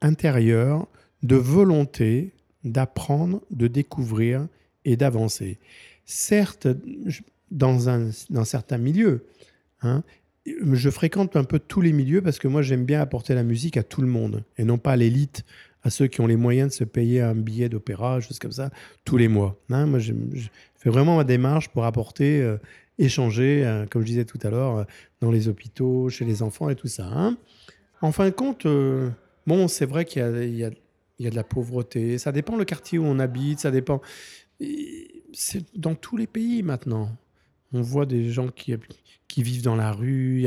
[0.00, 0.88] intérieure
[1.22, 2.32] de volonté
[2.64, 4.48] d'apprendre, de découvrir
[4.84, 5.58] et d'avancer.
[6.04, 6.66] Certes,
[7.50, 9.24] dans, un, dans certains milieux,
[9.82, 10.02] hein,
[10.46, 13.76] je fréquente un peu tous les milieux parce que moi j'aime bien apporter la musique
[13.76, 15.44] à tout le monde et non pas à l'élite,
[15.82, 18.70] à ceux qui ont les moyens de se payer un billet d'opéra, choses comme ça,
[19.04, 19.58] tous les mois.
[19.70, 19.86] hein.
[19.86, 20.12] moi je
[20.76, 22.56] fais vraiment ma démarche pour apporter, euh,
[22.98, 24.84] échanger, euh, comme je disais tout à l'heure, euh,
[25.20, 27.06] dans les hôpitaux, chez les enfants et tout ça.
[27.06, 27.36] hein.
[28.02, 28.66] En fin de compte,
[29.46, 33.04] bon, c'est vrai qu'il y y a- de la pauvreté, ça dépend le quartier où
[33.04, 34.00] on habite, ça dépend.
[35.32, 37.10] C'est dans tous les pays maintenant.
[37.74, 38.74] On voit des gens qui,
[39.30, 40.46] qui vivent dans la rue.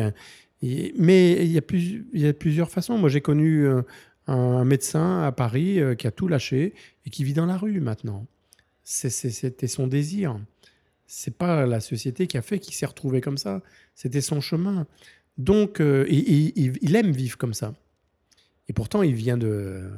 [0.62, 2.98] mais il y, a plusieurs façons.
[2.98, 3.82] Moi, j'ai connu euh,
[4.28, 6.74] un médecin à Paris euh, qui a tout lâché
[7.06, 8.28] et qui vit dans la rue maintenant.
[8.84, 10.40] C'était son désir.
[11.08, 13.62] C'est pas la société qui a fait qu'il s'est retrouvé comme ça.
[13.96, 14.88] C'était son chemin.
[15.38, 17.74] Donc, euh, il- aime vivre comme ça.
[18.68, 19.90] Et pourtant, il vient de.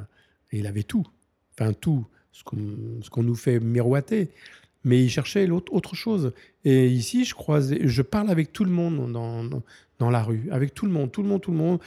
[0.52, 1.06] Il avait tout.
[1.52, 2.06] Enfin, tout.
[2.32, 4.30] Ce qu'on nous fait miroiter.
[4.86, 6.32] Mais il cherchait l'autre autre chose.
[6.64, 9.42] Et ici, je croise, je parle avec tout le monde dans,
[9.98, 11.80] dans, la rue, avec tout le monde, tout le monde, tout le monde.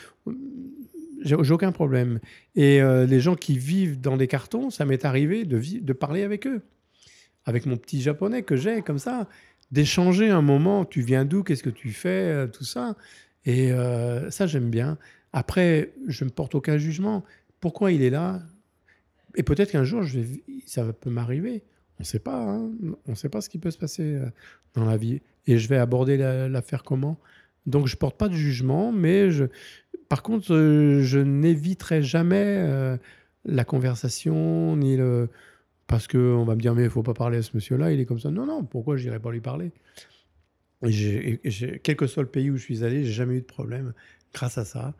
[1.22, 2.20] J'ai aucun problème.
[2.58, 6.24] Et euh, les gens qui vivent dans des cartons, ça m'est arrivé de, de parler
[6.24, 6.62] avec eux,
[7.46, 9.30] avec mon petit japonais que j'ai, comme ça,
[9.72, 10.84] d'échanger un moment.
[10.84, 12.98] Tu viens d'où Qu'est-ce que tu fais euh, Tout ça.
[13.46, 14.98] Et euh, ça, j'aime bien.
[15.32, 17.24] Après, je ne porte aucun jugement.
[17.62, 18.42] Pourquoi il est là?
[19.36, 21.64] Et peut-être qu'un jour, je vais, ça peut m'arriver.
[22.00, 22.42] On ne sait pas.
[22.42, 22.72] hein.
[23.08, 24.26] On sait pas ce qui peut se passer euh,
[24.74, 25.22] dans la vie.
[25.48, 27.20] Et je vais aborder la- l'affaire comment?
[27.66, 29.46] Donc, je ne porte pas de jugement, mais je,
[30.08, 32.98] par contre, euh, je n'éviterai jamais euh,
[33.46, 35.30] la conversation, ni le.
[35.88, 38.06] Parce qu'on va me dire, mais il faut pas parler à ce monsieur-là, il est
[38.06, 38.30] comme ça.
[38.32, 39.72] Non, non, pourquoi je n'irais pas lui parler?
[40.84, 41.42] J'ai-
[41.84, 43.94] Quel que soit le pays où je suis allé, j'ai jamais eu de problème
[44.34, 44.94] grâce à ça.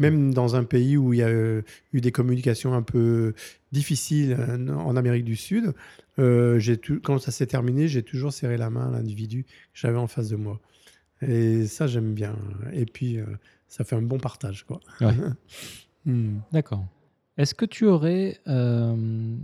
[0.00, 3.34] Même dans un pays où il y a eu des communications un peu
[3.72, 4.36] difficiles
[4.68, 5.72] en Amérique du Sud,
[6.18, 9.50] euh, j'ai tout- quand ça s'est terminé, j'ai toujours serré la main à l'individu que
[9.74, 10.60] j'avais en face de moi.
[11.22, 12.36] Et ça, j'aime bien.
[12.72, 13.24] Et puis, euh,
[13.68, 14.64] ça fait un bon partage.
[14.64, 14.80] Quoi.
[15.00, 15.14] Ouais.
[16.06, 16.40] Hmm.
[16.52, 16.84] D'accord.
[17.38, 18.38] Est-ce que tu aurais.
[18.46, 18.94] euh,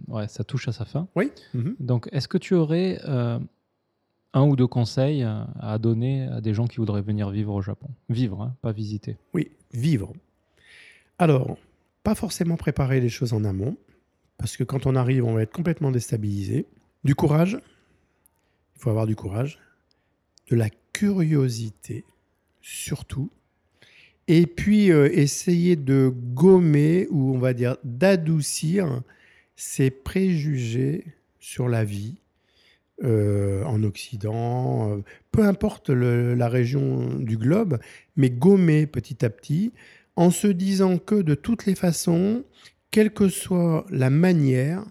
[0.08, 1.08] Ouais, ça touche à sa fin.
[1.16, 1.32] Oui.
[1.54, 1.74] Mhm.
[1.80, 3.40] Donc, est-ce que tu aurais un
[4.46, 7.88] ou deux conseils à donner à des gens qui voudraient venir vivre au Japon?
[8.10, 9.16] Vivre, hein, pas visiter.
[9.32, 10.12] Oui, vivre.
[11.18, 11.56] Alors,
[12.02, 13.76] pas forcément préparer les choses en amont,
[14.40, 16.66] parce que quand on arrive, on va être complètement déstabilisé.
[17.04, 17.58] Du courage,
[18.74, 19.58] il faut avoir du courage.
[20.48, 22.04] De la curiosité,
[22.62, 23.30] surtout.
[24.28, 29.02] Et puis, euh, essayer de gommer, ou on va dire d'adoucir,
[29.56, 31.04] ses préjugés
[31.38, 32.16] sur la vie
[33.04, 35.02] euh, en Occident, euh,
[35.32, 37.78] peu importe la région du globe,
[38.16, 39.72] mais gommer petit à petit,
[40.16, 42.44] en se disant que de toutes les façons,
[42.90, 44.84] quelle que soit la manière,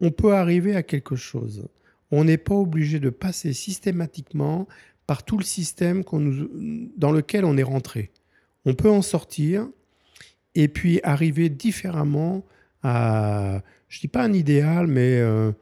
[0.00, 1.68] on peut arriver à quelque chose.
[2.10, 4.66] On n'est pas obligé de passer systématiquement
[5.06, 6.02] par tout le système
[6.96, 8.10] dans lequel on est rentré.
[8.64, 9.68] On peut en sortir
[10.54, 12.44] et puis arriver différemment
[12.82, 15.52] à, je dis pas un idéal, mais euh,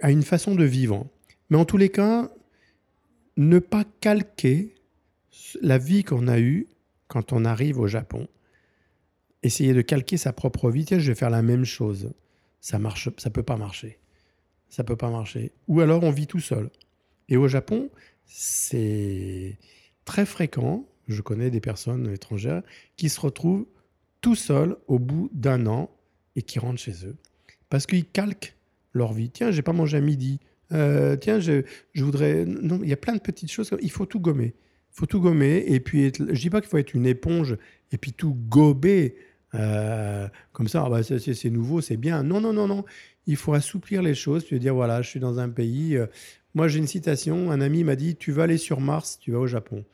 [0.00, 1.06] à une façon de vivre.
[1.48, 2.30] Mais en tous les cas,
[3.36, 4.74] ne pas calquer
[5.62, 6.66] la vie qu'on a eue
[7.08, 8.28] quand on arrive au Japon.
[9.42, 10.84] Essayer de calquer sa propre vie.
[10.84, 12.12] Tiens, je vais faire la même chose.
[12.60, 13.98] Ça marche, ça peut pas marcher.
[14.68, 15.52] Ça peut pas marcher.
[15.68, 16.70] Ou alors on vit tout seul.
[17.28, 17.90] Et au Japon,
[18.26, 19.58] c'est
[20.04, 20.86] très fréquent.
[21.08, 22.62] Je connais des personnes étrangères
[22.96, 23.66] qui se retrouvent
[24.20, 25.90] tout seuls au bout d'un an
[26.36, 27.16] et qui rentrent chez eux
[27.68, 28.54] parce qu'ils calquent
[28.92, 29.30] leur vie.
[29.30, 30.38] Tiens, j'ai pas mangé à midi.
[30.72, 31.62] Euh, tiens, je,
[31.94, 32.44] je voudrais.
[32.44, 33.70] Non, il y a plein de petites choses.
[33.80, 34.54] Il faut tout gommer.
[34.92, 35.64] Il faut tout gommer.
[35.66, 37.56] Et puis, être- je dis pas qu'il faut être une éponge
[37.92, 39.16] et puis tout gober.
[39.54, 42.22] Euh, comme ça, ah bah, c'est- nouveau, c'est bien.
[42.22, 42.84] Non, non, non, non.
[43.26, 44.44] Il faut assouplir les choses.
[44.44, 45.96] Puis dire voilà, je suis dans un pays.
[45.96, 46.06] euh,
[46.54, 47.50] moi, j'ai une citation.
[47.50, 49.84] Un ami m'a dit Tu vas aller sur Mars, tu vas au Japon.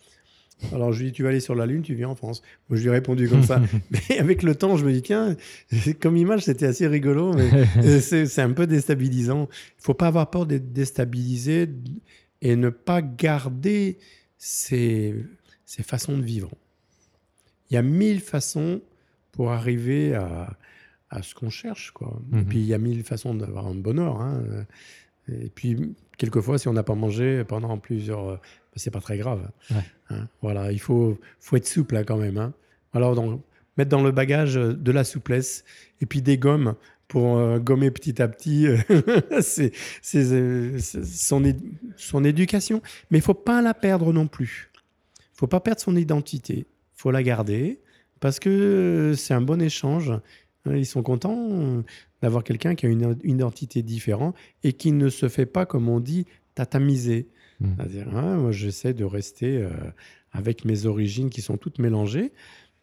[0.73, 2.41] Alors, je lui dis Tu vas aller sur la Lune, tu viens en France.
[2.69, 3.61] Moi, je lui ai répondu comme ça.
[3.91, 5.37] Mais avec le temps, je me dis Tiens,
[6.01, 7.35] comme image, c'était assez rigolo.
[7.35, 7.51] Mais
[7.85, 9.49] euh, c'est c'est un peu déstabilisant.
[9.79, 11.69] Il faut pas avoir peur d'être déstabilisé
[12.43, 13.99] et ne pas garder
[14.39, 15.15] ses,
[15.65, 16.51] ses façons de vivre.
[17.71, 18.81] Il y a mille façons
[19.37, 20.57] pour arriver à,
[21.11, 21.93] à ce qu'on cherche.
[21.93, 22.19] Quoi.
[22.33, 22.47] Et Mhm.
[22.47, 24.21] puis, il y a mille façons d'avoir un bonheur.
[24.21, 24.43] hein.
[25.29, 28.29] Et puis, quelquefois, si on n'a pas mangé pendant plusieurs...
[28.29, 28.37] euh,
[28.77, 29.51] c'est pas très grave.
[29.71, 29.77] Ouais.
[30.11, 30.29] Hein.
[30.43, 32.53] Voilà, il faut, faut être souple hein, quand même.
[32.93, 33.41] Alors, donc,
[33.77, 35.65] mettre dans le bagage de la souplesse
[36.01, 36.75] et puis des gommes
[37.09, 38.77] pour euh, gommer petit à petit euh,
[39.41, 39.73] c'est,
[40.15, 41.43] euh, son,
[41.97, 42.83] son éducation.
[43.11, 44.71] Mais il faut pas la perdre non plus.
[45.19, 46.59] Il faut pas perdre son identité.
[46.59, 46.67] Il
[47.01, 47.81] faut la garder
[48.21, 50.13] parce que euh, c'est un bon échange.
[50.67, 51.83] Euh, Ils sont contents euh,
[52.23, 54.35] d'avoir quelqu'un qui a une une identité différente
[54.65, 57.29] et qui ne se fait pas, comme on dit, tatamiser.
[57.61, 57.67] Mm.
[57.77, 59.71] C'est-à-dire, hein, moi, j'essaie de rester euh,
[60.33, 62.33] avec mes origines qui sont toutes mélangées,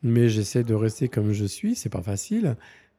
[0.02, 1.76] mais j'essaie de rester comme je suis.
[1.76, 2.56] C'est pas facile,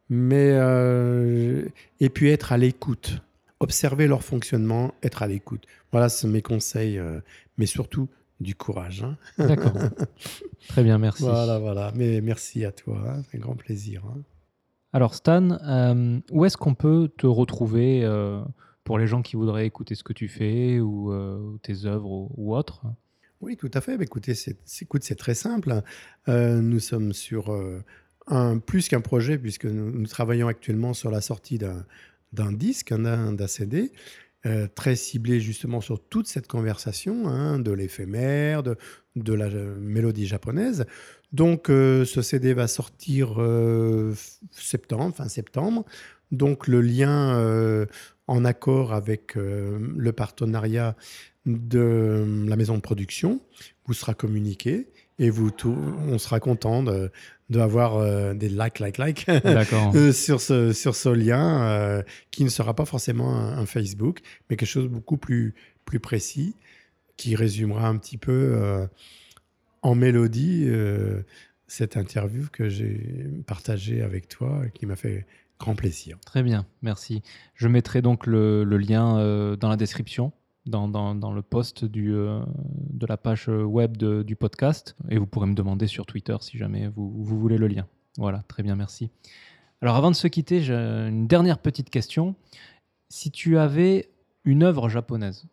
[0.08, 1.64] mais euh,
[2.00, 3.22] et puis être à l'écoute,
[3.60, 5.66] observer leur fonctionnement, être à l'écoute.
[5.92, 7.20] Voilà, ce sont mes conseils, euh,
[7.58, 8.08] mais surtout
[8.40, 9.02] du courage.
[9.04, 9.16] hein.
[9.38, 9.72] D'accord.
[10.68, 11.22] Très bien, merci.
[11.22, 11.92] Voilà, voilà.
[11.94, 13.22] Mais merci à toi, hein.
[13.30, 14.02] c'est un grand plaisir.
[14.06, 14.20] hein.
[14.92, 18.40] Alors Stan, euh, où est-ce qu'on peut te retrouver euh,
[18.84, 22.30] pour les gens qui voudraient écouter ce que tu fais ou euh, tes œuvres ou,
[22.36, 22.82] ou autres?
[23.40, 23.96] Oui, tout à fait.
[23.98, 25.82] Bah, écoutez, c'est, c'est- écoute, c'est très simple.
[26.28, 27.52] Nous sommes sur
[28.26, 33.32] un plus qu'un projet, puisque nous, nous travaillons actuellement sur la sortie d'un, disque, d'un,
[33.32, 33.92] d'un CD,
[34.46, 38.76] euh, très ciblé justement sur toute cette conversation, hein, de l'éphémère, de,
[39.32, 40.84] la euh, mélodie japonaise.
[41.32, 43.40] Donc, euh, ce CD va sortir
[44.50, 45.86] septembre, fin septembre.
[46.30, 47.86] Donc, le lien
[48.26, 50.94] en accord avec le partenariat
[51.46, 53.40] de la maison de production
[53.86, 54.88] vous sera communiqué
[55.18, 55.76] et vous tout-
[56.08, 57.10] on sera content de
[57.50, 59.26] d'avoir euh, des likes, like, like
[59.94, 64.20] euh, sur ce sur ce lien euh, qui ne sera pas forcément un, un Facebook,
[64.48, 65.54] mais quelque chose de beaucoup plus
[65.84, 66.56] plus précis
[67.16, 68.86] qui résumera un petit peu euh,
[69.82, 71.22] en mélodie euh,
[71.66, 75.26] cette interview que j'ai partagée avec toi et qui m'a fait
[75.60, 76.18] grand plaisir.
[76.26, 77.22] Très bien, merci.
[77.54, 80.32] Je mettrai donc le, le lien euh, dans la description,
[80.66, 82.40] dans, dans- dans le post du, euh,
[82.90, 86.56] de la page web de- du podcast, et vous pourrez me demander sur Twitter si
[86.58, 87.86] jamais vous, vous voulez le lien.
[88.16, 89.10] Voilà, très bien, merci.
[89.82, 92.34] Alors avant de se quitter, j'ai une dernière petite question.
[93.08, 94.08] Si tu avais
[94.44, 95.44] une œuvre japonaise,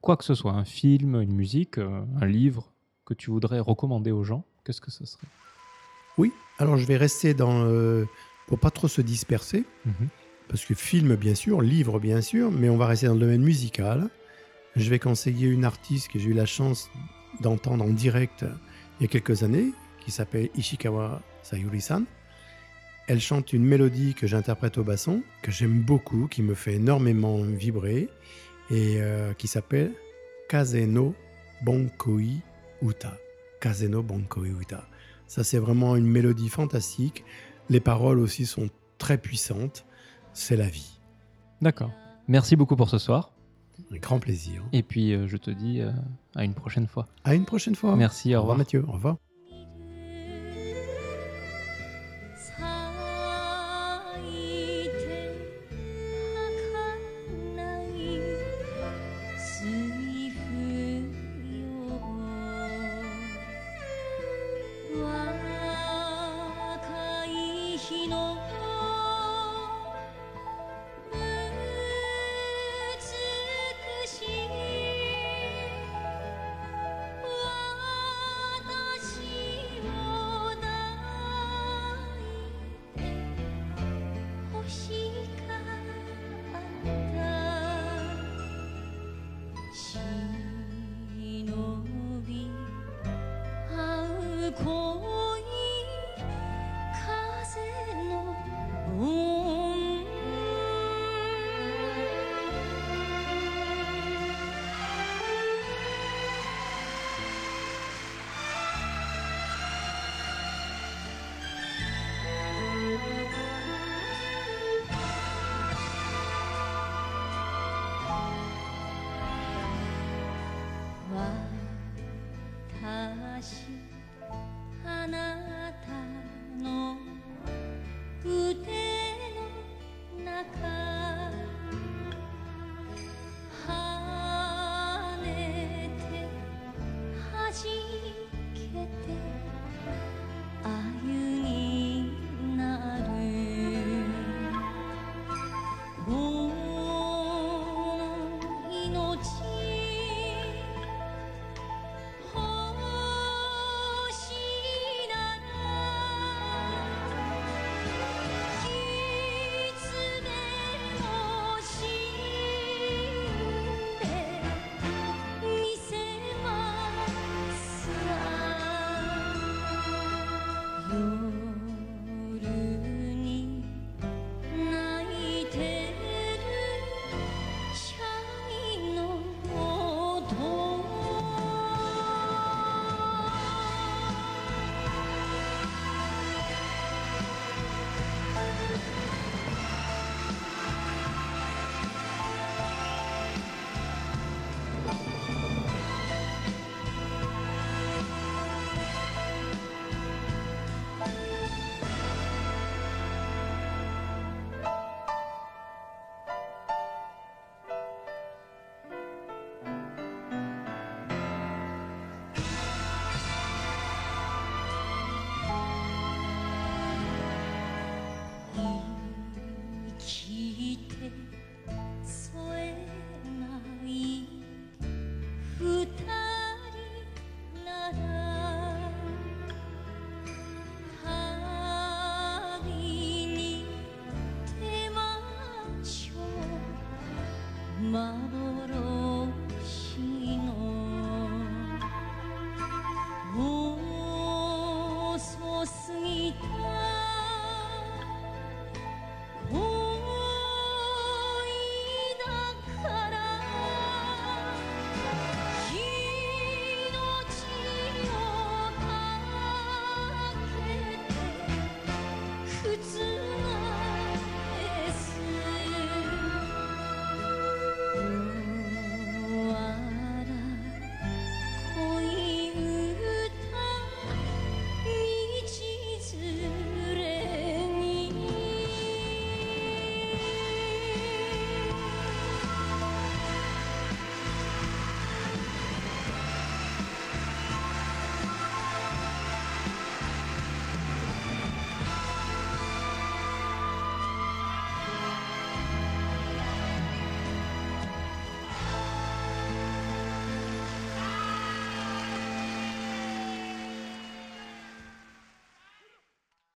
[0.00, 2.70] quoi que ce soit, un film, une musique, euh, un livre
[3.04, 5.26] que tu voudrais recommander aux gens, qu'est-ce que ce serait?
[6.18, 7.64] Oui, alors je vais rester dans...
[7.64, 8.04] euh,
[8.46, 9.64] pour pas trop se disperser,
[10.48, 13.42] parce que film bien sûr, livre bien sûr, mais on va rester dans le domaine
[13.42, 14.08] musical.
[14.76, 16.90] Je vais conseiller une artiste que j'ai eu la chance
[17.40, 18.44] d'entendre en direct
[19.00, 19.72] il y a quelques années,
[20.04, 22.04] qui s'appelle Ishikawa Sayuri-san.
[23.08, 27.38] Elle chante une mélodie que j'interprète au basson, que j'aime beaucoup, qui me fait énormément
[27.38, 28.08] vibrer,
[28.70, 29.92] et euh, qui s'appelle
[30.50, 31.14] Kazeno
[31.62, 32.42] Bonkoi
[32.82, 33.16] Uta.
[33.60, 34.84] Kazeno Bonkoi Uta.
[35.26, 37.24] Ça, c'est vraiment une mélodie fantastique.
[37.70, 39.86] Les paroles aussi sont très puissantes.
[40.34, 41.00] C'est la vie.
[41.62, 41.92] D'accord.
[42.28, 43.35] Merci beaucoup pour ce soir.
[43.92, 44.62] Un grand plaisir.
[44.72, 45.90] Et puis, euh, je te dis euh,
[46.34, 47.06] à une prochaine fois.
[47.24, 47.96] À une prochaine fois.
[47.96, 48.58] Merci, au Au revoir revoir.
[48.58, 48.84] Mathieu.
[48.88, 49.16] Au revoir.